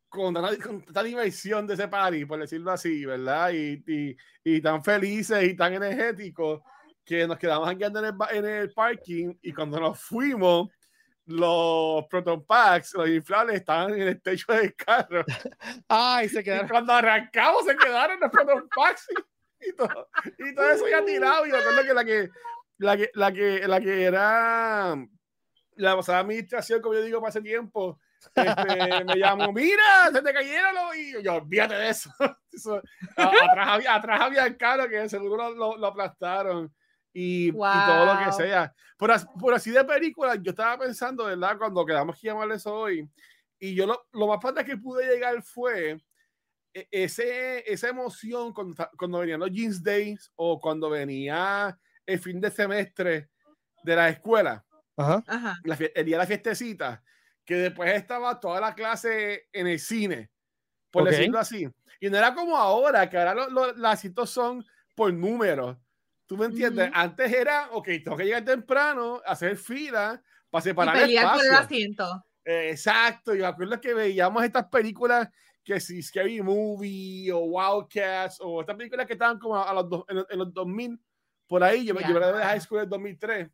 con 0.08 0.34
tanta, 0.34 1.04
diversión 1.04 1.66
de 1.66 1.76
ese 1.76 1.88
party, 1.88 2.26
por 2.26 2.40
decirlo 2.40 2.72
así, 2.72 3.06
¿verdad? 3.06 3.52
Y, 3.54 3.82
y, 3.88 4.18
y 4.44 4.62
tan 4.62 4.84
felices 4.84 5.42
y 5.46 5.56
tan 5.56 5.74
energéticos 5.74 6.62
que 7.06 7.26
nos 7.26 7.38
quedamos 7.38 7.68
andando 7.68 8.00
en 8.00 8.06
el, 8.06 8.38
en 8.38 8.46
el 8.46 8.74
parking 8.74 9.34
y 9.42 9.54
cuando 9.54 9.80
nos 9.80 10.00
fuimos, 10.00 10.70
los 11.26 12.06
Proton 12.08 12.46
Packs, 12.46 12.94
los 12.96 13.08
inflables, 13.10 13.58
estaban 13.58 13.94
en 13.94 14.08
el 14.08 14.22
techo 14.22 14.52
del 14.54 14.76
carro. 14.76 15.24
Ay, 15.88 16.30
se 16.30 16.44
quedaron. 16.44 16.68
cuando 16.68 16.94
arrancamos, 16.94 17.66
se 17.66 17.76
quedaron 17.76 18.20
los 18.20 18.32
Proton 18.32 18.70
Packs 18.76 19.08
y, 19.60 19.74
todo, 19.74 20.10
y 20.40 20.56
todo 20.56 20.70
eso 20.72 20.88
ya 20.88 21.06
tirado. 21.06 21.46
Y 21.46 21.52
recuerdo 21.52 21.84
que 21.84 21.94
la 21.94 22.06
que, 22.06 22.30
la 22.78 22.98
que, 22.98 23.10
la 23.14 23.32
que, 23.32 23.68
la 23.68 23.82
que 23.82 24.04
era 24.04 24.96
la 25.76 25.96
pasada 25.96 26.20
administración, 26.20 26.82
como 26.82 26.96
yo 26.96 27.04
digo, 27.04 27.20
para 27.20 27.30
ese 27.30 27.42
tiempo, 27.42 28.00
este, 28.36 29.04
me 29.06 29.16
llamó, 29.16 29.52
mira, 29.52 30.12
se 30.12 30.22
te 30.22 30.34
cayeron 30.34 30.76
los... 30.76 30.96
Y 30.96 31.24
yo, 31.24 31.36
olvídate 31.36 31.76
de 31.76 31.90
eso. 31.90 32.12
atrás, 33.16 33.68
había, 33.68 33.96
atrás 33.96 34.22
había 34.22 34.46
el 34.46 34.58
carro 34.58 34.88
que 34.90 35.10
seguro 35.10 35.54
lo, 35.54 35.78
lo 35.78 35.88
aplastaron 35.88 36.72
y, 37.14 37.52
todo 37.52 38.06
lo 38.06 38.26
que 38.26 38.32
sea. 38.32 38.74
Por, 38.98 39.12
por, 39.40 39.54
así 39.54 39.72
de 39.72 39.84
película, 39.84 40.36
yo 40.36 40.52
estaba 40.52 40.78
pensando, 40.78 41.26
¿verdad? 41.26 41.58
Cuando 41.58 41.86
quedamos 41.86 42.16
aquí 42.16 42.30
a 42.30 42.44
eso 42.54 42.74
hoy, 42.74 43.10
y 43.60 43.76
yo 43.76 43.86
lo, 43.86 44.08
lo 44.14 44.28
más 44.28 44.42
fuerte 44.42 44.66
que 44.66 44.78
pude 44.78 45.06
llegar 45.06 45.42
fue 45.44 45.98
e, 46.74 46.88
ese, 46.92 47.72
esa 47.72 47.90
emoción 47.90 48.54
cuando, 48.54 48.90
cuando 48.98 49.20
venían 49.20 49.40
los 49.40 49.52
Jeans 49.52 49.84
Days 49.84 50.32
o 50.36 50.60
cuando 50.60 50.90
venía 50.90 51.78
el 52.06 52.20
fin 52.20 52.40
de 52.40 52.50
semestre 52.50 53.30
de 53.84 53.96
la 53.96 54.10
escuela, 54.10 54.66
Ajá. 54.98 55.24
el 55.64 56.06
día 56.06 56.18
de 56.18 56.22
la 56.22 56.28
fiestecita, 56.28 57.04
que 57.46 57.56
después 57.56 57.94
estaba 57.94 58.40
toda 58.40 58.62
la 58.62 58.74
clase 58.74 59.48
en 59.52 59.68
el 59.68 59.80
cine, 59.80 60.30
por 60.90 61.04
decirlo 61.10 61.40
así. 61.40 61.68
Y 62.00 62.10
no 62.10 62.18
era 62.18 62.34
como 62.34 62.58
ahora, 62.58 63.10
que 63.10 63.18
ahora 63.18 63.48
los 63.48 63.78
las 63.78 64.02
citos 64.02 64.30
son 64.30 64.66
por 64.96 65.14
números. 65.14 65.78
¿Tú 66.32 66.38
me 66.38 66.46
entiendes? 66.46 66.90
Antes 66.94 67.30
era, 67.30 67.68
ok, 67.72 67.90
tengo 68.06 68.16
que 68.16 68.24
llegar 68.24 68.46
temprano, 68.46 69.22
hacer 69.26 69.58
fila 69.58 70.24
para 70.50 70.62
separar 70.62 70.96
y 70.96 71.00
pelear 71.02 71.36
por 71.36 71.46
el 71.46 71.54
asiento. 71.54 72.26
exacto, 72.46 73.36
y 73.36 73.40
me 73.40 73.48
acuerdo 73.48 73.82
que 73.82 73.94
veíamos 73.94 74.42
estas 74.42 74.70
películas 74.70 75.28
que 75.62 75.78
si 75.82 76.02
Scary 76.02 76.42
Movie 76.42 77.34
o 77.34 77.40
Wildcats 77.40 78.38
o 78.40 78.62
estas 78.62 78.78
películas 78.78 79.08
que 79.08 79.12
estaban 79.12 79.40
como 79.40 79.62
a 79.62 79.74
los 79.74 80.06
en, 80.08 80.40
los 80.40 80.54
2000 80.54 80.98
por 81.48 81.66
ahí, 81.66 81.84
yo, 81.84 81.94
me 81.94 82.02
yo 82.08 82.18
de 82.18 82.42
High 82.42 82.62
School 82.62 82.84
en 82.84 82.90
2003. 82.90 83.50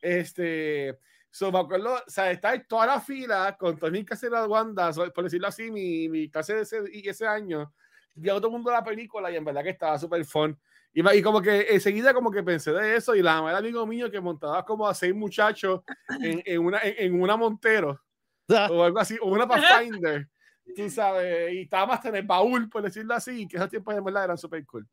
Este, 0.00 1.00
so, 1.32 1.50
me 1.50 1.58
acuerdo, 1.58 1.94
o 1.94 2.10
sea, 2.10 2.30
está 2.30 2.54
en 2.54 2.64
toda 2.68 2.86
la 2.86 3.00
fila 3.00 3.56
con 3.58 3.76
todas 3.76 3.90
mis 3.90 4.04
clases 4.04 4.30
de 4.30 4.46
Wanda, 4.46 4.92
por 4.92 5.24
decirlo 5.24 5.48
así, 5.48 5.68
mi, 5.72 6.08
mi 6.08 6.30
clase 6.30 6.54
de 6.54 6.62
ese, 6.62 6.78
ese 6.92 7.26
año, 7.26 7.74
vi 8.14 8.30
a 8.30 8.34
todo 8.34 8.46
el 8.46 8.52
mundo 8.52 8.70
la 8.70 8.84
película 8.84 9.32
y 9.32 9.36
en 9.36 9.44
verdad 9.44 9.64
que 9.64 9.70
estaba 9.70 9.98
súper 9.98 10.24
fun. 10.24 10.56
Y, 10.92 11.08
y, 11.08 11.22
como 11.22 11.40
que 11.40 11.68
enseguida 11.70 12.12
como 12.12 12.30
que 12.30 12.42
pensé 12.42 12.72
de 12.72 12.96
eso 12.96 13.14
y 13.14 13.22
la 13.22 13.40
mamá 13.40 13.56
amigo 13.56 13.86
mío 13.86 14.10
que 14.10 14.20
montaba 14.20 14.64
como 14.64 14.88
a 14.88 14.94
seis 14.94 15.14
muchachos 15.14 15.82
en, 16.20 16.42
en 16.44 16.64
una, 16.64 16.80
en, 16.82 17.20
una 17.20 17.36
Montero 17.36 18.00
o 18.48 18.82
algo 18.82 18.98
así, 18.98 19.16
o 19.20 19.28
una 19.28 19.46
Pathfinder, 19.46 20.28
tú 20.74 20.90
sabes, 20.90 21.52
y 21.52 21.60
estaba 21.62 21.86
más 21.86 22.04
en 22.04 22.16
el 22.16 22.26
baúl, 22.26 22.68
por 22.68 22.82
decirlo 22.82 23.14
así, 23.14 23.46
que 23.46 23.56
esos 23.56 23.70
tiempos 23.70 23.94
de 23.94 24.00
verdad 24.00 24.24
eran 24.24 24.38
súper 24.38 24.66
cool. 24.66 24.88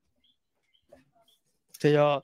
Sí, 1.80 1.92
yo, 1.92 2.22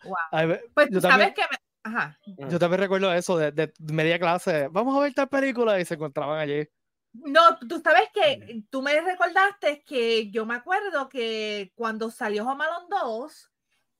pues 0.73 0.89
yo 0.91 1.01
sabes 1.01 1.33
que 1.33 1.41
Ajá. 1.83 2.17
Yo 2.49 2.59
también 2.59 2.79
recuerdo 2.79 3.13
eso 3.13 3.37
de, 3.37 3.51
de, 3.51 3.73
media 3.79 4.17
clase. 4.17 4.69
Vamos 4.71 4.95
a 4.95 5.01
ver 5.01 5.09
esta 5.09 5.27
película 5.27 5.79
y 5.79 5.85
se 5.85 5.95
encontraban 5.95 6.39
allí. 6.39 6.65
No, 7.11 7.59
tú 7.59 7.81
sabes 7.83 8.09
que 8.13 8.63
tú 8.69 8.81
me 8.81 8.99
recordaste 9.01 9.83
que 9.83 10.31
yo 10.31 10.45
me 10.45 10.55
acuerdo 10.55 11.09
que 11.09 11.73
cuando 11.75 12.09
salió 12.09 12.47
Home 12.47 12.63
Alone 12.63 12.87
2, 12.89 13.51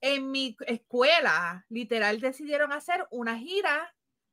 en 0.04 0.30
mi 0.30 0.54
escuela, 0.66 1.64
literal, 1.70 2.20
decidieron 2.20 2.72
hacer 2.72 3.06
una 3.10 3.38
gira 3.38 3.90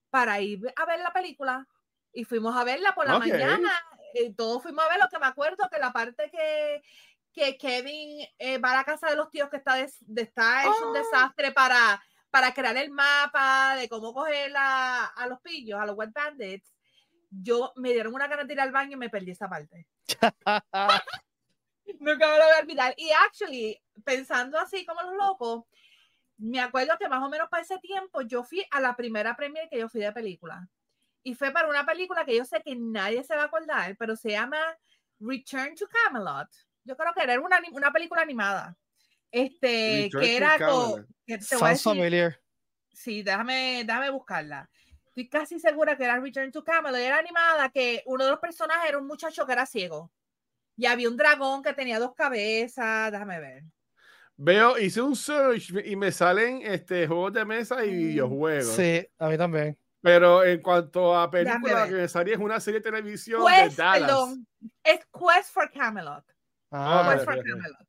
para 0.09 0.41
ir 0.41 0.59
a 0.75 0.85
ver 0.85 0.99
la 0.99 1.13
película 1.13 1.65
y 2.11 2.25
fuimos 2.25 2.53
a 2.57 2.65
verla 2.65 2.93
por 2.93 3.07
la 3.07 3.17
mañana. 3.17 3.71
Y 4.13 4.19
eh, 4.19 4.33
todos 4.35 4.61
fuimos 4.61 4.83
a 4.83 4.89
ver 4.89 4.99
lo 4.99 5.07
que 5.07 5.17
me 5.17 5.27
acuerdo 5.27 5.69
que 5.71 5.79
la 5.79 5.93
parte 5.93 6.29
que, 6.29 6.81
que 7.31 7.57
Kevin 7.57 8.27
eh, 8.37 8.57
va 8.57 8.71
a 8.71 8.75
la 8.75 8.83
casa 8.83 9.09
de 9.09 9.15
los 9.15 9.29
tíos 9.29 9.49
que 9.49 9.55
está, 9.55 9.75
de, 9.75 9.89
está 10.17 10.63
es 10.63 10.81
un 10.81 10.89
¡Oh! 10.89 10.93
desastre 10.93 11.53
para, 11.53 12.03
para 12.29 12.53
crear 12.53 12.75
el 12.75 12.91
mapa 12.91 13.77
de 13.77 13.87
cómo 13.87 14.13
coger 14.13 14.51
a 14.57 15.25
los 15.29 15.39
pillos, 15.39 15.79
a 15.79 15.85
los 15.85 15.95
wet 15.95 16.11
bandits. 16.11 16.69
Yo 17.29 17.71
me 17.77 17.93
dieron 17.93 18.13
una 18.13 18.27
gana 18.27 18.43
de 18.43 18.51
ir 18.51 18.59
al 18.59 18.73
baño 18.73 18.97
y 18.97 18.99
me 18.99 19.09
perdí 19.09 19.31
esa 19.31 19.47
parte. 19.47 19.87
Nunca 21.99 22.27
me 22.27 22.37
lo 22.37 22.43
voy 22.43 22.53
a 22.57 22.61
olvidar. 22.61 22.93
Y 22.97 23.09
actually, 23.11 23.81
pensando 24.03 24.59
así 24.59 24.85
como 24.85 25.01
los 25.01 25.13
locos, 25.15 25.65
me 26.37 26.59
acuerdo 26.59 26.97
que 26.99 27.07
más 27.07 27.23
o 27.23 27.29
menos 27.29 27.49
para 27.49 27.63
ese 27.63 27.77
tiempo 27.77 28.21
yo 28.21 28.43
fui 28.43 28.65
a 28.71 28.81
la 28.81 28.95
primera 28.95 29.35
premiere 29.35 29.69
que 29.69 29.79
yo 29.79 29.87
fui 29.87 30.01
de 30.01 30.11
película. 30.11 30.67
Y 31.23 31.35
fue 31.35 31.51
para 31.51 31.69
una 31.69 31.85
película 31.85 32.25
que 32.25 32.35
yo 32.35 32.45
sé 32.45 32.61
que 32.63 32.75
nadie 32.75 33.23
se 33.23 33.35
va 33.35 33.43
a 33.43 33.45
acordar, 33.45 33.95
pero 33.97 34.15
se 34.15 34.31
llama 34.31 34.59
Return 35.19 35.75
to 35.75 35.85
Camelot. 35.87 36.49
Yo 36.83 36.97
creo 36.97 37.13
que 37.13 37.21
era 37.21 37.39
una, 37.39 37.61
una 37.71 37.91
película 37.91 38.23
animada. 38.23 38.75
Este, 39.29 40.09
que 40.09 40.35
era 40.35 40.57
con. 40.57 41.07
familiar. 41.77 42.41
Sí, 42.91 43.21
déjame, 43.21 43.83
déjame 43.85 44.09
buscarla. 44.09 44.69
estoy 45.05 45.29
casi 45.29 45.59
segura 45.59 45.95
que 45.95 46.03
era 46.03 46.19
Return 46.19 46.51
to 46.51 46.63
Camelot, 46.63 46.99
era 46.99 47.19
animada 47.19 47.69
que 47.69 48.01
uno 48.07 48.25
de 48.25 48.31
los 48.31 48.39
personajes 48.39 48.89
era 48.89 48.97
un 48.97 49.07
muchacho 49.07 49.45
que 49.45 49.53
era 49.53 49.67
ciego. 49.67 50.11
Y 50.75 50.87
había 50.87 51.07
un 51.07 51.17
dragón 51.17 51.61
que 51.61 51.73
tenía 51.73 51.99
dos 51.99 52.15
cabezas, 52.15 53.11
déjame 53.11 53.39
ver. 53.39 53.63
Veo, 54.43 54.77
hice 54.79 55.01
un 55.01 55.15
search 55.15 55.71
y 55.85 55.95
me 55.95 56.11
salen 56.11 56.61
este, 56.63 57.05
juegos 57.07 57.31
de 57.33 57.45
mesa 57.45 57.85
y 57.85 57.91
Mm. 57.91 57.97
videojuegos. 57.97 58.75
Sí, 58.75 59.07
a 59.19 59.27
mí 59.29 59.37
también. 59.37 59.77
Pero 60.01 60.43
en 60.43 60.59
cuanto 60.63 61.15
a 61.15 61.29
película, 61.29 61.85
que 61.87 61.93
me 61.93 62.07
salía 62.07 62.33
es 62.33 62.39
una 62.39 62.59
serie 62.59 62.79
de 62.79 62.83
televisión 62.89 63.45
Quest, 63.45 63.77
de 63.77 63.83
Dallas. 63.83 64.01
perdón, 64.07 64.47
es 64.83 64.99
Quest 65.13 65.53
for 65.53 65.69
Camelot. 65.71 66.25
Ah, 66.71 67.03
ok, 67.05 67.13
Quest 67.13 67.25
for. 67.25 67.35
Camelot. 67.43 67.87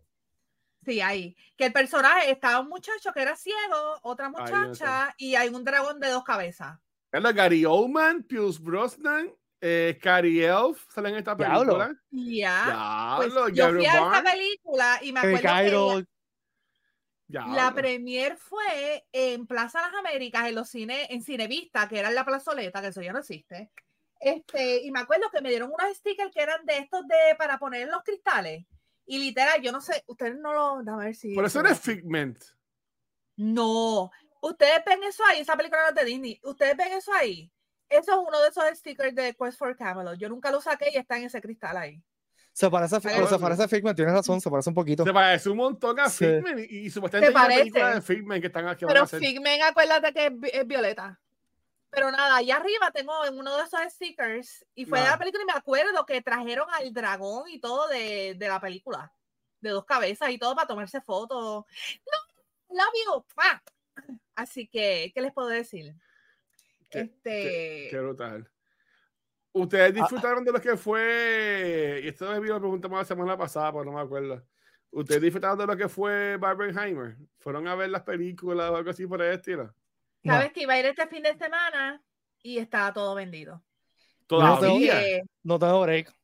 Sí, 0.85 1.01
ahí. 1.01 1.35
Que 1.57 1.67
el 1.67 1.73
personaje 1.73 2.31
estaba 2.31 2.61
un 2.61 2.69
muchacho 2.69 3.13
que 3.15 3.23
era 3.23 3.35
ciego, 3.35 3.99
otra 4.03 4.29
muchacha, 4.29 5.15
y 5.17 5.35
hay 5.37 5.49
un 5.49 5.65
dragón 5.65 6.01
de 6.01 6.11
dos 6.11 6.23
cabezas. 6.23 6.79
Es 7.11 7.23
la 7.23 7.33
Gary 7.33 7.65
Oldman, 7.65 8.25
Pierce 8.25 8.59
Brosnan, 8.61 9.33
eh, 9.61 9.97
Cary 10.03 10.43
Elf 10.43 10.85
salen 10.93 11.13
en 11.15 11.19
esta 11.21 11.35
película. 11.37 11.95
Ya. 12.11 13.15
Pues 13.17 13.33
Diablo, 13.33 13.49
yo 13.49 13.69
fui 13.71 13.87
a 13.87 13.95
esta 13.95 14.23
película 14.23 14.99
y 15.03 15.13
me 15.13 15.21
acuerdo 15.21 15.99
que 15.99 16.07
La, 17.33 17.73
premier 17.75 18.37
fue 18.37 19.07
en 19.13 19.47
Plaza 19.47 19.81
Las 19.81 19.95
Américas, 19.95 20.47
en 20.49 20.55
los 20.55 20.69
cines, 20.69 21.07
en 21.11 21.23
Cinevista, 21.23 21.89
que 21.89 21.99
era 21.99 22.09
en 22.09 22.15
la 22.15 22.25
plazoleta, 22.25 22.81
que 22.81 22.89
eso 22.89 23.01
ya 23.01 23.13
no 23.13 23.21
existe. 23.21 23.71
Este, 24.21 24.83
y 24.83 24.91
me 24.91 25.01
acuerdo 25.01 25.31
que 25.33 25.41
me 25.41 25.49
dieron 25.49 25.73
unos 25.73 25.97
stickers 25.97 26.31
que 26.31 26.43
eran 26.43 26.65
de 26.65 26.79
estos 26.79 27.07
de 27.09 27.35
para 27.37 27.59
poner 27.59 27.83
en 27.83 27.91
los 27.91 28.03
cristales. 28.03 28.65
Y 29.07 29.19
literal, 29.19 29.61
yo 29.63 29.73
no 29.73 29.81
sé, 29.81 30.05
ustedes 30.07 30.37
no 30.37 30.53
lo. 30.53 30.93
A 30.93 30.97
ver 30.97 31.15
si. 31.15 31.35
Por 31.35 31.45
eso 31.45 31.61
eres 31.61 31.81
Figment. 31.81 32.39
No, 33.37 34.11
ustedes 34.43 34.85
ven 34.87 35.03
eso 35.03 35.25
ahí, 35.27 35.41
esa 35.41 35.57
película 35.57 35.83
no 35.83 35.89
es 35.89 35.95
de 35.95 36.05
Disney. 36.05 36.41
Ustedes 36.45 36.77
ven 36.77 36.93
eso 36.93 37.13
ahí. 37.13 37.51
Eso 37.89 38.13
es 38.13 38.19
uno 38.27 38.41
de 38.41 38.49
esos 38.49 38.65
stickers 38.79 39.15
de 39.15 39.35
Quest 39.35 39.59
for 39.59 39.77
Camelot. 39.77 40.19
Yo 40.19 40.29
nunca 40.29 40.51
lo 40.51 40.61
saqué 40.61 40.91
y 40.93 40.97
está 40.97 41.19
en 41.19 41.25
ese 41.25 41.41
cristal 41.41 41.77
ahí. 41.77 42.03
Se 42.53 42.71
parece 42.71 42.97
a, 42.97 43.01
Fi- 43.01 43.09
Parece- 43.09 43.29
se 43.29 43.39
parece 43.39 43.63
a 43.65 43.69
Figment, 43.69 43.97
tienes 43.97 44.15
razón, 44.15 44.41
se 44.41 44.51
parece 44.51 44.69
un 44.71 44.75
poquito. 44.75 45.05
Se 45.05 45.13
parece 45.13 45.49
un 45.49 45.57
montón 45.57 45.99
a 46.01 46.09
Sí. 46.09 46.25
Figment 46.27 46.61
y, 46.71 46.79
y 46.87 46.91
supuestamente 46.91 47.33
¿Te 47.33 47.39
hay 47.39 47.45
una 47.47 47.55
película 47.57 47.85
parece? 47.85 48.01
de 48.01 48.03
Figment 48.19 48.41
que 48.41 48.47
están 48.49 48.69
aquí. 48.69 48.85
Pero. 48.87 49.07
Figment, 49.07 49.63
acuérdate 49.63 50.13
que 50.13 50.27
es, 50.27 50.39
vi- 50.41 50.51
es 50.53 50.67
violeta. 50.67 51.19
Pero 51.91 52.11
nada, 52.11 52.37
allá 52.37 52.57
arriba 52.57 52.91
tengo 52.91 53.25
en 53.27 53.39
uno 53.39 53.55
de 53.57 53.65
esos 53.65 53.81
stickers 53.93 54.65
y 54.75 54.87
fue 54.87 54.99
de 54.99 55.05
Nada. 55.05 55.17
la 55.17 55.19
película 55.19 55.43
y 55.43 55.47
me 55.47 55.53
acuerdo 55.53 56.07
que 56.07 56.23
trajeron 56.23 56.67
al 56.73 56.93
dragón 56.93 57.49
y 57.51 57.61
todo 57.61 57.87
de, 57.89 58.35
de 58.39 58.49
la 58.49 58.61
película. 58.61 59.13
De 59.61 59.71
dos 59.71 59.85
cabezas 59.85 60.31
y 60.31 60.39
todo 60.39 60.55
para 60.55 60.67
tomarse 60.67 61.01
fotos. 61.03 61.65
No, 61.67 62.77
love 62.77 62.95
you. 63.07 63.25
¡Mua! 63.37 63.63
Así 64.35 64.67
que, 64.69 65.13
¿qué 65.15 65.21
les 65.21 65.33
puedo 65.35 65.49
decir? 65.49 65.95
Qué- 66.91 67.01
este, 67.01 67.89
Qué 67.91 67.99
brutal. 68.01 68.51
Ah, 69.55 69.59
Ustedes 69.59 69.95
disfrutaron 69.95 70.45
de 70.45 70.53
lo 70.53 70.61
que 70.61 70.77
fue, 70.77 72.01
y 72.05 72.09
esto 72.09 72.31
me 72.31 72.41
vino 72.41 72.55
la 72.55 72.61
pregunta 72.61 72.89
más 72.89 73.01
la 73.01 73.05
semana 73.05 73.37
pasada, 73.37 73.71
pero 73.73 73.85
no 73.85 73.93
me 73.93 74.01
acuerdo. 74.01 74.43
¿Ustedes 74.91 75.21
disfrutaron 75.23 75.59
de 75.59 75.67
lo 75.67 75.77
que 75.77 75.89
fue 75.89 76.37
Barbenheimer? 76.39 77.17
¿Fueron 77.39 77.67
a 77.69 77.75
ver 77.75 77.91
las 77.91 78.03
películas 78.03 78.71
o 78.71 78.77
algo 78.77 78.91
así 78.91 79.07
por 79.07 79.21
el 79.21 79.35
estilo? 79.35 79.75
No. 80.23 80.35
Sabes 80.35 80.53
que 80.53 80.63
iba 80.63 80.75
a 80.75 80.79
ir 80.79 80.87
este 80.87 81.07
fin 81.07 81.23
de 81.23 81.37
semana 81.37 82.03
y 82.43 82.59
estaba 82.59 82.93
todo 82.93 83.15
vendido. 83.15 83.63
no 84.31 84.39
tengo- 84.59 84.59
Todavía. 84.59 85.23
No 85.43 85.59
tengo 85.59 85.83
break. 85.83 86.15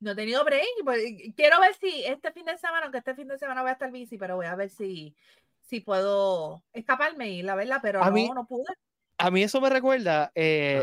no 0.00 0.10
he 0.12 0.14
tenido 0.14 0.44
break. 0.44 0.64
pues, 0.84 1.02
quiero 1.34 1.58
ver 1.60 1.74
si 1.80 2.04
este 2.04 2.30
fin 2.32 2.44
de 2.44 2.56
semana, 2.58 2.82
aunque 2.84 2.98
este 2.98 3.14
fin 3.14 3.26
de 3.26 3.38
semana 3.38 3.62
voy 3.62 3.70
a 3.70 3.74
estar 3.74 3.90
bici, 3.90 4.18
pero 4.18 4.36
voy 4.36 4.46
a 4.46 4.54
ver 4.54 4.68
si, 4.70 5.16
si 5.62 5.80
puedo 5.80 6.62
escaparme 6.72 7.30
y 7.30 7.42
la 7.42 7.54
verla, 7.56 7.80
pero 7.82 8.02
A 8.02 8.06
no, 8.06 8.12
mí- 8.12 8.30
no 8.32 8.46
pude. 8.46 8.72
A 9.18 9.30
mí 9.30 9.42
eso 9.42 9.60
me 9.60 9.70
recuerda, 9.70 10.30
eh. 10.34 10.82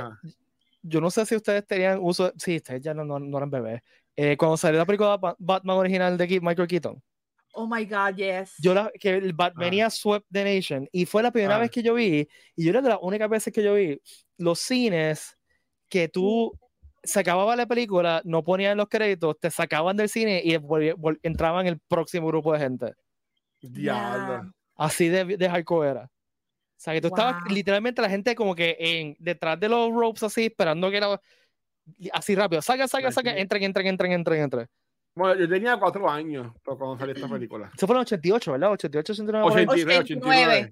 Yo 0.82 1.02
no 1.02 1.10
sé 1.12 1.26
si 1.26 1.36
ustedes 1.36 1.66
tenían 1.66 2.00
uso, 2.02 2.32
sí, 2.38 2.58
ustedes 2.58 2.82
ya 2.82 2.94
no, 2.94 3.04
no, 3.06 3.20
no 3.20 3.38
eran 3.38 3.50
bebés. 3.50 3.82
Eh, 4.16 4.36
cuando 4.38 4.58
salió 4.58 4.78
la 4.80 4.86
película 4.86 5.18
Ba- 5.18 5.36
Batman 5.40 5.78
original 5.78 6.18
de 6.18 6.40
Michael 6.42 6.68
Keaton, 6.68 7.02
Oh 7.54 7.68
my 7.68 7.84
God, 7.86 8.16
yes. 8.16 8.54
yo 8.60 8.74
la, 8.74 8.90
que 8.98 9.10
el 9.10 9.34
Batmania 9.34 9.90
swept 9.90 10.26
the 10.32 10.44
nation 10.44 10.88
y 10.92 11.06
fue 11.06 11.22
la 11.22 11.32
primera 11.32 11.56
Ah. 11.58 11.60
vez 11.60 11.70
que 11.70 11.84
yo 11.84 11.94
vi, 11.94 12.28
y 12.56 12.64
yo 12.64 12.70
era 12.70 12.82
de 12.82 12.90
las 12.90 13.00
únicas 13.02 13.30
veces 13.30 13.54
que 13.54 13.62
yo 13.62 13.74
vi 13.74 14.00
los 14.38 14.60
cines 14.60 15.38
que 15.90 16.08
tú 16.08 16.58
se 17.04 17.20
acababa 17.20 17.56
la 17.56 17.66
película, 17.66 18.22
no 18.24 18.44
ponían 18.44 18.78
los 18.78 18.88
créditos, 18.88 19.38
te 19.40 19.50
sacaban 19.52 19.98
del 19.98 20.08
cine 20.08 20.42
y 20.46 20.56
entraban 21.24 21.68
el 21.68 21.80
próximo 21.80 22.28
grupo 22.28 22.54
de 22.54 22.60
gente. 22.60 22.94
Diablo. 23.62 24.52
Así 24.76 25.10
de, 25.10 25.26
de 25.38 25.50
hardcore 25.50 25.90
era. 25.90 26.12
O 26.82 26.84
sea, 26.84 26.94
que 26.96 27.02
tú 27.02 27.10
estabas 27.10 27.36
literalmente 27.52 28.02
la 28.02 28.10
gente 28.10 28.34
como 28.34 28.56
que 28.56 28.76
en, 28.80 29.16
detrás 29.20 29.60
de 29.60 29.70
los 29.70 29.94
ropes 29.94 30.24
así, 30.24 30.46
esperando 30.46 30.90
que 30.90 30.98
era 30.98 31.22
así 32.12 32.34
rápido. 32.34 32.60
Saca, 32.64 32.88
saca, 32.88 33.12
saca, 33.12 33.38
entren, 33.38 33.62
entren, 33.62 33.86
entren, 33.86 34.12
entren, 34.14 34.42
entren. 34.42 34.68
Bueno, 35.14 35.40
yo 35.40 35.48
tenía 35.48 35.78
cuatro 35.78 36.10
años 36.10 36.52
cuando 36.64 36.98
salió 36.98 37.14
esta 37.14 37.28
película. 37.28 37.70
Eso 37.78 37.86
fue 37.86 37.96
en 37.96 38.00
el 38.00 38.02
88, 38.08 38.52
¿verdad? 38.54 38.72
88, 38.72 39.14
89. 39.14 39.44
por 39.48 39.60
ahí. 39.60 39.66
89, 39.68 40.00
89. 40.00 40.72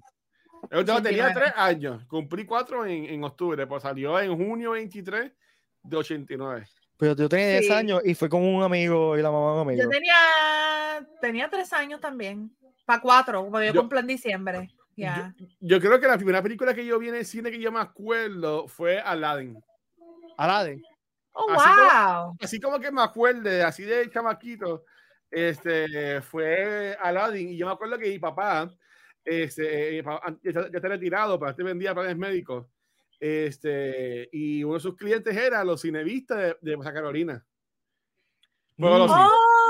Yo 0.72 0.84
tenía 0.84 0.94
89. 0.96 1.34
tres 1.36 1.52
años. 1.56 2.04
Cumplí 2.08 2.44
cuatro 2.44 2.84
en, 2.86 3.04
en 3.04 3.22
octubre, 3.22 3.64
pues 3.68 3.82
salió 3.84 4.18
en 4.18 4.36
junio 4.36 4.72
23 4.72 5.30
de 5.84 5.96
89. 5.96 6.66
Pero 6.96 7.14
yo 7.14 7.28
tenía 7.28 7.48
10 7.60 7.66
Sí. 7.66 7.72
años 7.72 8.00
y 8.04 8.14
fue 8.16 8.28
con 8.28 8.42
un 8.42 8.64
amigo 8.64 9.16
y 9.16 9.22
la 9.22 9.30
mamá 9.30 9.46
de 9.50 9.54
un 9.54 9.60
amigo. 9.60 9.82
Yo 9.84 9.88
tenía, 9.88 10.16
tenía 11.20 11.48
tres 11.48 11.72
años 11.72 12.00
también. 12.00 12.50
Para 12.84 13.00
cuatro, 13.00 13.48
porque 13.48 13.68
yo, 13.68 13.74
Yo- 13.74 13.80
cumplo 13.82 14.00
en 14.00 14.06
diciembre. 14.08 14.70
Yo 15.60 15.80
creo 15.80 15.98
que 16.00 16.06
la 16.06 16.16
primera 16.16 16.42
película 16.42 16.74
que 16.74 16.84
yo 16.84 16.98
vi 16.98 17.08
en 17.08 17.14
el 17.16 17.24
cine 17.24 17.50
que 17.50 17.60
yo 17.60 17.72
me 17.72 17.80
acuerdo 17.80 18.68
fue 18.68 19.00
Aladdin. 19.00 19.58
Aladdin. 20.36 20.82
Oh, 21.32 21.50
así 21.52 21.68
como- 21.68 22.24
wow. 22.24 22.36
Así 22.40 22.60
como 22.60 22.80
que 22.80 22.90
me 22.90 23.02
acuerde, 23.02 23.62
así 23.62 23.84
de 23.84 24.10
chamaquito, 24.10 24.84
este, 25.30 26.20
fue 26.22 26.96
Aladdin. 27.00 27.50
Y 27.50 27.56
yo 27.56 27.66
me 27.66 27.72
acuerdo 27.72 27.98
que 27.98 28.08
mi 28.08 28.18
papá, 28.18 28.70
este, 29.24 29.98
eh, 29.98 30.04
ya 30.42 30.60
está 30.72 30.88
retirado, 30.88 31.38
pero 31.38 31.50
este 31.52 31.62
vendía 31.62 31.94
planes 31.94 32.16
médicos. 32.16 32.66
Este, 33.18 34.28
y 34.32 34.64
uno 34.64 34.74
de 34.74 34.80
sus 34.80 34.96
clientes 34.96 35.36
era 35.36 35.62
los 35.62 35.82
cinevistas 35.82 36.38
de, 36.38 36.56
de 36.60 36.72
Santa 36.74 36.94
Carolina. 36.94 37.44
Bueno, 38.76 38.98
los 38.98 39.10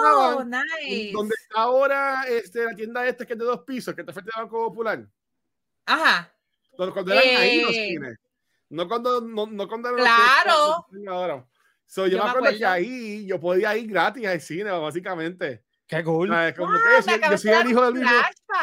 Oh, 0.03 0.45
nice. 0.45 1.13
donde 1.13 1.35
está 1.41 1.61
ahora 1.63 2.25
este, 2.29 2.65
la 2.65 2.75
tienda 2.75 3.07
esta 3.07 3.25
que 3.27 3.33
es 3.35 3.39
de 3.39 3.45
dos 3.45 3.61
pisos, 3.65 3.95
que 3.95 4.01
está 4.03 4.13
frente 4.13 4.31
al 4.35 4.45
Banco 4.45 4.67
Popular. 4.69 5.07
Ajá. 5.87 6.33
Cuando, 6.77 6.93
cuando 6.95 7.13
eran 7.13 7.43
ahí 7.43 7.63
los 7.63 7.71
Eh. 7.73 7.87
cines. 7.89 8.19
No 8.71 8.87
cuando, 8.89 9.21
no, 9.21 9.47
no 9.47 9.69
cuando 9.69 9.89
eran 9.89 9.99
los 10.01 10.07
Claro. 10.07 10.87
están 10.93 11.09
ahora. 11.09 11.47
So, 11.87 12.07
yo, 12.07 12.13
Yo 12.13 12.19
me 12.19 12.25
me 12.25 12.31
acuerdo 12.31 12.49
que 12.51 12.65
acuerdo. 12.65 12.73
ahí 12.73 13.27
yo 13.27 13.41
podía 13.41 13.77
ir 13.77 13.91
gratis 13.91 14.27
al 14.27 14.41
cine, 14.41 14.71
básicamente. 14.71 15.65
Qué 15.89 16.05
cool. 16.05 16.29
¿Sabes? 16.29 16.55
Como 16.57 16.73
que 16.73 16.79
yo 16.79 17.31
yo 17.33 17.37
soy 17.39 17.51
el 17.51 17.71
hijo 17.71 17.85
de 17.85 17.91
Luis, 17.91 18.11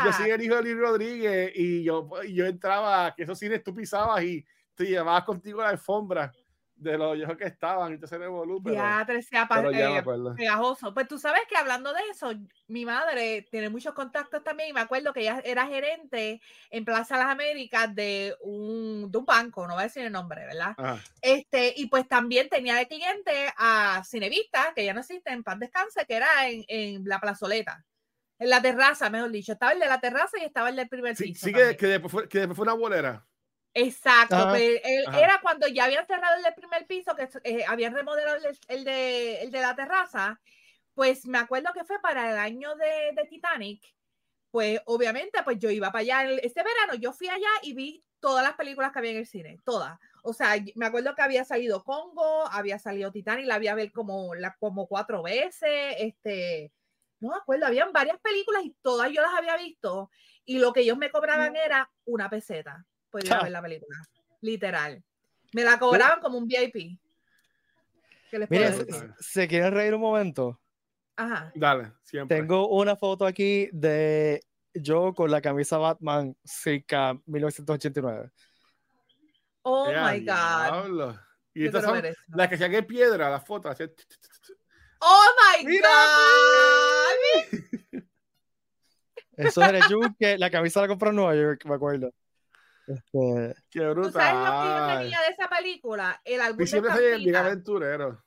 yo 0.05 0.13
soy 0.13 0.29
el 0.31 0.41
hijo 0.41 0.55
de 0.55 0.61
Luis 0.61 0.77
Rodríguez 0.77 1.51
y 1.55 1.83
yo, 1.83 2.09
y 2.23 2.33
yo 2.35 2.45
entraba, 2.45 3.13
que 3.13 3.23
esos 3.23 3.37
cines 3.37 3.61
tú 3.61 3.75
pisabas 3.75 4.23
y 4.23 4.45
te 4.75 4.85
llevabas 4.85 5.25
contigo 5.25 5.61
la 5.61 5.67
alfombra 5.69 6.31
de 6.77 6.97
los 6.97 7.15
viejos 7.15 7.37
que 7.37 7.45
estaban 7.45 7.93
y 7.93 7.99
te 7.99 8.07
se 8.07 8.17
revolú, 8.17 8.61
pero, 8.63 8.75
Ya, 8.75 9.03
te 9.05 9.21
sea 9.21 9.47
pa- 9.47 9.57
pero 9.57 9.71
ya 9.71 9.89
me 9.89 9.97
eh, 9.97 10.03
pegajoso. 10.35 10.93
Pues 10.93 11.07
tú 11.07 11.17
sabes 11.17 11.41
que 11.49 11.57
hablando 11.57 11.91
de 11.93 12.01
eso, 12.11 12.31
mi 12.67 12.85
madre 12.85 13.47
tiene 13.49 13.69
muchos 13.69 13.93
contactos 13.93 14.43
también 14.43 14.69
y 14.69 14.73
me 14.73 14.81
acuerdo 14.81 15.11
que 15.13 15.21
ella 15.21 15.41
era 15.43 15.65
gerente 15.67 16.41
en 16.69 16.85
Plaza 16.85 17.17
Las 17.17 17.27
Américas 17.27 17.93
de 17.95 18.35
un, 18.41 19.09
de 19.11 19.17
un 19.17 19.25
banco, 19.25 19.67
no 19.67 19.73
voy 19.73 19.81
a 19.81 19.85
decir 19.87 20.03
el 20.05 20.11
nombre, 20.11 20.45
¿verdad? 20.45 20.75
Ajá. 20.77 21.01
Este, 21.21 21.73
y 21.75 21.87
pues 21.87 22.07
también 22.07 22.49
tenía 22.49 22.75
de 22.75 22.87
cliente 22.87 23.51
a 23.57 24.03
Cinevista, 24.05 24.73
que 24.75 24.85
ya 24.85 24.93
no 24.93 24.99
existe 25.01 25.31
en 25.31 25.43
paz 25.43 25.59
descanse, 25.59 26.05
que 26.05 26.15
era 26.15 26.47
en, 26.49 26.63
en 26.67 27.03
la 27.05 27.19
plazoleta, 27.19 27.85
en 28.39 28.49
la 28.49 28.61
terraza, 28.61 29.09
mejor 29.09 29.31
dicho. 29.31 29.53
Estaba 29.53 29.73
el 29.73 29.79
de 29.79 29.87
la 29.87 29.99
terraza 29.99 30.37
y 30.39 30.45
estaba 30.45 30.69
el 30.69 30.75
del 30.77 30.89
primer 30.89 31.15
Sí, 31.15 31.23
piso. 31.25 31.47
sí 31.47 31.53
que, 31.53 31.59
también. 31.59 31.77
que, 31.77 31.87
después 31.87 32.11
fue, 32.11 32.29
que 32.29 32.39
después 32.39 32.55
fue 32.55 32.63
una 32.63 32.73
bolera. 32.73 33.26
Exacto, 33.77 34.35
Ajá. 34.35 34.49
pues, 34.49 34.81
él- 34.83 35.05
era 35.19 35.39
cuando 35.41 35.67
ya 35.67 35.85
habían 35.85 36.05
cerrado 36.07 36.35
el 36.35 36.43
del 36.43 36.53
primer 36.55 36.87
piso, 36.87 37.15
que 37.15 37.29
eh, 37.43 37.63
habían 37.67 37.93
remodelado 37.93 38.37
el, 38.37 38.57
el 38.67 38.83
de, 38.83 39.41
el 39.43 39.51
de 39.51 39.61
la 39.61 39.75
terraza, 39.75 40.41
pues 40.95 41.27
me 41.27 41.37
acuerdo 41.37 41.71
que 41.73 41.83
fue 41.83 41.99
para 42.01 42.31
el 42.31 42.37
año 42.37 42.75
de, 42.75 43.13
de 43.15 43.27
Titanic, 43.29 43.83
pues 44.49 44.81
obviamente 44.85 45.43
pues 45.43 45.59
yo 45.59 45.69
iba 45.69 45.91
para 45.91 46.01
allá, 46.01 46.31
este 46.41 46.63
verano 46.63 46.95
yo 46.95 47.13
fui 47.13 47.29
allá 47.29 47.49
y 47.61 47.73
vi 47.73 48.03
todas 48.19 48.43
las 48.43 48.55
películas 48.55 48.91
que 48.91 48.99
había 48.99 49.11
en 49.11 49.17
el 49.17 49.27
cine, 49.27 49.61
todas. 49.63 49.99
O 50.23 50.33
sea, 50.33 50.55
me 50.75 50.87
acuerdo 50.87 51.13
que 51.13 51.21
había 51.21 51.45
salido 51.45 51.83
Congo, 51.83 52.47
había 52.47 52.79
salido 52.79 53.11
Titanic, 53.11 53.45
la 53.45 53.55
había 53.55 53.75
ver 53.75 53.91
como, 53.91 54.33
la, 54.33 54.55
como 54.59 54.87
cuatro 54.87 55.21
veces, 55.21 55.95
este, 55.99 56.73
no 57.19 57.29
me 57.29 57.35
acuerdo, 57.35 57.67
habían 57.67 57.93
varias 57.93 58.19
películas 58.21 58.63
y 58.65 58.75
todas 58.81 59.11
yo 59.11 59.21
las 59.21 59.35
había 59.35 59.55
visto 59.55 60.09
y 60.45 60.57
lo 60.57 60.73
que 60.73 60.81
ellos 60.81 60.97
me 60.97 61.11
cobraban 61.11 61.55
era 61.55 61.91
una 62.05 62.27
peseta 62.27 62.83
por 63.09 63.23
ir 63.23 63.33
a 63.33 63.37
Ja. 63.37 63.43
ver 63.43 63.51
la 63.51 63.61
película, 63.61 63.97
literal. 64.41 65.03
Me 65.53 65.63
la 65.63 65.79
cobraban 65.79 66.19
como 66.21 66.37
un 66.37 66.47
VIP. 66.47 66.99
¿Qué 68.29 68.39
les 68.39 68.47
puedo 68.47 68.61
Miren, 68.61 68.77
decir? 68.85 69.13
se, 69.19 69.41
se 69.41 69.47
quieren 69.47 69.73
reír 69.73 69.93
un 69.95 70.01
momento. 70.01 70.59
Ajá. 71.15 71.51
Dale, 71.55 71.93
siempre. 72.03 72.37
Tengo 72.37 72.67
una 72.69 72.95
foto 72.95 73.25
aquí 73.25 73.69
de 73.71 74.43
yo 74.73 75.13
con 75.13 75.31
la 75.31 75.41
camisa 75.41 75.77
Batman 75.77 76.35
circa 76.43 77.17
1989. 77.25 78.29
Oh 79.63 79.87
my 79.87 80.19
God. 80.25 81.15
Y 81.53 81.65
estas 81.65 81.83
son 81.83 82.01
las 82.27 82.47
que 82.47 82.55
en 82.63 82.85
piedra, 82.85 83.29
las 83.29 83.45
fotos. 83.45 83.75
Oh 84.99 85.23
my 85.63 85.79
God. 85.79 87.57
Eso 89.35 89.63
era 89.63 89.79
que 90.19 90.37
la 90.37 90.49
camisa 90.49 90.81
la 90.81 90.87
compró 90.87 91.09
en 91.09 91.15
Nueva 91.15 91.35
York, 91.35 91.65
me 91.65 91.75
acuerdo. 91.75 92.11
Este... 92.87 93.55
Qué 93.69 93.89
brutal. 93.89 94.11
¿Tú 94.11 94.19
sabes 94.19 94.33
lo 94.33 94.61
que 94.61 94.79
yo 94.79 94.99
tenía 94.99 95.21
de 95.21 95.27
esa 95.27 95.49
película? 95.49 96.21
El 96.23 96.41
álbum 96.41 96.57
de 96.57 96.63
estampita. 96.63 97.39
aventurero. 97.39 98.23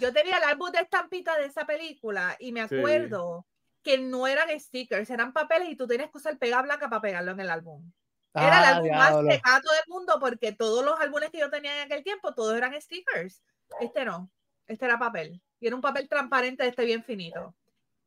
Yo 0.00 0.12
tenía 0.12 0.38
el 0.38 0.44
álbum 0.44 0.70
de 0.70 0.80
estampita 0.80 1.38
de 1.38 1.46
esa 1.46 1.66
película 1.66 2.36
y 2.40 2.52
me 2.52 2.62
acuerdo 2.62 3.46
que 3.82 3.98
no 3.98 4.26
eran 4.26 4.48
stickers, 4.58 5.08
eran 5.10 5.32
papeles 5.32 5.68
y 5.70 5.76
tú 5.76 5.86
tenías 5.86 6.10
que 6.10 6.18
usar 6.18 6.38
pega 6.38 6.62
blanca 6.62 6.88
para 6.88 7.02
pegarlo 7.02 7.32
en 7.32 7.40
el 7.40 7.50
álbum. 7.50 7.90
Era 8.34 8.46
el 8.46 8.64
ah, 8.64 8.76
álbum 8.76 8.90
más 8.92 9.16
pegato 9.24 9.70
del 9.72 9.84
mundo 9.88 10.18
porque 10.20 10.52
todos 10.52 10.84
los 10.84 10.98
álbumes 11.00 11.30
que 11.30 11.40
yo 11.40 11.50
tenía 11.50 11.76
en 11.76 11.86
aquel 11.86 12.04
tiempo, 12.04 12.34
todos 12.34 12.56
eran 12.56 12.80
stickers. 12.80 13.42
Este 13.80 14.04
no, 14.04 14.30
este 14.66 14.84
era 14.84 14.98
papel. 14.98 15.42
Y 15.58 15.66
era 15.66 15.76
un 15.76 15.82
papel 15.82 16.08
transparente, 16.08 16.66
este 16.66 16.84
bien 16.84 17.04
finito. 17.04 17.54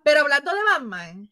Pero 0.03 0.21
hablando 0.21 0.53
de 0.53 0.63
Batman, 0.63 1.29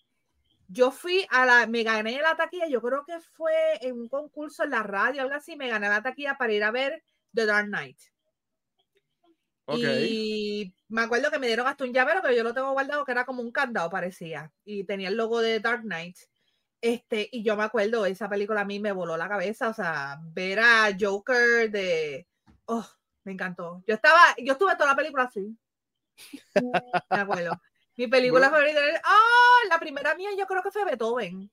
yo 0.71 0.91
fui 0.91 1.25
a 1.29 1.45
la, 1.45 1.67
me 1.67 1.83
gané 1.83 2.21
la 2.21 2.35
taquilla, 2.35 2.67
yo 2.67 2.81
creo 2.81 3.03
que 3.05 3.19
fue 3.19 3.53
en 3.81 3.99
un 3.99 4.07
concurso 4.07 4.63
en 4.63 4.71
la 4.71 4.83
radio, 4.83 5.21
algo 5.21 5.35
así, 5.35 5.55
me 5.57 5.67
gané 5.67 5.89
la 5.89 6.01
taquilla 6.01 6.37
para 6.37 6.53
ir 6.53 6.63
a 6.63 6.71
ver 6.71 7.03
The 7.33 7.45
Dark 7.45 7.67
Knight. 7.67 7.99
Y 9.73 10.73
me 10.89 11.01
acuerdo 11.01 11.31
que 11.31 11.39
me 11.39 11.47
dieron 11.47 11.67
hasta 11.67 11.83
un 11.83 11.93
llavero, 11.93 12.21
pero 12.21 12.33
yo 12.33 12.43
lo 12.43 12.53
tengo 12.53 12.71
guardado, 12.71 13.05
que 13.05 13.11
era 13.11 13.25
como 13.25 13.41
un 13.41 13.51
candado, 13.51 13.89
parecía. 13.89 14.51
Y 14.65 14.83
tenía 14.83 15.09
el 15.09 15.15
logo 15.15 15.41
de 15.41 15.59
Dark 15.59 15.83
Knight. 15.83 16.17
Este, 16.81 17.29
y 17.31 17.43
yo 17.43 17.55
me 17.55 17.63
acuerdo, 17.63 18.05
esa 18.05 18.27
película 18.27 18.61
a 18.61 18.65
mí 18.65 18.79
me 18.79 18.91
voló 18.91 19.15
la 19.15 19.29
cabeza, 19.29 19.69
o 19.69 19.73
sea, 19.73 20.19
ver 20.21 20.59
a 20.59 20.89
Joker 20.99 21.69
de, 21.69 22.27
oh, 22.65 22.87
me 23.23 23.33
encantó. 23.33 23.83
Yo 23.87 23.95
estaba, 23.95 24.19
yo 24.37 24.53
estuve 24.53 24.75
toda 24.75 24.91
la 24.91 24.95
película 24.95 25.23
así. 25.23 25.55
me 27.09 27.17
acuerdo. 27.19 27.61
Mi 27.97 28.07
película 28.07 28.49
favorita 28.49 28.79
oh, 29.05 29.69
la 29.69 29.79
primera 29.79 30.15
mía 30.15 30.29
yo 30.37 30.45
creo 30.47 30.63
que 30.63 30.71
fue 30.71 30.85
Beethoven. 30.85 31.51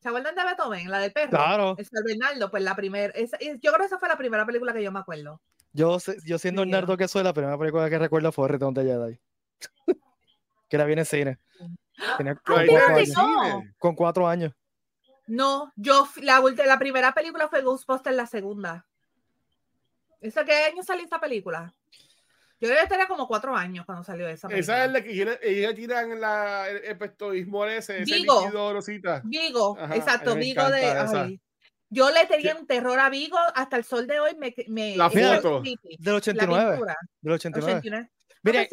¿Se 0.00 0.08
acuerdan 0.08 0.34
de 0.34 0.44
Beethoven? 0.44 0.90
La 0.90 0.98
del 0.98 1.12
perro. 1.12 1.30
Claro. 1.30 1.74
Es 1.78 1.88
el 1.92 2.04
Bernardo, 2.04 2.50
pues 2.50 2.62
la 2.62 2.76
primera, 2.76 3.12
yo 3.14 3.72
creo 3.72 3.78
que 3.78 3.84
esa 3.84 3.98
fue 3.98 4.08
la 4.08 4.16
primera 4.16 4.46
película 4.46 4.72
que 4.72 4.82
yo 4.82 4.92
me 4.92 5.00
acuerdo. 5.00 5.40
Yo, 5.72 5.98
yo 6.24 6.38
siendo 6.38 6.62
el 6.62 6.70
nerdo 6.70 6.96
que 6.96 7.08
soy, 7.08 7.22
la 7.22 7.34
primera 7.34 7.58
película 7.58 7.90
que 7.90 7.98
recuerdo 7.98 8.32
fue 8.32 8.48
Return 8.48 8.74
de 8.74 8.84
Jedi. 8.84 9.20
que 10.68 10.78
la 10.78 10.84
vi 10.84 10.94
en 10.94 11.04
cine. 11.04 11.38
Tenía 12.18 12.36
cuatro 12.36 12.74
Con 13.78 13.94
cuatro 13.94 14.28
años. 14.28 14.52
No, 15.26 15.72
yo 15.76 16.08
la, 16.22 16.40
la 16.40 16.78
primera 16.78 17.12
película 17.12 17.48
fue 17.48 17.62
Ghostbusters, 17.62 18.16
la 18.16 18.26
segunda. 18.26 18.86
¿Esa 20.20 20.44
qué 20.44 20.54
año 20.64 20.82
salió 20.82 21.04
esta 21.04 21.20
película? 21.20 21.74
Yo 22.58 22.68
debe 22.68 22.86
tener 22.86 23.06
como 23.06 23.28
cuatro 23.28 23.54
años 23.54 23.84
cuando 23.84 24.02
salió 24.02 24.26
esa 24.28 24.48
película. 24.48 24.74
Esa 24.74 24.84
es 24.86 24.92
la 24.92 25.02
que 25.02 25.38
ella 25.42 25.74
tiran 25.74 26.20
la, 26.20 26.68
el, 26.70 26.76
el 26.84 27.70
ese, 27.70 28.04
Vigo. 28.04 28.50
Vigo, 29.24 29.78
exacto, 29.92 30.34
Vigo 30.36 30.70
de... 30.70 31.38
yo 31.90 32.10
le 32.10 32.26
tenía 32.26 32.56
un 32.56 32.66
terror 32.66 32.98
a 32.98 33.10
Vigo 33.10 33.36
hasta 33.54 33.76
el 33.76 33.84
sol 33.84 34.06
de 34.06 34.20
hoy. 34.20 34.36
Me, 34.38 34.54
me 34.68 34.96
la 34.96 35.10
foto. 35.10 35.62
Del 35.98 36.14
89. 36.14 36.80
Del 37.20 37.32
89. 37.34 38.10
Mire, 38.42 38.68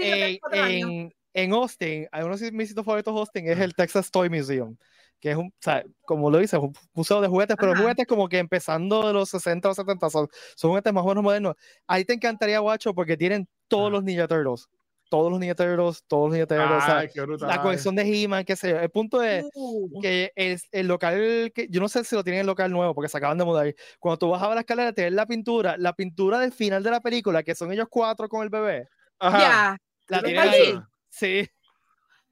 en, 0.51 1.13
en 1.33 1.53
Austin, 1.53 2.07
hay 2.11 2.23
uno 2.23 2.37
de 2.37 2.51
mis 2.51 2.69
sitios 2.69 2.85
favoritos 2.85 3.13
Austin 3.17 3.47
es 3.49 3.59
el 3.59 3.73
Texas 3.73 4.11
Toy 4.11 4.29
Museum, 4.29 4.77
que 5.23 5.31
es 5.31 5.37
un, 5.37 5.45
o 5.47 5.61
sea, 5.61 5.85
como 6.01 6.29
lo 6.29 6.37
dice, 6.37 6.57
un 6.57 6.73
museo 6.93 7.21
de 7.21 7.29
juguetes, 7.29 7.55
pero 7.57 7.73
juguetes 7.77 8.05
como 8.05 8.27
que 8.27 8.39
empezando 8.39 9.07
de 9.07 9.13
los 9.13 9.29
60 9.29 9.69
o 9.69 9.73
70, 9.73 10.09
son, 10.09 10.27
son 10.53 10.71
juguetes 10.71 10.91
más 10.91 11.05
o 11.05 11.07
menos 11.07 11.23
modernos. 11.23 11.55
Ahí 11.87 12.03
te 12.03 12.11
encantaría, 12.11 12.59
guacho, 12.59 12.93
porque 12.93 13.15
tienen 13.15 13.47
todos 13.69 13.89
los 13.89 14.03
Ninja 14.03 14.27
Turtles 14.27 14.67
todos 15.09 15.29
los 15.31 15.39
Ninja 15.39 15.53
Turtles, 15.53 16.03
todos 16.07 16.29
los 16.29 16.33
Ninja 16.33 16.47
Turtles, 16.47 17.41
la 17.41 17.61
colección 17.61 17.95
de 17.95 18.01
He-Man, 18.01 18.43
qué 18.43 18.55
sé 18.55 18.71
yo. 18.71 18.79
El 18.79 18.89
punto 18.89 19.21
es 19.21 19.45
uh. 19.53 20.01
que 20.01 20.33
es 20.35 20.67
el 20.71 20.87
local, 20.87 21.51
que 21.53 21.67
yo 21.69 21.79
no 21.79 21.87
sé 21.87 22.03
si 22.03 22.15
lo 22.15 22.23
tienen 22.23 22.39
en 22.39 22.41
el 22.41 22.47
local 22.47 22.71
nuevo, 22.71 22.95
porque 22.95 23.09
se 23.09 23.17
acaban 23.17 23.37
de 23.37 23.45
mudar. 23.45 23.73
Cuando 23.99 24.17
tú 24.17 24.29
bajabas 24.29 24.55
la 24.55 24.61
escalera, 24.61 24.91
te 24.91 25.03
ves 25.03 25.13
la 25.13 25.27
pintura, 25.27 25.77
la 25.77 25.93
pintura 25.93 26.39
del 26.39 26.51
final 26.51 26.81
de 26.81 26.91
la 26.91 26.99
película, 26.99 27.43
que 27.43 27.53
son 27.53 27.71
ellos 27.71 27.87
cuatro 27.89 28.27
con 28.27 28.41
el 28.41 28.49
bebé. 28.49 28.89
Ya. 29.21 29.77
La 30.07 30.21
tienen 30.21 30.49
ahí. 30.49 30.79
Sí. 31.09 31.47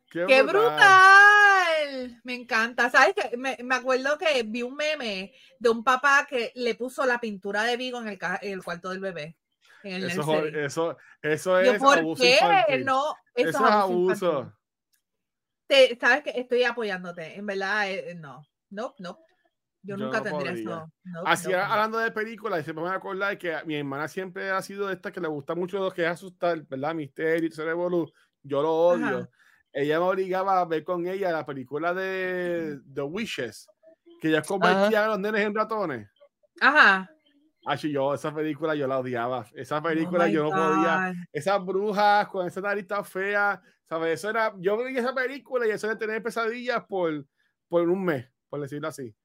¡Qué, 0.09 0.41
brutal! 0.41 1.30
Me 2.23 2.35
encanta. 2.35 2.89
¿Sabes 2.89 3.13
qué? 3.15 3.37
Me, 3.37 3.57
me, 3.63 3.75
acuerdo 3.75 4.17
que 4.17 4.43
vi 4.43 4.61
un 4.61 4.75
meme 4.75 5.33
de 5.59 5.69
un 5.69 5.83
papá 5.83 6.27
que 6.29 6.51
le 6.55 6.75
puso 6.75 7.05
la 7.05 7.19
pintura 7.19 7.63
de 7.63 7.77
Vigo 7.77 7.99
en 7.99 8.07
el, 8.07 8.19
en 8.41 8.53
el 8.53 8.63
cuarto 8.63 8.89
del 8.89 8.99
bebé. 8.99 9.37
eso, 9.83 10.45
eso, 10.45 10.97
eso, 11.21 11.59
es 11.59 11.79
¿por 11.79 11.99
abuso 11.99 12.23
qué? 12.23 12.83
No, 12.83 13.15
eso, 13.33 13.49
es 13.49 13.55
abuso. 13.55 14.53
Te, 15.67 15.97
Sabes 15.99 16.23
que 16.23 16.31
estoy 16.31 16.63
apoyándote. 16.63 17.37
En 17.37 17.45
verdad, 17.45 17.89
eh, 17.89 18.15
no. 18.15 18.45
No, 18.69 18.95
no. 18.99 19.19
Yo, 19.83 19.97
nunca 19.97 20.21
tendría 20.21 20.51
eso. 20.51 20.91
Así 21.25 21.51
hablando 21.53 21.97
de 21.97 22.11
películas, 22.11 22.63
se 22.63 22.73
me 22.73 22.81
va 22.81 22.93
a 22.93 22.97
acordar 22.97 23.37
que 23.37 23.55
mi 23.65 23.75
hermana 23.75 24.07
siempre 24.07 24.51
ha 24.51 24.61
sido 24.61 24.87
de 24.87 24.93
esta 24.93 25.11
que 25.11 25.19
le 25.19 25.27
gusta 25.27 25.55
mucho 25.55 25.79
lo 25.79 25.91
que 25.91 26.03
es 26.03 26.09
asustar, 26.09 26.61
¿verdad? 26.67 26.93
Misterio, 26.93 27.51
Cerebro 27.51 28.11
yo 28.43 28.61
lo 28.61 28.73
odio. 28.73 29.29
Ella 29.73 29.99
me 29.99 30.05
obligaba 30.05 30.59
a 30.59 30.65
ver 30.65 30.83
con 30.83 31.07
ella 31.07 31.31
la 31.31 31.45
película 31.45 31.93
de 31.93 32.79
The 32.93 33.01
Wishes, 33.01 33.69
que 34.19 34.29
ella 34.29 34.41
convertía 34.41 35.05
a 35.05 35.07
los 35.09 35.19
nenes 35.19 35.45
en 35.45 35.55
ratones. 35.55 36.09
Ajá. 36.59 37.09
Así 37.65 37.91
yo, 37.91 38.13
esa 38.13 38.33
película 38.33 38.75
yo 38.75 38.87
la 38.87 38.99
odiaba. 38.99 39.45
Esa 39.53 39.77
oh 39.77 39.83
película 39.83 40.27
yo 40.27 40.43
no 40.43 40.49
podía. 40.49 41.13
Esas 41.31 41.63
brujas 41.63 42.27
con 42.27 42.47
esa 42.47 42.59
nariz 42.59 42.87
tan 42.87 43.05
fea, 43.05 43.61
¿sabes? 43.87 44.19
Eso 44.19 44.29
era. 44.29 44.53
Yo 44.57 44.83
vi 44.83 44.97
esa 44.97 45.13
película 45.13 45.67
y 45.67 45.71
eso 45.71 45.87
de 45.87 45.95
tener 45.95 46.23
pesadillas 46.23 46.83
por, 46.85 47.25
por 47.67 47.87
un 47.87 48.03
mes, 48.03 48.27
por 48.49 48.59
decirlo 48.61 48.87
así. 48.87 49.15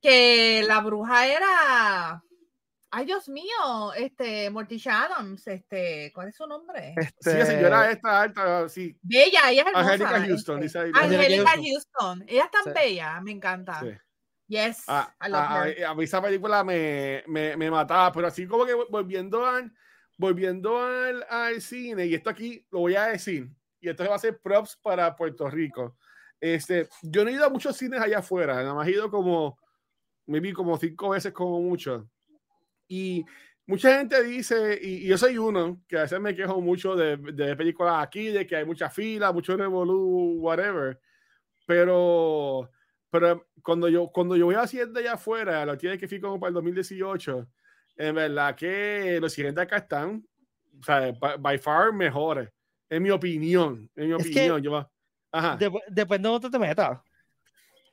Que 0.00 0.64
la 0.66 0.80
bruja 0.80 1.26
era. 1.26 2.24
Ay, 2.92 3.06
Dios 3.06 3.28
mío, 3.28 3.92
este, 3.96 4.50
Morticia 4.50 5.04
Adams, 5.04 5.46
este, 5.46 6.10
¿cuál 6.12 6.28
es 6.28 6.36
su 6.36 6.46
nombre? 6.46 6.94
Este... 6.96 7.30
Sí, 7.30 7.38
la 7.38 7.46
señora 7.46 7.90
esta 7.90 8.22
alta, 8.22 8.68
sí. 8.68 8.98
Bella, 9.00 9.48
ella 9.50 9.62
es 9.62 9.66
hermosa. 9.68 9.92
Angélica 9.92 10.26
Houston, 10.26 10.62
este, 10.64 10.78
Angélica 10.94 11.50
Houston. 11.50 12.24
Ella 12.26 12.44
es 12.44 12.50
tan 12.50 12.74
bella, 12.74 13.20
me 13.20 13.30
encanta. 13.30 13.80
Sí. 13.80 13.90
Yes, 14.48 14.82
a, 14.88 15.14
I 15.24 15.28
love 15.28 15.46
a, 15.48 15.68
her. 15.68 15.84
a, 15.84 15.94
mí 15.94 16.02
esa 16.02 16.20
película 16.20 16.64
me, 16.64 17.22
me, 17.28 17.56
me, 17.56 17.70
mataba, 17.70 18.10
pero 18.10 18.26
así 18.26 18.48
como 18.48 18.66
que 18.66 18.74
volviendo, 18.74 19.46
al, 19.46 19.72
volviendo 20.18 20.82
al, 20.82 21.24
al, 21.30 21.62
cine, 21.62 22.06
y 22.06 22.14
esto 22.14 22.30
aquí 22.30 22.66
lo 22.72 22.80
voy 22.80 22.96
a 22.96 23.04
decir, 23.04 23.48
y 23.78 23.88
esto 23.88 24.04
va 24.08 24.16
a 24.16 24.18
ser 24.18 24.40
props 24.40 24.76
para 24.82 25.14
Puerto 25.14 25.48
Rico. 25.48 25.96
Este, 26.40 26.88
yo 27.02 27.22
no 27.22 27.30
he 27.30 27.34
ido 27.34 27.44
a 27.44 27.50
muchos 27.50 27.76
cines 27.76 28.00
allá 28.00 28.18
afuera, 28.18 28.56
nada 28.56 28.74
más 28.74 28.88
he 28.88 28.92
ido 28.92 29.08
como, 29.08 29.56
me 30.26 30.40
vi 30.40 30.52
como 30.52 30.76
cinco 30.76 31.10
veces 31.10 31.32
como 31.32 31.60
mucho 31.60 32.10
y 32.90 33.24
mucha 33.66 33.96
gente 33.98 34.20
dice, 34.24 34.76
y, 34.82 35.06
yo 35.06 35.16
soy 35.16 35.38
uno, 35.38 35.80
que 35.86 35.96
a 35.96 36.02
veces 36.02 36.20
me 36.20 36.34
quejo 36.34 36.60
mucho 36.60 36.96
de, 36.96 37.16
de 37.16 37.54
películas 37.54 38.02
aquí, 38.02 38.26
de 38.26 38.44
que 38.44 38.56
hay 38.56 38.64
mucha 38.64 38.90
fila, 38.90 39.30
mucho 39.30 39.56
revolú, 39.56 40.40
whatever. 40.40 41.00
Pero, 41.66 42.68
pero 43.08 43.46
cuando 43.62 43.88
yo, 43.88 44.08
cuando 44.08 44.34
yo 44.34 44.46
voy 44.46 44.56
de 44.56 45.00
allá 45.00 45.12
afuera, 45.12 45.64
lo 45.64 45.78
tiene 45.78 45.96
que 45.96 46.08
fui 46.08 46.20
como 46.20 46.40
para 46.40 46.48
el 46.48 46.54
2018, 46.54 47.48
en 47.96 48.14
verdad 48.16 48.56
que 48.56 49.18
los 49.20 49.32
siguientes 49.32 49.62
acá 49.62 49.76
están, 49.76 50.26
o 50.80 50.82
sea, 50.82 51.12
by, 51.38 51.58
far 51.58 51.92
mejores, 51.92 52.48
en 52.88 53.04
mi 53.04 53.10
opinión, 53.10 53.88
en 53.94 54.08
mi 54.08 54.14
opinión. 54.14 54.60
yo, 54.60 54.90
ajá. 55.30 55.56
Después, 55.88 56.20
no 56.20 56.40
te 56.40 56.58
metas. 56.58 56.98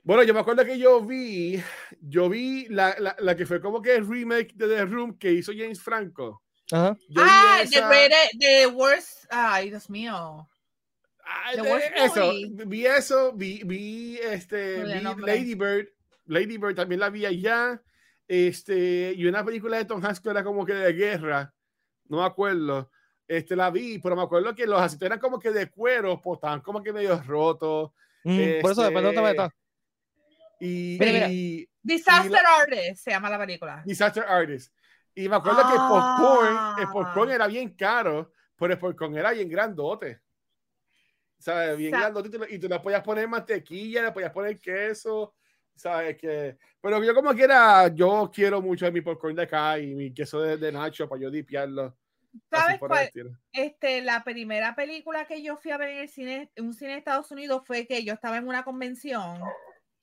Bueno, 0.07 0.23
yo 0.23 0.33
me 0.33 0.39
acuerdo 0.39 0.63
que 0.63 0.79
yo 0.79 1.01
vi, 1.01 1.61
yo 1.99 2.29
vi 2.29 2.65
la, 2.69 2.95
la, 2.97 3.13
la, 3.19 3.35
que 3.35 3.45
fue 3.45 3.59
como 3.59 3.81
que 3.81 3.93
el 3.93 4.07
remake 4.07 4.53
de 4.55 4.65
The 4.65 4.85
Room 4.85 5.17
que 5.17 5.33
hizo 5.33 5.51
James 5.53 5.81
Franco. 5.81 6.41
ah, 7.17 7.59
esa... 7.61 7.89
The, 8.39 8.67
Worst, 8.67 9.25
ay, 9.29 9.69
Dios 9.69 9.89
mío. 9.89 10.47
eso, 11.97 12.31
vi 12.67 12.85
eso, 12.85 13.33
vi, 13.33 13.61
vi 13.65 14.17
este, 14.19 14.85
vi 14.85 15.01
Lady 15.25 15.55
Bird, 15.55 15.89
Lady 16.27 16.57
Bird 16.57 16.75
también 16.75 17.01
la 17.01 17.09
vi 17.09 17.25
allá, 17.25 17.83
este, 18.29 19.11
y 19.13 19.25
una 19.25 19.43
película 19.43 19.75
de 19.75 19.83
Tom 19.83 20.01
Hanks 20.01 20.21
que 20.21 20.29
era 20.29 20.41
como 20.41 20.65
que 20.65 20.73
de 20.73 20.93
guerra, 20.93 21.53
no 22.05 22.19
me 22.19 22.23
acuerdo, 22.23 22.89
este, 23.27 23.57
la 23.57 23.71
vi, 23.71 23.99
pero 23.99 24.15
me 24.15 24.21
acuerdo 24.21 24.55
que 24.55 24.67
los 24.67 24.79
asientos 24.79 25.05
eran 25.05 25.19
como 25.19 25.37
que 25.37 25.51
de 25.51 25.69
cuero, 25.69 26.21
pues 26.21 26.37
estaban 26.37 26.61
como 26.61 26.81
que 26.81 26.93
medio 26.93 27.21
rotos. 27.23 27.91
Mm, 28.23 28.61
por 28.61 28.71
eso 28.71 28.83
después 28.83 29.03
no 29.03 29.13
te 30.59 30.93
este, 30.93 31.13
metas. 31.13 31.29
Y, 31.31 31.69
Disaster 31.81 32.41
Artist 32.59 33.03
se 33.03 33.11
llama 33.11 33.29
la 33.29 33.39
película. 33.39 33.83
Disaster 33.85 34.23
Artist. 34.27 34.73
Y 35.15 35.29
me 35.29 35.37
acuerdo 35.37 35.61
que 35.67 35.73
el 35.73 35.79
popcorn, 35.79 36.79
el 36.79 36.87
popcorn 36.89 37.31
era 37.31 37.47
bien 37.47 37.69
caro, 37.75 38.31
pero 38.55 38.73
el 38.73 38.79
popcorn 38.79 39.17
era 39.17 39.31
bien 39.31 39.49
grandote. 39.49 40.21
¿Sabes? 41.39 41.77
Bien 41.77 41.91
grandote. 41.91 42.29
Y 42.49 42.59
tú 42.59 42.67
le 42.67 42.79
podías 42.79 43.03
poner 43.03 43.27
mantequilla, 43.27 44.03
le 44.03 44.11
podías 44.11 44.31
poner 44.31 44.59
queso. 44.59 45.33
¿Sabes? 45.75 46.17
Que, 46.17 46.57
pero 46.81 47.03
yo 47.03 47.13
como 47.13 47.33
quiera, 47.33 47.87
yo 47.87 48.29
quiero 48.33 48.61
mucho 48.61 48.91
mi 48.91 49.01
popcorn 49.01 49.35
de 49.35 49.43
acá 49.43 49.79
y 49.79 49.93
mi 49.95 50.13
queso 50.13 50.41
de, 50.41 50.57
de 50.57 50.71
Nacho 50.71 51.07
para 51.07 51.21
yo 51.21 51.31
dipiarlo. 51.31 51.95
¿Sabes 52.49 52.79
cuál? 52.79 53.09
Este, 53.51 54.01
la 54.01 54.23
primera 54.23 54.75
película 54.75 55.25
que 55.25 55.41
yo 55.41 55.57
fui 55.57 55.71
a 55.71 55.77
ver 55.77 55.89
en 55.89 55.97
el 55.99 56.09
cine, 56.09 56.51
en 56.55 56.65
un 56.65 56.73
cine 56.73 56.91
de 56.91 56.97
Estados 56.97 57.31
Unidos 57.31 57.63
fue 57.65 57.87
que 57.87 58.03
yo 58.03 58.13
estaba 58.13 58.37
en 58.37 58.47
una 58.47 58.63
convención 58.63 59.41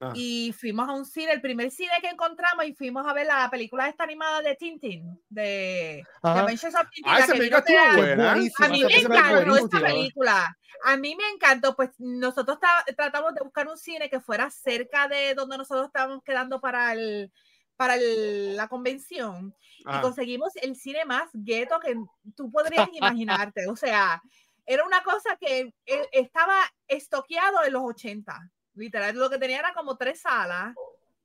Ah. 0.01 0.13
Y 0.15 0.53
fuimos 0.59 0.89
a 0.89 0.93
un 0.93 1.07
cine, 1.07 1.33
el 1.33 1.41
primer 1.41 1.71
cine 1.71 1.93
que 2.01 2.09
encontramos, 2.09 2.65
y 2.67 2.75
fuimos 2.75 3.07
a 3.07 3.13
ver 3.13 3.27
la 3.27 3.49
película 3.51 3.89
esta 3.89 4.05
animada 4.05 4.43
de 4.43 4.57
Tintin, 4.57 5.21
de 5.29 6.03
Dimensions 6.23 6.75
of 6.75 6.89
Tintin. 6.91 7.13
Ah, 7.13 7.25
a 7.25 8.69
mí 8.69 8.85
me 8.85 8.97
encantó 8.97 9.57
esta 9.57 9.81
película. 9.81 10.57
A 10.85 10.97
mí 10.97 11.17
me 11.17 11.29
encantó, 11.35 11.77
pues 11.77 11.91
nosotros 11.99 12.59
tratamos 12.97 13.35
de 13.35 13.43
buscar 13.43 13.69
un 13.69 13.79
cine 13.79 14.11
que 14.11 14.21
fuera 14.21 14.51
cerca 14.51 15.09
de 15.09 15.35
donde 15.35 15.57
nosotros 15.57 15.87
estábamos 15.87 16.23
quedando 16.25 16.61
para 16.61 16.93
el 16.93 17.33
para 17.77 17.97
la 17.97 18.69
convención 18.69 19.55
y 19.79 20.01
conseguimos 20.01 20.55
el 20.57 20.77
cine 20.77 21.05
más 21.05 21.29
gueto 21.33 21.81
que 21.81 21.97
tú 22.37 22.51
podrías 22.51 22.89
imaginarte. 22.93 23.67
O 23.69 23.77
sea, 23.77 24.23
era 24.67 24.85
una 24.85 25.03
cosa 25.03 25.37
que 25.41 25.75
eh, 25.87 26.09
estaba 26.13 26.57
estoqueado 26.87 27.65
en 27.65 27.73
los 27.73 27.83
80 27.83 28.53
literal 28.75 29.17
lo 29.17 29.31
que 29.31 29.39
tenía 29.39 29.59
era 29.59 29.73
como 29.73 29.97
tres 29.97 30.21
salas. 30.21 30.75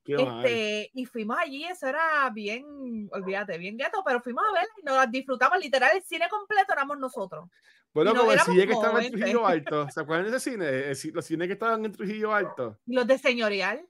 Este, 0.06 0.90
y 0.94 1.04
fuimos 1.04 1.36
allí, 1.38 1.64
eso 1.64 1.86
era 1.86 2.28
bien, 2.32 3.08
olvídate, 3.12 3.58
bien 3.58 3.76
gueto, 3.76 4.02
pero 4.04 4.20
fuimos 4.20 4.42
a 4.48 4.52
ver 4.52 4.66
y 4.80 4.84
nos 4.84 5.10
disfrutamos, 5.10 5.58
literal, 5.60 5.92
el 5.94 6.02
cine 6.02 6.26
completo 6.28 6.72
éramos 6.72 6.98
nosotros. 6.98 7.48
Bueno, 7.92 8.14
como 8.14 8.32
el 8.32 8.40
cine 8.40 8.66
que 8.66 8.72
estaba 8.72 9.04
en 9.04 9.12
Trujillo 9.12 9.46
Alto, 9.46 9.88
¿se 9.90 10.00
acuerdan 10.00 10.30
de 10.30 10.36
ese 10.36 10.50
cine? 10.50 11.12
los 11.12 11.24
cines 11.24 11.46
que 11.46 11.52
estaban 11.52 11.84
en 11.84 11.92
Trujillo 11.92 12.34
Alto. 12.34 12.78
Los 12.86 13.06
de 13.06 13.18
señorial. 13.18 13.86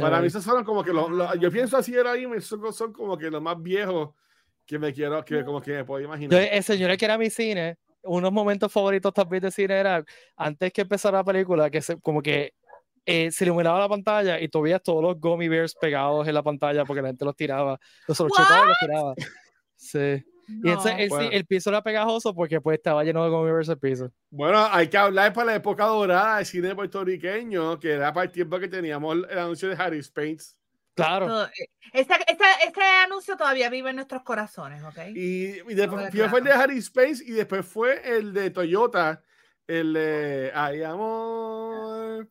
Para 0.00 0.20
mí 0.20 0.28
esos 0.28 0.44
fueron 0.44 0.64
como 0.64 0.84
que 0.84 0.92
los, 0.92 1.08
yo 1.40 1.50
pienso 1.50 1.76
así 1.76 1.94
era 1.94 2.12
ahí, 2.12 2.26
son, 2.40 2.72
son 2.72 2.92
como 2.92 3.18
que 3.18 3.28
los 3.28 3.42
más 3.42 3.60
viejos 3.60 4.10
que 4.64 4.78
me 4.78 4.92
quiero, 4.92 5.24
que 5.24 5.44
como 5.44 5.60
que 5.60 5.72
me 5.72 5.84
puedo 5.84 6.04
imaginar. 6.04 6.40
el 6.40 6.62
señor 6.62 6.96
que 6.96 7.04
era 7.04 7.18
mi 7.18 7.28
cine, 7.28 7.76
unos 8.04 8.30
momentos 8.30 8.70
favoritos 8.70 9.12
también 9.12 9.42
de 9.42 9.50
cine 9.50 9.74
era 9.74 10.04
antes 10.36 10.72
que 10.72 10.82
empezara 10.82 11.18
la 11.18 11.24
película, 11.24 11.70
que 11.70 11.82
se, 11.82 12.00
como 12.00 12.22
que 12.22 12.54
eh, 13.06 13.30
se 13.30 13.44
iluminaba 13.44 13.78
la 13.78 13.88
pantalla 13.88 14.40
y 14.40 14.48
todavía 14.48 14.78
todos 14.78 15.02
los 15.02 15.20
gummy 15.20 15.48
bears 15.48 15.74
pegados 15.74 16.26
en 16.26 16.34
la 16.34 16.42
pantalla 16.42 16.84
porque 16.84 17.02
la 17.02 17.08
gente 17.08 17.24
los 17.24 17.36
tiraba, 17.36 17.78
los 18.08 18.18
chocaba 18.18 18.64
y 18.64 18.68
los 18.68 18.78
tiraba. 18.78 19.14
Sí. 19.76 20.24
Y 20.46 20.68
entonces 20.68 21.10
el, 21.32 21.46
piso 21.46 21.70
era 21.70 21.82
pegajoso 21.82 22.34
porque 22.34 22.60
pues 22.60 22.76
estaba 22.76 23.02
lleno 23.02 23.24
de 23.24 23.30
gummy 23.30 23.50
bears 23.50 23.68
el 23.68 23.78
piso. 23.78 24.10
Bueno, 24.30 24.66
hay 24.70 24.88
que 24.88 24.96
hablar 24.96 25.32
para 25.32 25.46
la 25.46 25.54
época 25.56 25.84
dorada 25.86 26.36
del 26.36 26.46
cine 26.46 26.74
puertorriqueño, 26.74 27.78
que 27.78 27.92
era 27.92 28.12
para 28.12 28.24
el 28.24 28.32
tiempo 28.32 28.58
que 28.58 28.68
teníamos 28.68 29.16
el 29.30 29.38
anuncio 29.38 29.68
de 29.68 29.76
Harry 29.76 30.02
Paints. 30.14 30.56
Claro. 30.94 31.46
Este, 31.92 32.14
este, 32.28 32.44
este, 32.66 32.82
anuncio 33.04 33.36
todavía 33.36 33.68
vive 33.68 33.90
en 33.90 33.96
nuestros 33.96 34.22
corazones, 34.22 34.82
¿ok? 34.84 34.98
Y, 35.14 35.74
después 35.74 36.10
fue 36.30 36.38
el 36.38 36.44
de 36.44 36.52
Harry 36.52 36.78
Space 36.78 37.22
y 37.24 37.32
después 37.32 37.66
fue 37.66 38.00
el 38.16 38.32
de 38.32 38.50
Toyota, 38.50 39.22
el 39.66 39.92
de 39.92 40.52
Ay 40.54 40.82
Amor. 40.82 42.28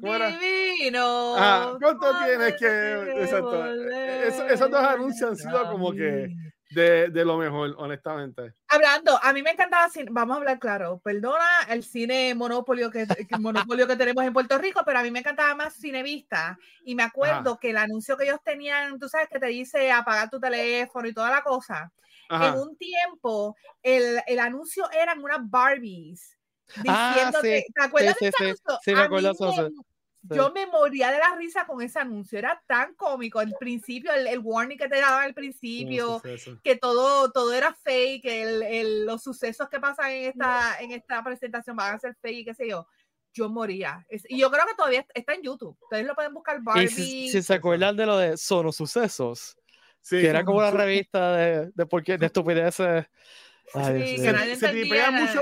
¿Cómo 0.00 0.14
era? 0.14 0.28
Divino. 0.28 1.34
Ah, 1.36 1.76
¿cuánto 1.80 2.12
tienes 2.24 2.54
que.? 2.58 3.22
Exacto. 3.22 3.64
esos 4.48 4.70
dos 4.70 4.82
anuncios 4.82 5.30
han 5.30 5.36
sido 5.36 5.70
como 5.70 5.92
que 5.92 6.34
de, 6.70 7.08
de, 7.08 7.24
lo 7.24 7.38
mejor, 7.38 7.74
honestamente. 7.78 8.54
Hablando, 8.68 9.18
a 9.22 9.32
mí 9.32 9.42
me 9.42 9.52
encantaba, 9.52 9.88
vamos 10.10 10.34
a 10.34 10.38
hablar 10.40 10.58
claro, 10.58 11.00
perdona 11.02 11.46
el 11.68 11.84
cine 11.84 12.34
monopolio 12.34 12.90
que, 12.90 13.06
monopolio 13.38 13.86
que 13.86 13.96
tenemos 13.96 14.24
en 14.24 14.32
Puerto 14.32 14.58
Rico, 14.58 14.82
pero 14.84 14.98
a 14.98 15.02
mí 15.02 15.10
me 15.10 15.20
encantaba 15.20 15.54
más 15.54 15.74
Cinevista. 15.74 16.58
Y 16.84 16.94
me 16.94 17.04
acuerdo 17.04 17.58
que 17.58 17.70
el 17.70 17.78
anuncio 17.78 18.16
que 18.16 18.24
ellos 18.24 18.40
tenían, 18.44 18.98
tú 18.98 19.08
sabes, 19.08 19.28
que 19.28 19.38
te 19.38 19.46
dice 19.46 19.90
apagar 19.90 20.28
tu 20.28 20.40
teléfono 20.40 21.08
y 21.08 21.14
toda 21.14 21.30
la 21.30 21.42
cosa. 21.42 21.90
En 22.28 22.54
un 22.54 22.76
tiempo, 22.76 23.56
el, 23.82 24.20
el 24.26 24.40
anuncio 24.40 24.90
eran 24.90 25.22
unas 25.22 25.38
Barbies 25.48 26.35
Ah, 26.88 27.12
diciendo 27.14 27.38
que, 27.42 27.64
¿te 27.74 27.82
acuerdas 27.82 28.16
de 28.20 28.28
ese 28.28 28.44
anuncio? 28.44 28.78
Sí, 28.82 28.94
me 28.94 29.00
acuerdo 29.00 29.32
Yo 30.22 30.52
me 30.52 30.66
moría 30.66 31.10
de 31.10 31.18
la 31.18 31.36
risa 31.36 31.66
con 31.66 31.80
ese 31.82 31.98
anuncio, 31.98 32.38
era 32.38 32.62
tan 32.66 32.94
cómico. 32.94 33.40
El 33.40 33.54
principio, 33.58 34.12
el, 34.12 34.38
warning 34.40 34.76
que 34.76 34.88
te 34.88 35.00
daban 35.00 35.24
al 35.24 35.34
principio, 35.34 36.20
que 36.62 36.76
todo, 36.76 37.30
todo 37.30 37.52
era 37.52 37.74
fake, 37.74 38.22
que 38.22 39.04
los 39.04 39.22
sucesos 39.22 39.68
que 39.68 39.80
pasan 39.80 40.10
en 40.10 40.24
esta, 40.30 40.76
en 40.80 40.92
esta 40.92 41.22
presentación 41.22 41.76
van 41.76 41.94
a 41.94 41.98
ser 41.98 42.16
fake 42.20 42.38
y 42.38 42.44
qué 42.44 42.54
sé 42.54 42.68
yo. 42.68 42.86
Yo 43.32 43.50
moría. 43.50 44.04
y 44.28 44.38
yo 44.38 44.50
creo 44.50 44.64
que 44.66 44.74
todavía 44.74 45.06
está 45.14 45.34
en 45.34 45.42
YouTube. 45.42 45.76
Ustedes 45.82 46.06
lo 46.06 46.14
pueden 46.14 46.32
buscar 46.32 46.58
Barbie. 46.62 46.88
si, 46.88 47.42
se 47.42 47.54
acuerdan 47.54 47.94
de 47.94 48.06
lo 48.06 48.16
de 48.16 48.38
Sono 48.38 48.72
Sucesos, 48.72 49.58
que 50.08 50.26
era 50.26 50.42
como 50.42 50.58
una 50.58 50.70
revista 50.72 51.36
de, 51.36 51.70
de, 51.74 51.86
por 51.86 52.02
qué, 52.02 52.16
de 52.16 52.26
estupideces. 52.26 53.04
sí, 53.74 54.16
que 54.22 54.32
nadie 54.32 54.54
entendía. 54.54 55.10
mucho 55.10 55.40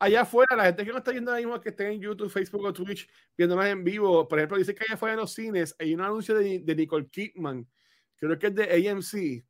allá 0.00 0.22
afuera, 0.22 0.56
la 0.56 0.64
gente 0.64 0.84
que 0.84 0.90
no 0.90 0.98
está 0.98 1.12
viendo 1.12 1.30
ahora 1.30 1.40
mismo, 1.40 1.60
que 1.60 1.68
esté 1.68 1.92
en 1.92 2.00
YouTube, 2.00 2.30
Facebook 2.30 2.64
o 2.64 2.72
Twitch, 2.72 3.08
viéndonos 3.36 3.66
en 3.66 3.84
vivo, 3.84 4.26
por 4.26 4.38
ejemplo, 4.38 4.56
dice 4.56 4.74
que 4.74 4.82
allá 4.84 4.94
afuera 4.94 5.12
en 5.12 5.20
los 5.20 5.32
cines 5.32 5.76
hay 5.78 5.94
un 5.94 6.00
anuncio 6.00 6.34
de, 6.34 6.58
de 6.58 6.74
Nicole 6.74 7.08
Kidman, 7.08 7.68
creo 8.16 8.38
que 8.38 8.46
es 8.48 8.54
de 8.54 8.90
AMC, 8.90 9.44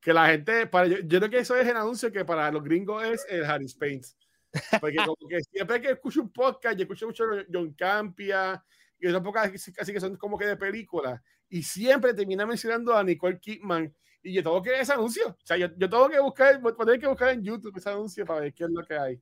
que 0.00 0.12
la 0.12 0.28
gente, 0.28 0.66
para, 0.66 0.86
yo, 0.86 1.18
creo 1.18 1.30
que 1.30 1.38
eso 1.38 1.56
es 1.56 1.66
el 1.66 1.76
anuncio 1.76 2.12
que 2.12 2.24
para 2.24 2.50
los 2.52 2.62
gringos 2.62 3.02
es 3.04 3.26
el 3.28 3.44
Harry 3.44 3.66
Paints. 3.78 4.16
Porque 4.80 4.96
como 4.96 5.28
que 5.28 5.40
siempre 5.40 5.80
que 5.80 5.90
escucho 5.90 6.20
un 6.20 6.32
podcast, 6.32 6.76
yo 6.76 6.82
escucho 6.82 7.06
mucho 7.06 7.24
John 7.52 7.72
Campia 7.72 8.62
y 8.98 9.06
otras 9.06 9.22
podcasts 9.22 9.72
casi 9.74 9.92
que 9.92 10.00
son 10.00 10.16
como 10.16 10.38
que 10.38 10.46
de 10.46 10.56
película, 10.56 11.22
y 11.48 11.62
siempre 11.62 12.14
termina 12.14 12.46
mencionando 12.46 12.94
a 12.94 13.02
Nicole 13.02 13.40
Kidman. 13.40 13.92
Y 14.22 14.34
yo 14.34 14.42
tengo 14.42 14.60
que 14.60 14.78
ese 14.78 14.92
anuncio. 14.92 15.28
O 15.28 15.46
sea, 15.46 15.56
yo, 15.56 15.68
yo 15.76 15.88
tengo 15.88 16.08
que 16.08 16.18
buscar, 16.20 16.60
voy 16.60 16.72
a 16.72 16.84
tener 16.84 17.00
que 17.00 17.06
buscar 17.06 17.30
en 17.30 17.42
YouTube 17.42 17.76
ese 17.76 17.88
anuncio 17.88 18.26
para 18.26 18.40
ver 18.40 18.52
qué 18.52 18.64
es 18.64 18.70
lo 18.70 18.84
que 18.84 18.94
hay 18.94 19.20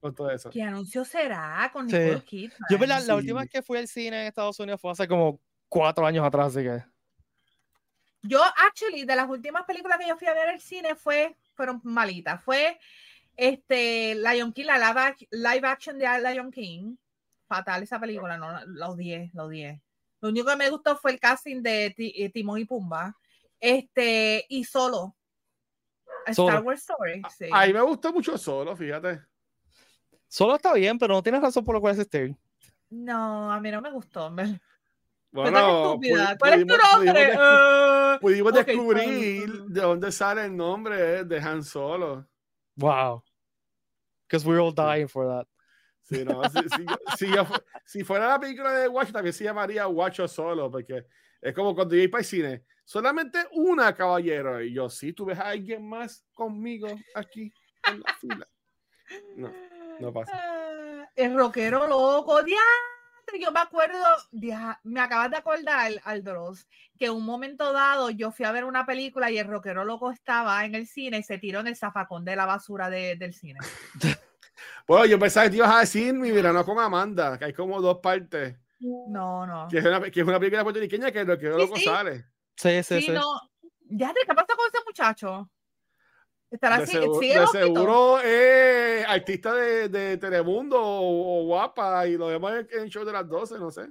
todo 0.00 0.30
eso. 0.30 0.50
¿Qué 0.50 0.62
anuncio 0.62 1.04
será 1.04 1.68
con 1.72 1.86
Nicole 1.86 2.22
Kidman? 2.22 2.58
Yo, 2.70 2.78
la, 2.78 3.00
la 3.00 3.16
última 3.16 3.40
vez 3.40 3.50
que 3.50 3.62
fui 3.62 3.78
al 3.78 3.88
cine 3.88 4.20
en 4.20 4.26
Estados 4.26 4.58
Unidos 4.60 4.80
fue 4.80 4.92
hace 4.92 5.08
como 5.08 5.40
cuatro 5.68 6.06
años 6.06 6.24
atrás, 6.24 6.56
así 6.56 6.64
que. 6.64 6.84
Yo, 8.22 8.40
actually, 8.42 9.04
de 9.04 9.16
las 9.16 9.28
últimas 9.28 9.64
películas 9.64 9.98
que 9.98 10.08
yo 10.08 10.16
fui 10.16 10.26
a 10.26 10.34
ver 10.34 10.48
al 10.48 10.60
cine 10.60 10.94
fue, 10.94 11.36
fueron 11.54 11.80
malitas. 11.84 12.42
Fue 12.42 12.78
este, 13.36 14.14
Lion 14.14 14.52
King, 14.52 14.66
la 14.66 15.14
live, 15.30 15.68
action 15.68 15.98
de 15.98 16.06
Lion 16.20 16.50
King. 16.50 16.96
Fatal 17.46 17.82
esa 17.82 18.00
película, 18.00 18.36
no, 18.36 18.64
la 18.66 18.90
odié, 18.90 19.30
la 19.32 19.44
odié. 19.44 19.80
Lo 20.20 20.30
único 20.30 20.48
que 20.48 20.56
me 20.56 20.70
gustó 20.70 20.96
fue 20.96 21.12
el 21.12 21.20
casting 21.20 21.62
de 21.62 21.94
eh, 21.96 22.30
Timón 22.30 22.58
y 22.58 22.64
Pumba. 22.64 23.16
Este, 23.60 24.44
y 24.48 24.64
solo. 24.64 25.16
Star 26.26 26.62
Wars 26.62 26.80
Story. 26.80 27.22
Sí. 27.36 27.48
A, 27.52 27.66
mí 27.66 27.72
me 27.72 27.82
gustó 27.82 28.12
mucho 28.12 28.36
solo, 28.36 28.74
fíjate. 28.76 29.20
Solo 30.28 30.56
está 30.56 30.72
bien, 30.72 30.98
pero 30.98 31.14
no 31.14 31.22
tienes 31.22 31.40
razón 31.40 31.64
por 31.64 31.74
lo 31.74 31.80
cual 31.80 31.94
es 31.94 32.00
este. 32.00 32.36
No, 32.90 33.52
a 33.52 33.60
mí 33.60 33.70
no 33.70 33.80
me 33.80 33.90
gustó. 33.90 34.30
Me... 34.30 34.60
Bueno, 35.30 35.98
¿Cuál 36.38 36.60
es 36.60 36.66
tu 36.66 36.76
nombre? 36.76 37.38
Pudimos, 38.20 38.54
descubrir 38.54 39.64
de 39.64 39.80
dónde 39.80 40.10
sale 40.10 40.46
el 40.46 40.56
nombre 40.56 41.24
de 41.24 41.38
Han 41.38 41.62
Solo. 41.62 42.26
Wow. 42.76 43.22
Because 44.26 44.46
we're 44.46 44.60
all 44.60 44.72
dying 44.72 45.08
for 45.08 45.26
that. 45.26 45.46
Sí, 46.02 46.24
no, 46.24 46.40
si, 47.18 47.26
si, 47.84 48.04
fuera 48.04 48.28
la 48.28 48.40
película 48.40 48.72
de 48.72 48.88
Watch, 48.88 49.10
también 49.10 49.32
se 49.32 49.42
llamaría 49.42 49.88
Watch 49.88 50.20
Solo, 50.28 50.70
porque 50.70 51.04
es 51.42 51.54
como 51.54 51.74
cuando 51.74 51.96
yo 51.96 52.02
iba 52.02 52.12
para 52.12 52.20
el 52.20 52.26
cine. 52.26 52.64
Solamente 52.84 53.40
una, 53.52 53.94
caballero. 53.94 54.62
Y 54.62 54.72
yo, 54.72 54.88
sí, 54.88 55.12
tú 55.12 55.24
ves 55.24 55.38
a 55.38 55.48
alguien 55.48 55.86
más 55.88 56.24
conmigo 56.32 56.88
aquí 57.14 57.52
en 57.90 58.00
la 58.00 58.14
fila. 58.14 58.48
No. 59.36 59.52
No 60.00 60.12
pasa. 60.12 60.32
Ah, 60.34 61.08
el 61.14 61.36
rockero 61.36 61.86
loco, 61.86 62.42
diantre, 62.42 63.40
yo 63.40 63.50
me 63.50 63.60
acuerdo, 63.60 63.98
me 64.84 65.00
acabas 65.00 65.30
de 65.30 65.36
acordar, 65.36 65.92
Aldros, 66.04 66.66
que 66.98 67.10
un 67.10 67.24
momento 67.24 67.72
dado 67.72 68.10
yo 68.10 68.30
fui 68.30 68.44
a 68.44 68.52
ver 68.52 68.64
una 68.64 68.86
película 68.86 69.30
y 69.30 69.38
el 69.38 69.48
rockero 69.48 69.84
loco 69.84 70.10
estaba 70.10 70.64
en 70.64 70.74
el 70.74 70.86
cine 70.86 71.18
y 71.18 71.22
se 71.22 71.38
tiró 71.38 71.60
en 71.60 71.68
el 71.68 71.76
zafacón 71.76 72.24
de 72.24 72.36
la 72.36 72.46
basura 72.46 72.90
del 72.90 73.34
cine. 73.34 73.58
bueno, 74.86 75.06
yo 75.06 75.18
pensaba 75.18 75.44
que 75.44 75.50
te 75.50 75.56
ibas 75.56 75.74
a 75.74 75.80
decir 75.80 76.14
mi 76.14 76.30
verano 76.30 76.64
con 76.64 76.78
Amanda, 76.78 77.38
que 77.38 77.46
hay 77.46 77.52
como 77.52 77.80
dos 77.80 77.98
partes. 77.98 78.56
No, 78.78 79.46
no. 79.46 79.68
Que 79.68 79.78
es 79.78 79.84
una, 79.84 80.00
que 80.02 80.20
es 80.20 80.26
una 80.26 80.38
película 80.38 80.62
puertorriqueña 80.62 81.10
que 81.10 81.20
el 81.20 81.26
rockero 81.26 81.56
loco 81.56 81.76
sale. 81.76 82.26
Sí, 82.56 82.82
sí, 82.82 83.02
sí. 83.02 83.10
No. 83.10 83.40
Ya, 83.88 84.12
¿qué 84.12 84.34
pasa 84.34 84.54
con 84.56 84.66
ese 84.66 84.84
muchacho? 84.84 85.50
Estará 86.50 86.78
de 86.78 86.86
seguro, 86.86 87.20
de 87.20 87.46
seguro 87.48 88.20
es 88.20 89.04
artista 89.06 89.54
de, 89.54 89.88
de 89.88 90.16
Telemundo 90.16 90.78
o, 90.80 91.44
guapa 91.44 92.06
y 92.06 92.16
lo 92.16 92.28
vemos 92.28 92.52
en 92.52 92.82
el 92.82 92.88
show 92.88 93.04
de 93.04 93.12
las 93.12 93.28
12, 93.28 93.58
no 93.58 93.70
sé. 93.70 93.88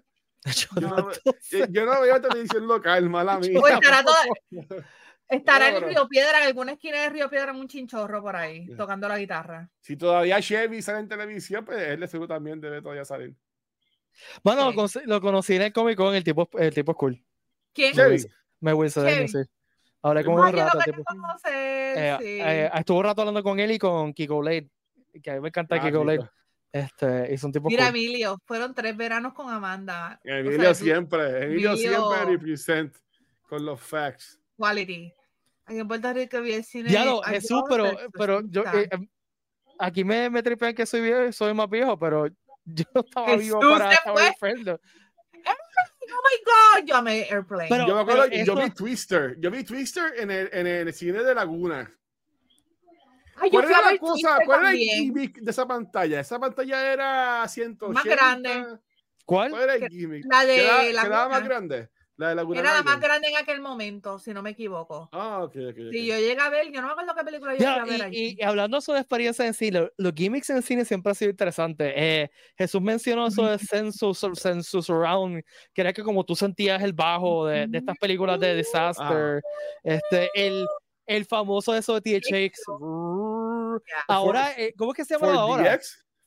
Yo, 1.69 1.85
no 1.85 2.01
veo 2.01 2.21
televisión 2.21 2.67
local, 2.67 3.09
mala 3.09 3.39
mía. 3.39 3.59
estará, 3.73 4.05
estará 5.27 5.69
en 5.69 5.83
Río 5.83 6.07
Piedra, 6.07 6.39
en 6.39 6.47
alguna 6.47 6.73
esquina 6.73 7.01
de 7.01 7.09
Río 7.09 7.29
Piedra, 7.29 7.51
en 7.51 7.57
un 7.57 7.67
chinchorro 7.67 8.21
por 8.21 8.35
ahí, 8.35 8.67
tocando 8.77 9.07
la 9.07 9.17
guitarra. 9.17 9.69
Si 9.81 9.97
todavía 9.97 10.39
Chevy 10.39 10.81
sale 10.81 10.99
en 10.99 11.07
televisión, 11.09 11.65
pues 11.65 11.81
él 11.81 11.99
de 11.99 12.07
seguro 12.07 12.27
también 12.27 12.61
debe 12.61 12.81
todavía 12.81 13.05
salir. 13.05 13.35
Bueno, 14.43 14.71
lo, 14.71 14.87
lo, 15.05 15.21
conocí 15.21 15.55
en 15.55 15.63
el 15.63 15.73
Comic 15.73 15.97
Con, 15.97 16.15
el 16.15 16.23
tipo, 16.23 16.49
el 16.57 16.73
tipo 16.73 16.91
es 16.91 16.97
cool. 16.97 17.25
¿Quién? 17.73 17.93
Me 18.61 18.73
Wilson, 18.73 19.27
sí. 19.27 19.39
Hablé 20.05 20.23
con 20.23 20.35
un 20.35 20.51
rato. 20.51 20.77
Tipo, 20.85 21.03
eh, 21.49 22.17
eh, 22.21 22.69
estuvo 22.75 22.99
un 22.99 23.03
rato 23.05 23.21
hablando 23.21 23.41
con 23.41 23.59
él 23.59 23.71
y 23.71 23.79
con 23.79 24.13
Kiko 24.13 24.41
Lade, 24.43 24.69
que 25.21 25.31
a 25.31 25.33
mí 25.35 25.39
me 25.39 25.47
encanta 25.47 25.77
ah, 25.77 25.79
Kiko 25.81 26.03
Lade. 26.03 26.29
Este, 26.71 27.33
hizo 27.33 27.47
un 27.47 27.53
tipo 27.53 27.69
Mira, 27.69 27.87
Emilio, 27.87 28.37
fueron 28.45 28.75
tres 28.75 28.95
veranos 28.95 29.33
con 29.33 29.49
Amanda. 29.49 30.19
Emilio 30.23 30.75
siempre, 30.75 31.45
Emilio, 31.45 31.75
siempre 31.75 32.25
represent 32.25 32.95
con 33.49 33.65
los 33.65 33.81
facts. 33.81 34.39
Quality. 34.57 35.11
Aquí 35.65 35.79
en 35.79 35.87
Puerto 35.87 36.13
Rico 36.13 36.39
vi 36.41 36.53
el 36.53 36.63
cine. 36.63 36.91
Ya 36.91 37.05
lo, 37.05 37.21
Jesús, 37.23 37.63
pero, 37.67 37.91
pero 38.13 38.41
yo, 38.47 38.63
eh, 38.73 38.87
em, 38.91 39.07
aquí 39.79 40.03
me, 40.03 40.29
me 40.29 40.43
tripean 40.43 40.75
que 40.75 40.85
soy 40.85 41.01
viejo, 41.01 41.31
soy 41.31 41.53
más 41.55 41.69
viejo, 41.69 41.97
pero 41.97 42.27
yo 42.65 42.85
no 42.93 43.01
estaba 43.01 43.27
Jesús 43.29 43.43
vivo 43.45 43.59
para 43.59 43.91
estar 43.91 44.79
Oh 46.11 46.21
my 46.23 46.43
God, 46.45 46.87
yo 46.87 46.95
amé 46.95 47.27
Airplane. 47.29 47.69
Pero, 47.69 47.87
yo 47.87 47.95
me 47.95 48.01
acuerdo, 48.01 48.27
yo 48.27 48.55
vi 48.55 48.69
Twister. 48.71 49.35
Yo 49.39 49.51
vi 49.51 49.63
Twister 49.63 50.13
en 50.17 50.31
el, 50.31 50.49
en 50.51 50.67
el 50.67 50.93
cine 50.93 51.23
de 51.23 51.35
Laguna. 51.35 51.91
Ay, 53.37 53.49
¿Cuál 53.49 53.65
era 53.65 53.91
la 53.91 53.97
cosa? 53.97 54.37
¿Cuál 54.45 54.59
era 54.61 54.71
el 54.71 54.77
gimmick 54.77 55.39
de 55.39 55.51
esa 55.51 55.67
pantalla? 55.67 56.19
Esa 56.19 56.39
pantalla 56.39 56.93
era 56.93 57.47
180. 57.47 57.93
Más 57.93 58.05
grande. 58.05 58.79
¿Cuál? 59.25 59.49
¿Cuál 59.51 59.63
era 59.63 59.75
el 59.75 59.87
gimmick? 59.89 60.25
La 60.29 60.45
de 60.45 60.55
¿Quedaba, 60.55 60.83
la 60.83 61.03
quedaba 61.03 61.29
más 61.29 61.43
grande? 61.43 61.89
La 62.17 62.29
de 62.29 62.35
Laguna 62.35 62.59
Era 62.61 62.73
la 62.73 62.83
más 62.83 62.99
grande 62.99 63.27
en 63.27 63.35
aquel 63.35 63.59
momento, 63.59 64.19
si 64.19 64.33
no 64.33 64.41
me 64.41 64.51
equivoco. 64.51 65.09
Ah, 65.11 65.43
ok, 65.43 65.55
ok. 65.69 65.75
Si 65.75 65.91
sí, 65.91 66.05
yo 66.05 66.15
llegué 66.15 66.39
a 66.39 66.49
ver, 66.49 66.71
yo 66.71 66.81
no 66.81 66.87
me 66.87 66.93
acuerdo 66.93 67.13
qué 67.13 67.23
película 67.25 67.53
yo 67.53 67.59
llegué 67.59 67.71
a 67.71 67.83
ver 67.85 68.01
allí. 68.03 68.37
Y, 68.39 68.43
hablando 68.43 68.79
sobre 68.79 68.99
experiencia 68.99 69.45
en 69.45 69.53
cine, 69.53 69.89
los 69.97 70.13
gimmicks 70.13 70.49
en 70.49 70.61
cine 70.61 70.85
siempre 70.85 71.09
han 71.09 71.15
sido 71.15 71.31
interesantes. 71.31 71.93
Eh, 71.95 72.31
Jesús 72.57 72.81
mencionó 72.81 73.27
eso 73.27 73.45
de 73.45 73.57
Census, 73.59 74.25
census 74.35 74.85
Surround, 74.85 75.43
que 75.73 75.81
era 75.81 75.91
que 75.91 76.03
como 76.03 76.23
tú 76.23 76.35
sentías 76.35 76.81
el 76.81 76.93
bajo 76.93 77.47
de, 77.47 77.67
de 77.67 77.77
estas 77.79 77.97
películas 77.97 78.39
de 78.39 78.55
disaster, 78.55 79.41
este, 79.83 80.29
el, 80.35 80.65
el 81.05 81.25
famoso 81.25 81.75
eso 81.75 81.99
de 81.99 82.21
THX. 82.21 82.61
Ahora, 84.07 84.53
eh, 84.57 84.73
¿cómo 84.77 84.91
es 84.91 84.97
que 84.97 85.05
se 85.05 85.15
llama 85.15 85.33
ahora? 85.33 85.79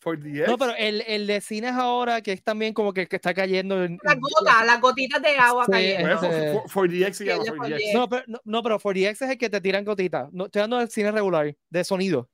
No, 0.05 0.57
pero 0.57 0.75
el, 0.77 1.03
el 1.07 1.27
de 1.27 1.41
cines 1.41 1.73
ahora, 1.73 2.21
que 2.23 2.33
es 2.33 2.43
también 2.43 2.73
como 2.73 2.93
que, 2.93 3.07
que 3.07 3.17
está 3.17 3.35
cayendo. 3.35 3.83
En, 3.83 3.99
las 4.03 4.17
gotas, 4.19 4.67
las 4.67 4.81
gotitas 4.81 5.21
de 5.21 5.37
agua 5.37 5.65
sí, 5.65 5.73
cayendo. 5.73 6.13
Este... 6.13 6.63
For, 6.69 6.89
DX 6.89 7.17
se 7.17 7.25
llama 7.25 7.69
DX. 7.69 7.95
No, 7.95 8.09
pero, 8.09 8.23
no, 8.29 8.41
no, 8.45 8.63
pero 8.63 8.79
4DX 8.79 9.11
es 9.11 9.23
el 9.23 9.39
que 9.39 9.51
te 9.51 9.61
tiran 9.61 9.85
gotitas. 9.85 10.29
No, 10.33 10.47
estoy 10.47 10.61
hablando 10.61 10.79
del 10.79 10.89
cine 10.89 11.11
regular, 11.11 11.55
de 11.69 11.85
sonido. 11.85 12.29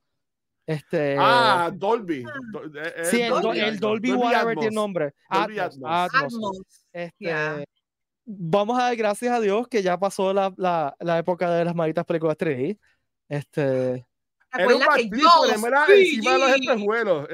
Este... 0.67 1.17
Ah, 1.19 1.71
Dolby. 1.75 2.25
Eh, 2.25 3.05
sí, 3.05 3.23
el 3.23 3.31
Dolby, 3.31 3.61
el 3.61 3.79
Dolby, 3.79 4.11
Dolby 4.11 4.23
whatever 4.23 4.57
tiene 4.57 4.75
nombre. 4.75 5.15
Dolby 5.31 5.59
Atmos. 5.59 5.91
Atmos. 5.91 6.61
Este, 6.93 7.67
Vamos 8.27 8.79
a 8.79 8.85
dar 8.85 8.97
gracias 8.97 9.33
a 9.33 9.41
Dios 9.41 9.69
que 9.69 9.83
ya 9.83 9.99
pasó 9.99 10.33
la, 10.33 10.53
la, 10.57 10.95
la 11.01 11.19
época 11.19 11.51
de 11.51 11.65
las 11.65 11.75
malditas 11.75 12.05
películas 12.05 12.37
3D. 12.37 12.79
Este. 13.29 14.07
Era 14.57 14.77
un 14.77 14.83
que 14.97 15.11
yo, 15.11 15.67
era 15.67 15.87
sí, 15.87 15.93
encima 15.93 16.33
de 16.33 16.39
los 16.39 16.51
espejuelos. 16.51 17.29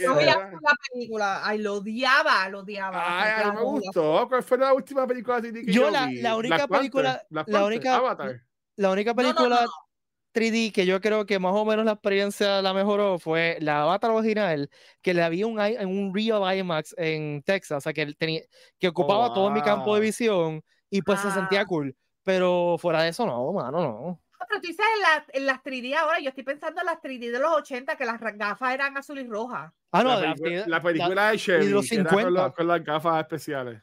Yo 0.00 0.14
veía 0.14 0.36
la 0.36 0.74
película, 0.92 1.40
ay, 1.44 1.58
lo 1.58 1.74
odiaba, 1.74 2.48
lo 2.48 2.60
odiaba. 2.60 3.22
Ay, 3.22 3.46
no 3.46 3.54
me 3.54 3.62
gustó. 3.62 4.26
¿Cuál 4.28 4.42
fue 4.42 4.58
la 4.58 4.72
última 4.72 5.06
película 5.06 5.40
que 5.40 5.52
yo, 5.66 5.72
yo 5.72 5.90
la, 5.90 6.08
la 6.10 6.36
única 6.36 6.66
película, 6.66 7.22
la 7.30 7.64
única, 7.64 7.96
Avatar. 7.96 8.42
La 8.76 8.90
única 8.90 9.14
película 9.14 9.66
3D 10.32 10.72
que 10.72 10.86
yo 10.86 11.00
creo 11.00 11.26
que 11.26 11.38
más 11.38 11.52
o 11.54 11.64
menos 11.64 11.84
la 11.84 11.92
experiencia 11.92 12.62
la 12.62 12.72
mejoró 12.72 13.18
fue 13.18 13.58
la 13.60 13.82
Avatar 13.82 14.10
original, 14.10 14.70
que 15.02 15.14
le 15.14 15.22
había 15.22 15.46
un, 15.46 15.58
un 15.58 16.14
Real 16.14 16.58
IMAX 16.58 16.94
en 16.96 17.42
Texas, 17.42 17.78
o 17.78 17.80
sea, 17.80 17.92
que, 17.92 18.14
tenía, 18.14 18.42
que 18.78 18.88
ocupaba 18.88 19.34
todo 19.34 19.50
mi 19.50 19.62
campo 19.62 19.94
de 19.94 20.00
visión 20.00 20.62
y 20.88 21.02
pues 21.02 21.20
se 21.20 21.30
sentía 21.30 21.66
cool. 21.66 21.96
Pero 22.22 22.76
fuera 22.78 23.02
de 23.02 23.08
eso, 23.08 23.26
no, 23.26 23.52
mano, 23.52 23.80
no 23.80 24.20
pero 24.48 24.60
tú 24.60 24.68
dices 24.68 24.84
en, 24.96 25.02
la, 25.02 25.24
en, 25.32 25.46
las 25.46 25.62
3D 25.62 25.94
ahora, 25.94 26.20
yo 26.20 26.28
estoy 26.30 26.44
pensando 26.44 26.80
en 26.80 26.86
las 26.86 27.00
3D 27.00 27.30
de 27.30 27.38
los 27.38 27.52
80, 27.52 27.96
que 27.96 28.04
las 28.04 28.20
gafas 28.20 28.74
eran 28.74 28.96
azul 28.96 29.18
y 29.18 29.26
rojas. 29.26 29.72
Ah, 29.92 30.02
no, 30.02 30.20
la, 30.20 30.34
película, 30.34 30.64
la, 30.66 30.82
película 30.82 31.30
de 31.30 31.38
Chevy, 31.38 31.68
los 31.68 31.86
50. 31.86 32.52
Con, 32.52 32.66
las 32.66 32.84
gafas 32.84 33.20
especiales. 33.20 33.82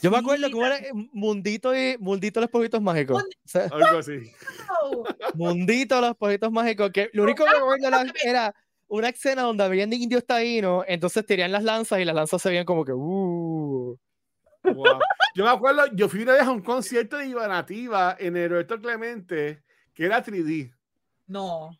Yo 0.00 0.10
me 0.10 0.18
acuerdo 0.18 0.48
que 0.48 0.58
era 0.58 0.78
Mundito 1.12 1.74
y 1.74 1.96
Mundito 1.98 2.40
los 2.40 2.48
Pojitos 2.48 2.80
Mágicos. 2.80 3.24
Algo 3.70 3.98
así. 3.98 4.20
Mundito 5.34 6.00
los 6.00 6.16
Pojitos 6.16 6.52
Mágicos, 6.52 6.90
que 6.92 7.10
lo 7.12 7.24
único 7.24 7.44
que 7.44 7.50
me 7.50 7.56
acuerdo 7.56 8.12
era 8.24 8.54
una 8.88 9.08
escena 9.08 9.42
donde 9.42 9.64
habían 9.64 9.92
indios 9.92 10.24
taínos, 10.24 10.84
entonces 10.86 11.24
tirían 11.24 11.50
las 11.50 11.64
lanzas 11.64 11.98
y 11.98 12.04
las 12.04 12.14
lanzas 12.14 12.42
se 12.42 12.48
veían 12.50 12.64
como 12.64 12.84
que 12.84 12.92
uh. 12.92 13.98
Yo 15.34 15.44
me 15.44 15.50
acuerdo, 15.50 15.86
yo 15.94 16.08
fui 16.08 16.22
una 16.22 16.34
vez 16.34 16.42
a 16.42 16.50
un 16.50 16.62
concierto 16.62 17.16
de 17.16 17.26
Iba 17.26 17.48
Nativa 17.48 18.16
en 18.18 18.36
el 18.36 18.50
Roberto 18.50 18.80
Clemente 18.80 19.62
que 19.94 20.04
era 20.04 20.24
3D. 20.24 20.74
No. 21.26 21.78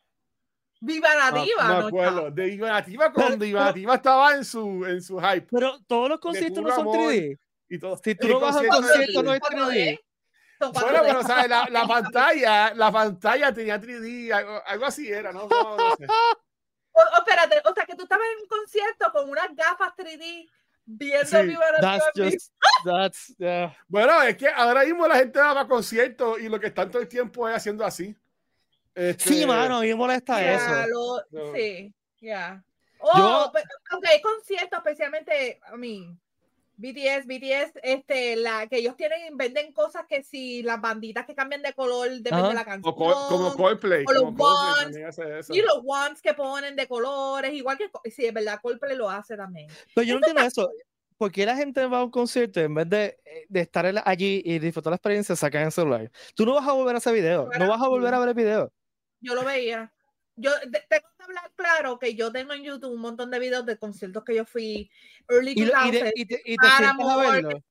Viva 0.80 1.14
Nativa. 1.14 1.68
No, 1.68 1.80
me 1.80 1.86
acuerdo. 1.86 2.30
de 2.30 2.44
Viva 2.46 2.68
Nativa 2.70 3.12
cuando 3.12 3.38
Viva 3.44 3.64
Nativa 3.66 3.94
estaba 3.94 4.34
en 4.34 4.44
su, 4.44 4.84
en 4.84 5.00
su 5.00 5.18
hype. 5.20 5.46
Pero 5.50 5.78
todos 5.86 6.08
los 6.08 6.20
conciertos 6.20 6.62
no 6.62 6.74
son 6.74 6.86
3D. 6.86 7.38
Y 7.68 7.78
todo. 7.78 7.96
Si 8.02 8.14
tú 8.14 8.28
no 8.28 8.40
vas 8.40 8.56
a 8.56 8.60
un 8.60 8.68
concierto, 8.68 9.22
no 9.22 9.34
es 9.34 9.40
3D. 9.40 10.00
Bueno, 10.70 10.98
pero 11.02 11.22
¿sabes? 11.22 11.48
La, 11.48 11.66
la, 11.70 11.86
pantalla, 11.88 12.74
la 12.74 12.92
pantalla 12.92 13.52
tenía 13.52 13.80
3D, 13.80 14.32
algo, 14.32 14.62
algo 14.64 14.86
así 14.86 15.10
era, 15.10 15.32
¿no? 15.32 15.48
no, 15.48 15.76
no 15.76 15.96
sé. 15.96 16.06
o, 16.92 17.00
espérate, 17.18 17.60
o 17.68 17.74
sea 17.74 17.84
que 17.84 17.96
tú 17.96 18.04
estabas 18.04 18.26
en 18.36 18.42
un 18.42 18.48
concierto 18.48 19.10
con 19.12 19.28
unas 19.28 19.54
gafas 19.56 19.92
3D 19.96 20.48
viendo 20.84 21.26
sí, 21.26 21.46
Viva 21.46 21.64
that's 21.80 22.04
just, 22.14 22.52
that's, 22.84 23.34
yeah. 23.38 23.76
Bueno, 23.88 24.22
es 24.22 24.36
que 24.36 24.48
ahora 24.48 24.84
mismo 24.84 25.06
la 25.06 25.16
gente 25.16 25.38
va 25.38 25.60
a 25.60 25.66
conciertos 25.66 26.40
y 26.40 26.48
lo 26.48 26.58
que 26.60 26.68
están 26.68 26.90
todo 26.90 27.02
el 27.02 27.08
tiempo 27.08 27.48
es 27.48 27.56
haciendo 27.56 27.84
así. 27.84 28.16
Este... 28.94 29.24
Sí, 29.24 29.46
mano, 29.46 29.78
a 29.78 29.80
mí 29.80 29.88
me 29.88 29.94
molesta 29.94 30.38
yeah, 30.38 30.84
eso. 30.84 31.22
Lo, 31.30 31.52
sí, 31.54 31.94
ya. 32.20 32.26
Yeah. 32.26 32.64
Oh, 33.00 33.18
Yo... 33.18 33.52
aunque 33.90 34.08
hay 34.08 34.20
conciertos, 34.20 34.78
especialmente, 34.78 35.60
a 35.64 35.76
mí, 35.76 36.16
BTS, 36.82 37.26
BTS, 37.26 37.72
este, 37.84 38.34
la 38.34 38.66
que 38.66 38.78
ellos 38.78 38.96
tienen, 38.96 39.36
venden 39.36 39.72
cosas 39.72 40.04
que 40.08 40.24
si 40.24 40.64
las 40.64 40.80
banditas 40.80 41.24
que 41.24 41.34
cambian 41.36 41.62
de 41.62 41.72
color 41.74 42.10
depende 42.10 42.48
de 42.48 42.54
la 42.54 42.64
canción. 42.64 42.92
O 42.92 43.28
como 43.28 43.54
Coldplay. 43.54 44.04
O 44.08 44.12
los 44.12 44.34
ones, 44.36 45.18
y 45.50 45.62
los 45.62 45.80
ones 45.84 46.20
que 46.20 46.34
ponen 46.34 46.74
de 46.74 46.88
colores, 46.88 47.52
igual 47.54 47.78
que, 47.78 47.88
sí, 48.10 48.26
es 48.26 48.34
verdad, 48.34 48.58
Coldplay 48.60 48.96
lo 48.96 49.08
hace 49.08 49.36
también. 49.36 49.68
Pero 49.94 50.04
yo 50.04 50.14
no 50.14 50.18
entiendo 50.18 50.42
eso. 50.42 50.70
¿Por 51.16 51.30
qué 51.30 51.46
la 51.46 51.54
gente 51.54 51.86
va 51.86 51.98
a 51.98 52.04
un 52.04 52.10
concierto 52.10 52.58
en 52.58 52.74
vez 52.74 52.90
de, 52.90 53.04
eh, 53.24 53.46
de 53.48 53.60
estar 53.60 53.86
allí 54.04 54.42
y 54.44 54.58
disfrutar 54.58 54.90
la 54.90 54.96
experiencia, 54.96 55.36
sacan 55.36 55.62
el 55.62 55.72
celular? 55.72 56.10
Tú 56.34 56.44
no 56.44 56.54
vas 56.54 56.66
a 56.66 56.72
volver 56.72 56.96
a 56.96 56.98
ese 56.98 57.12
video, 57.12 57.48
no 57.60 57.68
vas 57.68 57.80
a 57.80 57.86
volver 57.86 58.12
a 58.12 58.18
ver 58.18 58.30
el 58.30 58.34
video. 58.34 58.72
Yo 59.20 59.36
lo 59.36 59.44
veía 59.44 59.92
yo 60.36 60.50
tengo 60.88 61.08
que 61.16 61.24
hablar 61.24 61.52
claro 61.54 61.98
que 61.98 62.14
yo 62.14 62.32
tengo 62.32 62.52
en 62.52 62.62
YouTube 62.62 62.94
un 62.94 63.00
montón 63.00 63.30
de 63.30 63.38
videos 63.38 63.66
de 63.66 63.76
conciertos 63.78 64.24
que 64.24 64.34
yo 64.34 64.44
fui 64.44 64.90
early 65.28 65.52
y, 65.54 65.62
y, 65.62 66.26
te, 66.26 66.42
y 66.44 66.56
te 66.56 66.66
a 66.66 67.16
verlo. 67.16 67.62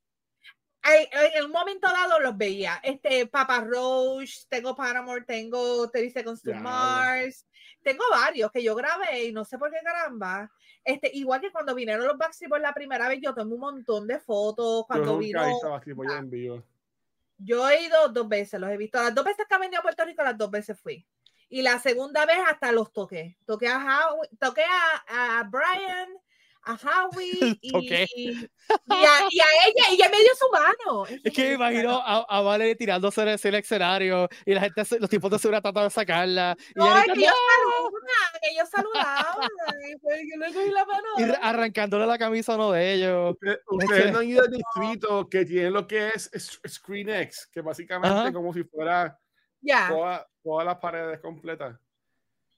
En 0.83 1.45
un 1.45 1.51
momento 1.51 1.87
dado 1.87 2.19
los 2.19 2.37
veía. 2.37 2.79
Este 2.83 3.27
Papa 3.27 3.61
Roach, 3.61 4.45
tengo 4.49 4.75
Paramore, 4.75 5.25
tengo 5.25 5.89
30 5.89 6.19
Seconds 6.19 6.41
to 6.41 6.53
Mars, 6.55 7.45
tengo 7.83 8.03
varios 8.11 8.51
que 8.51 8.63
yo 8.63 8.75
grabé 8.75 9.25
y 9.25 9.31
no 9.31 9.45
sé 9.45 9.57
por 9.57 9.71
qué 9.71 9.77
caramba. 9.83 10.51
Este, 10.83 11.11
igual 11.13 11.41
que 11.41 11.51
cuando 11.51 11.75
vinieron 11.75 12.07
los 12.07 12.17
Backstreet 12.17 12.49
Boys 12.49 12.61
la 12.61 12.73
primera 12.73 13.07
vez, 13.07 13.19
yo 13.21 13.33
tengo 13.33 13.53
un 13.53 13.61
montón 13.61 14.07
de 14.07 14.19
fotos. 14.19 14.85
Cuando 14.87 15.17
vino, 15.19 15.41
yo 17.37 17.69
he 17.69 17.83
ido 17.83 18.09
dos 18.09 18.27
veces, 18.27 18.59
los 18.59 18.69
he 18.69 18.77
visto. 18.77 19.01
Las 19.01 19.13
dos 19.13 19.25
veces 19.25 19.45
que 19.47 19.55
he 19.55 19.59
venido 19.59 19.79
a 19.79 19.83
Puerto 19.83 20.05
Rico, 20.05 20.23
las 20.23 20.37
dos 20.37 20.49
veces 20.49 20.79
fui 20.79 21.05
y 21.51 21.61
la 21.61 21.79
segunda 21.79 22.25
vez 22.25 22.37
hasta 22.49 22.71
los 22.71 22.91
toqué. 22.93 23.37
Toqué 23.45 23.67
a, 23.67 23.77
Howie, 23.77 24.29
toqué 24.39 24.63
a, 24.63 25.39
a 25.39 25.43
Brian, 25.43 26.09
a 26.63 26.75
Howie 26.75 27.59
y, 27.61 27.69
y, 27.71 27.93
a, 27.93 28.05
y, 28.09 29.39
a, 29.39 29.45
ella, 29.67 29.83
y 29.89 29.95
ella 29.95 30.09
me 30.09 30.17
dio 30.17 30.33
su 30.39 30.49
mano. 30.49 31.05
Es 31.25 31.33
que 31.33 31.49
me 31.49 31.53
imagino 31.55 31.97
a, 31.97 32.25
a 32.29 32.41
Vale 32.41 32.73
tirándose 32.75 33.21
en 33.21 33.27
el 33.27 33.55
escenario 33.55 34.29
y 34.45 34.53
la 34.53 34.61
gente, 34.61 34.83
los 34.97 35.09
tipos 35.09 35.29
de 35.29 35.39
seguridad 35.39 35.61
tratando 35.61 35.89
de 35.89 35.89
sacarla. 35.89 36.55
No, 36.73 36.85
y 36.85 36.99
es 36.99 37.05
que 37.05 37.19
ellos 37.19 37.33
saludaban, 37.49 38.41
ellos 38.43 38.69
saludaban. 38.69 39.49
yo 40.31 40.37
le 40.37 40.53
cogí 40.53 40.69
la 40.69 40.85
mano. 40.85 41.07
Y 41.17 41.37
arrancándole 41.41 42.05
la 42.05 42.17
camisa 42.17 42.53
a 42.53 42.55
uno 42.55 42.71
de 42.71 42.93
ellos. 42.93 43.35
Ustedes 43.67 44.13
no 44.13 44.19
han 44.19 44.29
ido 44.29 44.43
al 44.43 44.51
distrito 44.51 45.27
que 45.27 45.43
tiene 45.43 45.69
lo 45.69 45.85
que 45.85 46.11
es 46.15 46.31
ScreenX, 46.65 47.47
que 47.47 47.59
básicamente 47.59 48.31
como 48.31 48.53
si 48.53 48.63
fuera 48.63 49.20
ya 49.61 49.89
todas 50.43 50.65
las 50.65 50.77
paredes 50.77 51.19
completas. 51.19 51.77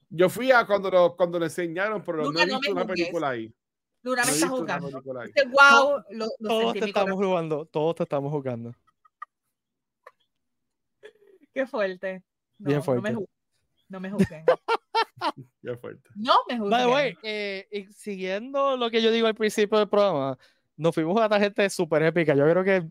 Yo 0.10 0.30
fui 0.30 0.52
a 0.52 0.66
cuando 0.66 0.92
lo, 0.92 1.16
cuando 1.16 1.40
le 1.40 1.46
enseñaron, 1.46 2.04
pero 2.04 2.32
no 2.32 2.40
he 2.40 2.46
visto 2.46 2.72
una 2.72 2.86
película 2.86 3.30
ahí. 3.30 3.54
Luna 4.04 4.24
me 4.26 4.32
está 4.32 4.48
jugando. 4.50 4.90
wow, 4.90 6.04
lo, 6.10 6.28
lo 6.40 6.50
todos 6.50 6.74
te 6.74 6.86
estamos 6.86 7.16
jugando, 7.16 7.66
todos 7.66 7.96
te 7.96 8.04
estamos 8.04 8.32
jugando. 8.32 8.76
Qué 11.54 11.66
fuerte. 11.66 12.24
No, 12.60 12.70
Bien 12.70 12.84
fuerte. 12.84 13.16
No 13.90 14.00
me, 14.00 14.12
juzguen. 14.12 14.44
Qué 15.62 15.78
fuerte. 15.78 16.10
No 16.16 16.34
me 16.50 16.58
juzguen. 16.58 16.70
By 16.70 16.84
the 16.84 16.92
way, 16.92 17.18
eh, 17.24 17.88
siguiendo 17.92 18.76
lo 18.76 18.90
que 18.90 19.02
yo 19.02 19.12
digo 19.12 19.28
al 19.28 19.36
principio 19.36 19.78
del 19.78 19.88
programa, 19.88 20.38
nos 20.76 20.94
fuimos 20.94 21.20
a 21.22 21.28
la 21.28 21.40
gente 21.40 21.70
súper 21.70 22.04
épica. 22.04 22.36
Yo 22.36 22.44
creo 22.50 22.64
que 22.64 22.88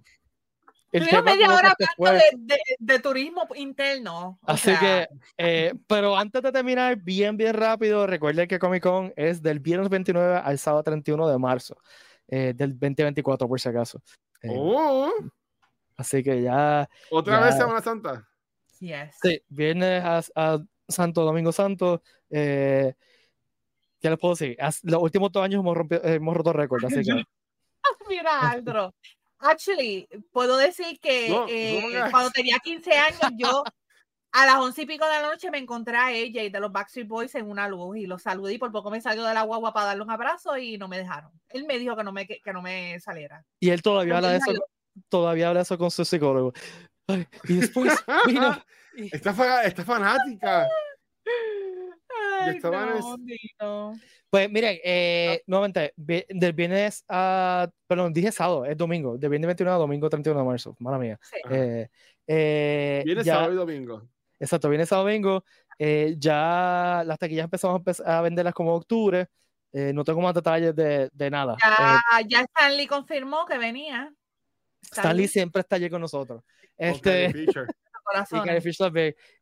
el 0.93 1.25
media 1.25 1.55
hora 1.55 1.75
hablando 1.99 2.25
de, 2.37 2.59
de, 2.79 2.99
turismo 2.99 3.47
interno. 3.55 4.39
Así 4.43 4.73
que, 4.79 5.09
eh, 5.39 5.73
pero 5.87 6.17
antes 6.17 6.43
de 6.43 6.53
terminar, 6.53 6.97
bien, 6.97 7.37
bien 7.37 7.55
rápido, 7.55 8.07
recuerden 8.07 8.47
que 8.47 8.59
Comic 8.59 8.83
Con 8.83 9.13
es 9.17 9.43
del 9.43 9.59
viernes 9.59 9.89
29 9.89 10.37
al 10.45 10.59
sábado 10.59 10.83
31 10.83 11.29
de 11.29 11.39
marzo 11.39 11.79
eh, 12.29 12.53
del 12.55 12.73
2024, 12.73 13.49
por 13.49 13.59
si 13.59 13.69
acaso. 13.69 14.03
Eh, 14.43 14.49
oh. 14.55 15.11
Así 15.97 16.23
que 16.23 16.43
ya. 16.43 16.89
¿Otra 17.11 17.41
vez 17.41 17.57
Semana 17.57 17.81
Santa? 17.81 18.29
Yes. 18.81 19.17
Sí, 19.23 19.41
viernes 19.49 20.03
a, 20.05 20.59
Santo 20.89 21.25
Domingo 21.25 21.53
Santo. 21.53 22.03
¿Qué 22.29 22.95
les 24.03 24.19
puedo 24.19 24.35
decir? 24.35 24.59
Los 24.83 25.01
últimos 25.01 25.33
dos 25.33 25.45
años 25.45 25.61
hemos, 25.61 25.79
hemos 26.03 26.37
roto 26.37 26.53
récord, 26.53 26.85
así 26.85 27.03
que. 27.03 27.25
Mira, 28.09 28.51
Aldro. 28.51 28.93
Actually, 29.43 30.09
puedo 30.31 30.57
decir 30.57 31.01
que 31.01 31.27
eh, 31.49 32.05
cuando 32.11 32.31
tenía 32.31 32.59
15 32.63 32.93
años, 32.93 33.21
yo 33.37 33.65
a 34.33 34.47
las 34.47 34.57
once 34.57 34.83
y 34.83 34.87
pico 34.87 35.05
de 35.05 35.13
la 35.13 35.23
noche 35.23 35.51
me 35.51 35.59
encontré 35.59 35.97
a 35.97 36.13
ella 36.13 36.43
y 36.43 36.49
de 36.49 36.61
los 36.61 36.73
Backstreet 36.73 37.07
Boys 37.07 37.35
en 37.35 37.51
una 37.51 37.69
luz 37.69 37.99
y 37.99 38.07
los 38.07 38.23
saludé 38.23 38.55
y 38.55 38.59
por 38.59 38.73
poco 38.73 38.91
me 38.91 39.01
salió 39.01 39.25
de 39.25 39.35
la 39.35 39.43
guagua 39.43 39.73
para 39.73 39.87
darle 39.87 40.05
un 40.05 40.11
abrazo 40.11 40.57
y 40.57 40.79
no 40.79 40.89
me 40.89 40.99
dejaron. 40.99 41.33
Él 41.51 41.67
me 41.67 41.79
dijo 41.79 41.97
que 41.97 42.05
no 42.05 42.13
me, 42.13 42.27
que, 42.27 42.41
no 42.53 42.63
me 42.63 42.99
saliera. 43.01 43.45
Y 43.61 43.71
él 43.71 43.83
todavía 43.83 44.17
habla 44.17 44.31
de 44.31 44.37
eso, 44.39 44.53
todavía 45.09 45.49
habla 45.49 45.63
eso 45.63 45.77
con 45.77 45.91
su 45.91 46.05
psicólogo. 46.05 46.53
y 47.45 47.55
después 47.55 47.93
vino. 48.27 48.63
Esta, 48.95 49.35
fanática. 49.35 50.69
Ay, 52.43 52.61
no, 53.61 53.93
pues 54.31 54.51
miren, 54.51 54.79
eh, 54.83 55.43
nuevamente, 55.47 55.93
del 55.97 56.53
viernes 56.53 57.05
a, 57.09 57.69
perdón, 57.87 58.13
dije 58.13 58.33
sábado, 58.33 58.65
es 58.65 58.77
domingo, 58.77 59.19
del 59.19 59.31
viernes 59.31 59.49
21 59.49 59.73
a 59.73 59.77
domingo 59.77 60.09
31 60.09 60.41
de 60.41 60.47
marzo, 60.47 60.77
mala 60.79 60.99
mía. 60.99 61.19
Sí. 61.23 61.37
Eh, 61.51 61.89
eh, 62.27 63.03
viene 63.05 63.25
sábado 63.25 63.53
y 63.53 63.57
domingo. 63.57 64.09
Exacto, 64.39 64.69
viene 64.69 64.87
sábado 64.87 65.09
y 65.09 65.13
domingo. 65.13 65.45
Eh, 65.79 66.15
ya 66.19 67.03
las 67.07 67.19
taquillas 67.19 67.45
empezamos 67.45 67.83
a, 68.05 68.21
venderlas 68.21 68.55
como 68.55 68.75
octubre. 68.75 69.29
Eh, 69.73 69.93
no 69.93 70.05
tengo 70.05 70.21
más 70.21 70.35
detalles 70.35 70.75
de, 70.75 71.09
de 71.13 71.31
nada. 71.31 71.57
Ya, 71.63 72.01
ya, 72.27 72.41
Stanley 72.43 72.87
confirmó 72.87 73.47
que 73.47 73.59
venía. 73.59 74.13
Stanley, 74.83 75.29
siempre 75.29 75.61
está 75.61 75.77
allí 75.77 75.89
con 75.89 76.01
nosotros. 76.01 76.43
Este, 76.77 77.47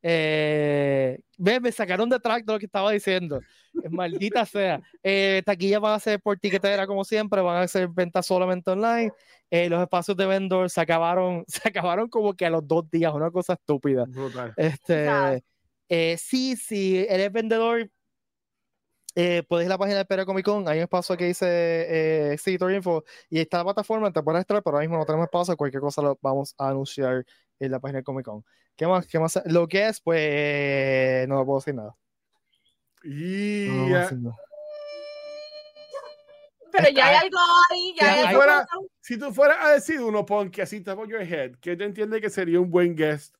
eh, 0.02 1.18
me 1.38 1.72
sacaron 1.72 2.08
de 2.08 2.20
track 2.20 2.44
de 2.44 2.52
lo 2.52 2.58
que 2.58 2.66
estaba 2.66 2.92
diciendo. 2.92 3.40
Maldita 3.90 4.44
sea. 4.46 4.80
Eh, 5.02 5.42
taquillas 5.44 5.80
van 5.80 5.94
a 5.94 6.00
ser 6.00 6.20
por 6.20 6.38
tiquetera 6.38 6.86
como 6.86 7.04
siempre, 7.04 7.40
van 7.40 7.62
a 7.62 7.68
ser 7.68 7.88
ventas 7.88 8.26
solamente 8.26 8.70
online. 8.70 9.12
Eh, 9.50 9.68
los 9.68 9.80
espacios 9.80 10.16
de 10.16 10.26
vendor 10.26 10.70
se 10.70 10.80
acabaron, 10.80 11.44
se 11.48 11.68
acabaron 11.68 12.08
como 12.08 12.34
que 12.34 12.46
a 12.46 12.50
los 12.50 12.66
dos 12.66 12.88
días, 12.90 13.12
una 13.12 13.30
cosa 13.30 13.54
estúpida. 13.54 14.04
Este, 14.56 15.42
eh, 15.88 16.16
sí, 16.18 16.56
sí, 16.56 17.04
eres 17.08 17.32
vendedor, 17.32 17.90
eh, 19.20 19.42
puedes 19.48 19.66
ir 19.66 19.70
a 19.70 19.74
la 19.74 19.78
página 19.78 19.98
de 19.98 20.04
Pere 20.04 20.24
Comic 20.24 20.44
Con, 20.44 20.68
hay 20.68 20.78
un 20.78 20.84
espacio 20.84 21.16
que 21.16 21.26
dice 21.26 21.46
eh, 21.48 22.36
Info 22.74 23.04
y 23.28 23.40
está 23.40 23.58
la 23.58 23.64
plataforma, 23.64 24.12
te 24.12 24.22
puedes 24.22 24.40
entrar, 24.40 24.62
pero 24.62 24.76
ahora 24.76 24.86
mismo 24.86 24.98
no 24.98 25.04
tenemos 25.04 25.24
espacio, 25.24 25.56
cualquier 25.56 25.80
cosa 25.80 26.02
lo 26.02 26.18
vamos 26.22 26.54
a 26.58 26.68
anunciar 26.68 27.24
en 27.58 27.70
la 27.70 27.80
página 27.80 27.98
de 27.98 28.04
Comic 28.04 28.24
Con. 28.24 28.44
¿Qué 28.76 28.86
más? 28.86 29.06
¿Qué 29.06 29.18
más? 29.18 29.40
Lo 29.46 29.68
que 29.68 29.88
es, 29.88 30.00
pues 30.00 31.28
no 31.28 31.44
puedo 31.44 31.58
decir 31.58 31.74
nada. 31.74 31.94
Pero 36.72 36.88
ya 36.90 37.08
hay 37.08 37.16
algo 37.16 37.38
ahí, 37.70 37.94
ya 38.00 38.30
Si 39.00 39.18
tú 39.18 39.32
fueras 39.32 39.58
a 39.60 39.72
decir 39.72 40.00
uno, 40.00 40.24
pon 40.24 40.50
que 40.50 40.62
así 40.62 40.80
top 40.80 41.08
your 41.08 41.22
head, 41.22 41.56
¿qué 41.60 41.76
te 41.76 41.84
entiende 41.84 42.20
que 42.20 42.30
sería 42.30 42.60
un 42.60 42.70
buen 42.70 42.94
guest? 42.94 43.34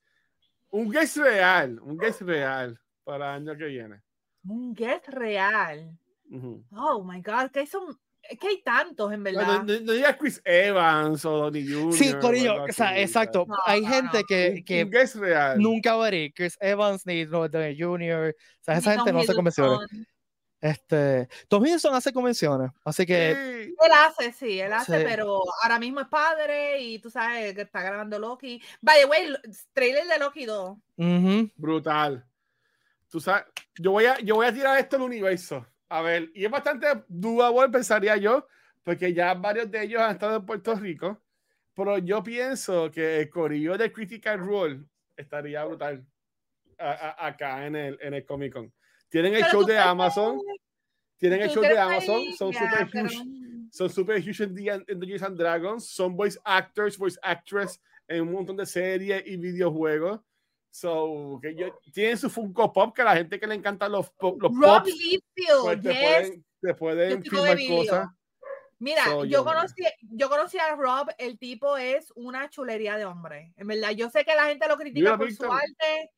Un 0.70 0.90
guest 0.90 1.16
real, 1.16 1.78
un 1.80 1.96
guest 1.96 2.22
real 2.22 2.80
para 3.04 3.36
el 3.36 3.42
año 3.42 3.56
que 3.56 3.66
viene. 3.66 4.02
Un 4.44 4.74
guest 4.74 5.08
real. 5.08 5.96
Oh 6.72 7.02
my 7.02 7.20
God, 7.20 7.50
que 7.50 7.66
son 7.66 7.98
es 8.22 8.38
que 8.38 8.48
hay 8.48 8.62
tantos, 8.62 9.12
en 9.12 9.24
verdad. 9.24 9.64
No, 9.64 9.80
no, 9.80 9.92
digas 9.92 10.16
Chris 10.16 10.40
Evans 10.44 11.24
o 11.24 11.30
Donnie 11.30 11.66
Jr. 11.68 11.92
Sí, 11.92 12.14
Corillo, 12.20 12.64
o 12.64 12.72
sea, 12.72 12.98
exacto. 12.98 13.46
hay 13.66 13.84
gente 13.84 14.22
que, 14.28 14.62
que 14.64 14.88
es 14.92 15.16
real. 15.16 15.58
nunca 15.58 15.96
ir. 16.12 16.32
Chris 16.34 16.56
Evans 16.60 17.06
ni 17.06 17.24
Donnie 17.24 17.76
Jr. 17.78 18.34
O 18.60 18.64
sea, 18.64 18.76
esa 18.76 18.92
gente 18.96 19.12
no 19.12 19.20
hace 19.20 19.34
convenciones. 19.34 19.88
Este, 20.60 21.26
Tom 21.48 21.64
Hiddleston 21.64 21.94
hace 21.94 22.12
convenciones, 22.12 22.70
así 22.84 23.06
que... 23.06 23.30
Él 23.30 23.92
hace, 23.94 24.30
sí, 24.32 24.60
él 24.60 24.74
hace, 24.74 25.00
pero 25.06 25.42
ahora 25.62 25.78
mismo 25.78 26.00
es 26.00 26.08
padre 26.08 26.82
y 26.82 26.98
tú 26.98 27.08
sabes 27.10 27.54
que 27.54 27.62
está 27.62 27.82
grabando 27.82 28.18
Loki. 28.18 28.60
By 28.82 29.00
the 29.00 29.06
way, 29.06 29.34
trailer 29.72 30.06
de 30.06 30.18
Loki 30.18 30.44
2. 30.44 30.76
Brutal. 31.56 32.29
Tú 33.10 33.20
sabes, 33.20 33.44
yo 33.76 33.90
voy, 33.90 34.04
a, 34.04 34.18
yo 34.20 34.36
voy 34.36 34.46
a 34.46 34.54
tirar 34.54 34.78
esto 34.78 34.96
al 34.96 35.02
universo. 35.02 35.66
A 35.88 36.00
ver, 36.00 36.30
y 36.32 36.44
es 36.44 36.50
bastante 36.50 36.86
dudable, 37.08 37.68
pensaría 37.68 38.16
yo, 38.16 38.46
porque 38.84 39.12
ya 39.12 39.34
varios 39.34 39.68
de 39.70 39.82
ellos 39.82 40.00
han 40.00 40.12
estado 40.12 40.36
en 40.36 40.46
Puerto 40.46 40.74
Rico, 40.76 41.20
pero 41.74 41.98
yo 41.98 42.22
pienso 42.22 42.90
que 42.90 43.20
el 43.20 43.28
corillo 43.28 43.76
de 43.76 43.92
Critical 43.92 44.38
Role 44.38 44.84
estaría 45.16 45.64
brutal 45.64 46.06
acá 46.78 47.66
en 47.66 47.76
el, 47.76 47.98
en 48.00 48.14
el 48.14 48.24
Comic 48.24 48.52
Con. 48.52 48.72
Tienen 49.08 49.34
el 49.34 49.42
show 49.44 49.64
de 49.64 49.76
Amazon, 49.76 50.40
tienen 51.18 51.42
el 51.42 51.50
show 51.50 51.62
de 51.62 51.76
Amazon, 51.76 52.22
son 52.38 52.52
super 52.52 52.86
huge, 52.86 53.68
son 53.72 53.90
super 53.90 54.18
huge 54.20 54.44
en, 54.44 54.84
en 54.86 55.00
Dungeons 55.00 55.22
and 55.22 55.36
Dragons, 55.36 55.86
son 55.88 56.16
voice 56.16 56.38
actors, 56.44 56.96
voice 56.96 57.18
actress 57.22 57.80
en 58.06 58.22
un 58.22 58.32
montón 58.32 58.56
de 58.56 58.66
series 58.66 59.22
y 59.26 59.36
videojuegos. 59.36 60.20
So, 60.70 61.38
que 61.42 61.54
yo, 61.54 61.78
tienen 61.92 62.16
su 62.16 62.30
Funko 62.30 62.72
Pop, 62.72 62.94
que 62.94 63.02
a 63.02 63.06
la 63.06 63.16
gente 63.16 63.40
que 63.40 63.46
le 63.46 63.56
encantan 63.56 63.90
los, 63.90 64.12
los 64.20 64.38
Rob 64.38 64.84
pops, 64.84 64.92
pues 65.64 65.80
te, 65.82 65.84
pueden, 65.84 66.44
te 66.60 66.74
pueden 66.74 67.22
filmar 67.24 67.58
cosas. 67.68 68.08
Mira, 68.78 69.04
yo, 69.26 69.44
conocí, 69.44 69.82
yo 70.00 70.30
conocí 70.30 70.58
a 70.58 70.74
Rob, 70.74 71.08
el 71.18 71.38
tipo 71.38 71.76
es 71.76 72.12
una 72.14 72.48
chulería 72.48 72.96
de 72.96 73.04
hombre. 73.04 73.52
En 73.56 73.66
verdad, 73.66 73.90
yo 73.90 74.08
sé 74.08 74.24
que 74.24 74.34
la 74.34 74.44
gente 74.44 74.66
lo 74.68 74.78
critica 74.78 75.18
por 75.18 75.30
su 75.30 75.44
arte, 75.44 76.10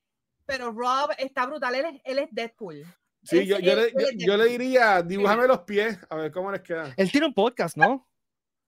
pero 0.47 0.71
Rob 0.71 1.11
está 1.19 1.47
brutal, 1.47 1.75
él 1.75 1.87
es, 1.87 2.01
él 2.05 2.19
es 2.21 2.29
Deadpool. 2.31 2.85
Sí, 3.25 3.47
yo, 3.47 3.59
yo, 3.59 3.75
le, 3.75 3.93
yo, 4.17 4.37
le, 4.37 4.45
diría, 4.47 5.03
dibújame 5.03 5.47
los 5.47 5.61
pies, 5.61 5.99
a 6.09 6.17
ver 6.17 6.31
cómo 6.31 6.53
les 6.53 6.61
queda. 6.61 6.93
Él 6.97 7.11
tiene 7.11 7.27
un 7.27 7.35
podcast, 7.35 7.77
¿no? 7.77 8.09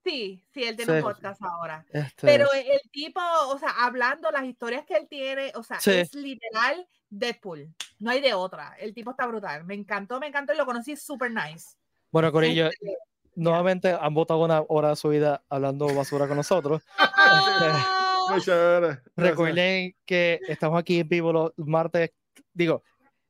Sí, 0.05 0.39
sí, 0.53 0.63
él 0.63 0.75
tiene 0.75 0.97
un 0.97 1.01
podcast 1.01 1.41
ahora. 1.41 1.83
Este 1.91 2.27
Pero 2.27 2.47
el 2.53 2.91
tipo, 2.91 3.19
o 3.47 3.57
sea, 3.57 3.71
hablando 3.71 4.29
las 4.29 4.43
historias 4.43 4.85
que 4.85 4.95
él 4.95 5.07
tiene, 5.09 5.51
o 5.55 5.63
sea, 5.63 5.77
es 5.77 6.13
literal 6.13 6.87
Deadpool. 7.09 7.73
No 7.97 8.11
hay 8.11 8.21
de 8.21 8.35
otra. 8.35 8.75
El 8.79 8.93
tipo 8.93 9.09
está 9.09 9.25
brutal. 9.25 9.63
Me 9.63 9.73
encantó, 9.73 10.19
me 10.19 10.27
encantó 10.27 10.53
y 10.53 10.57
lo 10.57 10.65
conocí 10.67 10.95
súper 10.95 11.31
nice. 11.31 11.75
Bueno, 12.11 12.31
Corillo, 12.31 12.67
este, 12.67 12.97
nuevamente 13.33 13.97
han 13.99 14.13
votado 14.13 14.43
una 14.43 14.63
hora 14.67 14.89
de 14.89 14.95
su 14.95 15.09
vida 15.09 15.43
hablando 15.49 15.87
basura 15.87 16.27
con 16.27 16.37
nosotros. 16.37 16.83
Muchas 18.29 18.99
Recuerden 19.15 19.95
que 20.05 20.39
estamos 20.47 20.79
aquí 20.79 20.99
en 20.99 21.09
vivo 21.09 21.33
los 21.33 21.51
martes, 21.57 22.11
digo, 22.53 22.83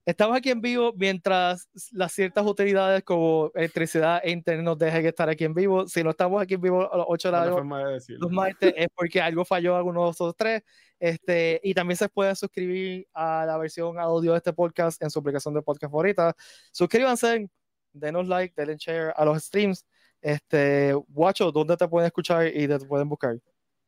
Estamos 0.06 0.38
aquí 0.38 0.52
en 0.52 0.62
vivo 0.62 0.94
mientras 0.96 1.68
las 1.92 2.12
ciertas 2.12 2.46
utilidades 2.46 3.04
como 3.04 3.52
electricidad 3.56 4.22
e 4.24 4.30
internet 4.30 4.64
nos 4.64 4.78
dejen 4.78 5.04
estar 5.04 5.28
aquí 5.30 5.46
en 5.46 5.56
vivo. 5.56 5.88
Si 5.88 6.04
no 6.04 6.12
estamos 6.12 6.40
aquí 6.40 6.54
en 6.54 6.62
vivo 6.62 6.94
a 6.94 6.98
las 6.98 7.08
8 7.10 7.28
de 7.28 7.32
la 7.32 7.46
noche, 7.46 8.14
los 8.20 8.32
martes, 8.32 8.72
es 8.78 8.88
porque 8.94 9.20
algo 9.20 9.44
falló 9.44 9.76
alguno 9.76 10.12
de 10.12 10.14
los 10.20 10.36
tres. 10.36 10.62
Este, 11.00 11.60
y 11.64 11.74
también 11.74 11.98
se 11.98 12.08
puede 12.08 12.36
suscribir 12.36 13.08
a 13.14 13.46
la 13.48 13.58
versión 13.58 13.98
audio 13.98 14.34
de 14.34 14.38
este 14.38 14.54
podcast 14.54 15.02
en 15.02 15.10
su 15.10 15.18
aplicación 15.18 15.56
de 15.56 15.64
podcast 15.64 15.92
favorita. 15.92 16.36
Suscríbanse, 16.72 17.50
denos 17.92 18.28
like, 18.28 18.54
denle 18.56 18.78
share 18.78 19.12
a 19.16 19.26
los 19.26 19.44
streams. 19.44 19.88
Este, 20.22 20.94
Guacho, 20.94 21.52
¿dónde 21.52 21.78
te 21.78 21.88
pueden 21.88 22.06
escuchar 22.06 22.46
y 22.46 22.68
te 22.68 22.78
pueden 22.80 23.10
buscar? 23.10 23.40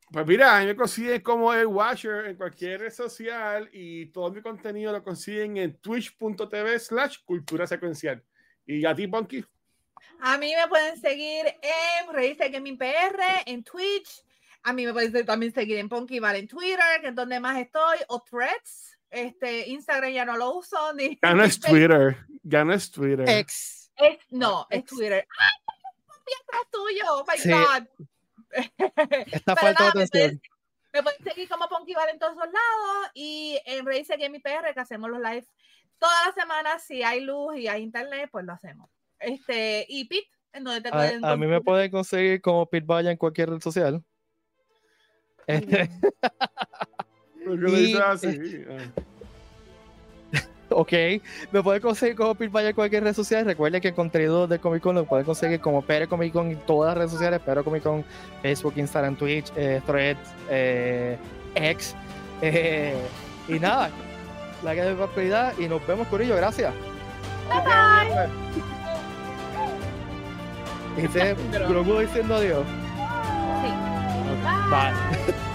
Pues 0.09 0.25
mira, 0.25 0.55
a 0.55 0.61
mí 0.61 0.67
me 0.67 0.75
consiguen 0.75 1.21
como 1.21 1.53
el 1.53 1.67
Watcher 1.67 2.27
en 2.27 2.37
cualquier 2.37 2.79
red 2.79 2.93
social 2.93 3.69
y 3.73 4.05
todo 4.07 4.31
mi 4.31 4.41
contenido 4.41 4.93
lo 4.93 5.03
consiguen 5.03 5.57
en 5.57 5.77
twitch.tv 5.79 6.79
slash 6.79 7.17
cultura 7.25 7.67
secuencial. 7.67 8.23
¿Y 8.65 8.85
a 8.85 8.95
ti, 8.95 9.07
Punky? 9.07 9.43
A 10.21 10.37
mí 10.37 10.53
me 10.55 10.67
pueden 10.69 10.99
seguir 10.99 11.45
en 11.45 12.13
Reírse 12.13 12.49
Gaming 12.49 12.77
PR, 12.77 13.43
en 13.45 13.63
Twitch. 13.63 14.23
A 14.63 14.73
mí 14.73 14.85
me 14.85 14.93
pueden 14.93 15.25
también 15.25 15.53
seguir 15.53 15.77
en 15.77 15.89
Punky 15.89 16.19
Val 16.19 16.37
en 16.37 16.47
Twitter, 16.47 17.01
que 17.01 17.09
es 17.09 17.15
donde 17.15 17.39
más 17.39 17.57
estoy, 17.57 17.97
o 18.07 18.21
Threads. 18.21 18.97
Este, 19.09 19.69
Instagram 19.69 20.11
ya 20.11 20.25
no 20.25 20.37
lo 20.37 20.55
uso. 20.55 20.93
Ni... 20.93 21.17
Ya 21.23 21.33
no 21.33 21.43
es 21.43 21.59
Twitter. 21.59 22.17
Ya 22.43 22.63
no 22.63 22.73
es 22.73 22.89
Twitter. 22.89 23.27
Ex. 23.27 23.91
no, 24.31 24.67
es 24.69 24.85
Twitter. 24.85 25.27
¡Ay, 26.49 26.61
tuyo! 26.71 27.03
¡Oh, 27.09 27.25
my 27.25 27.51
God! 27.51 28.07
Está 29.31 29.55
falta 29.55 29.83
de 29.83 29.89
atención. 29.89 30.41
Me 30.93 31.03
pueden 31.03 31.23
seguir 31.23 31.47
como 31.49 31.67
Ponkival 31.67 32.09
en 32.09 32.19
todos 32.19 32.35
los 32.35 32.45
lados 32.45 33.11
y 33.13 33.59
en 33.65 33.85
Race 33.85 34.15
Game 34.17 34.39
PR 34.39 34.73
que 34.73 34.79
hacemos 34.79 35.09
los 35.09 35.19
lives 35.19 35.51
todas 35.99 36.25
las 36.25 36.35
semanas. 36.35 36.83
Si 36.83 37.03
hay 37.03 37.21
luz 37.21 37.57
y 37.57 37.67
hay 37.67 37.83
internet, 37.83 38.29
pues 38.31 38.45
lo 38.45 38.53
hacemos. 38.53 38.89
Este, 39.19 39.85
y 39.89 40.05
Pete, 40.05 40.29
a, 41.23 41.35
mí 41.35 41.47
me 41.47 41.61
pueden 41.61 41.91
conseguir 41.91 42.41
como 42.41 42.65
Pit 42.67 42.85
Vaya 42.85 43.11
en 43.11 43.17
cualquier 43.17 43.49
red 43.49 43.61
social. 43.61 44.03
Este. 45.45 45.89
así? 48.03 48.39
ok, 50.69 50.93
me 51.51 51.63
pueden 51.63 51.81
conseguir 51.81 52.15
como 52.15 52.35
Pit 52.35 52.53
en 52.55 52.73
cualquier 52.73 53.03
red 53.03 53.13
social. 53.13 53.45
Recuerden 53.45 53.81
que 53.81 53.89
el 53.89 53.93
contenido 53.93 54.47
de 54.47 54.59
Comic 54.59 54.81
Con 54.81 54.95
lo 54.95 55.05
pueden 55.05 55.25
conseguir 55.25 55.59
como 55.59 55.81
Pere 55.81 56.07
Comic 56.07 56.33
Con 56.33 56.51
en 56.51 56.57
todas 56.59 56.89
las 56.89 56.97
redes 56.97 57.11
sociales. 57.11 57.41
Pero 57.45 57.63
Comic 57.63 57.83
Con, 57.83 58.03
Facebook, 58.41 58.73
Instagram, 58.75 59.15
Twitch, 59.15 59.51
eh, 59.55 59.81
Threads, 59.85 60.19
eh, 60.49 61.17
X. 61.55 61.95
Eh, 62.41 62.95
y 63.47 63.59
nada, 63.59 63.89
la 64.63 64.75
que 64.75 64.81
de 64.81 64.95
prosperidad 64.95 65.53
y 65.57 65.67
nos 65.67 65.85
vemos, 65.87 66.07
Corillo. 66.07 66.35
Gracias. 66.35 66.73
Bye 67.49 67.61
bye. 67.61 68.77
Es 70.97 71.13
Grogu 71.69 71.99
diciendo 71.99 72.35
adiós. 72.35 72.65
Sí. 73.61 73.69
Okay. 74.27 74.69
Bye. 74.69 74.91
Bye. 75.25 75.37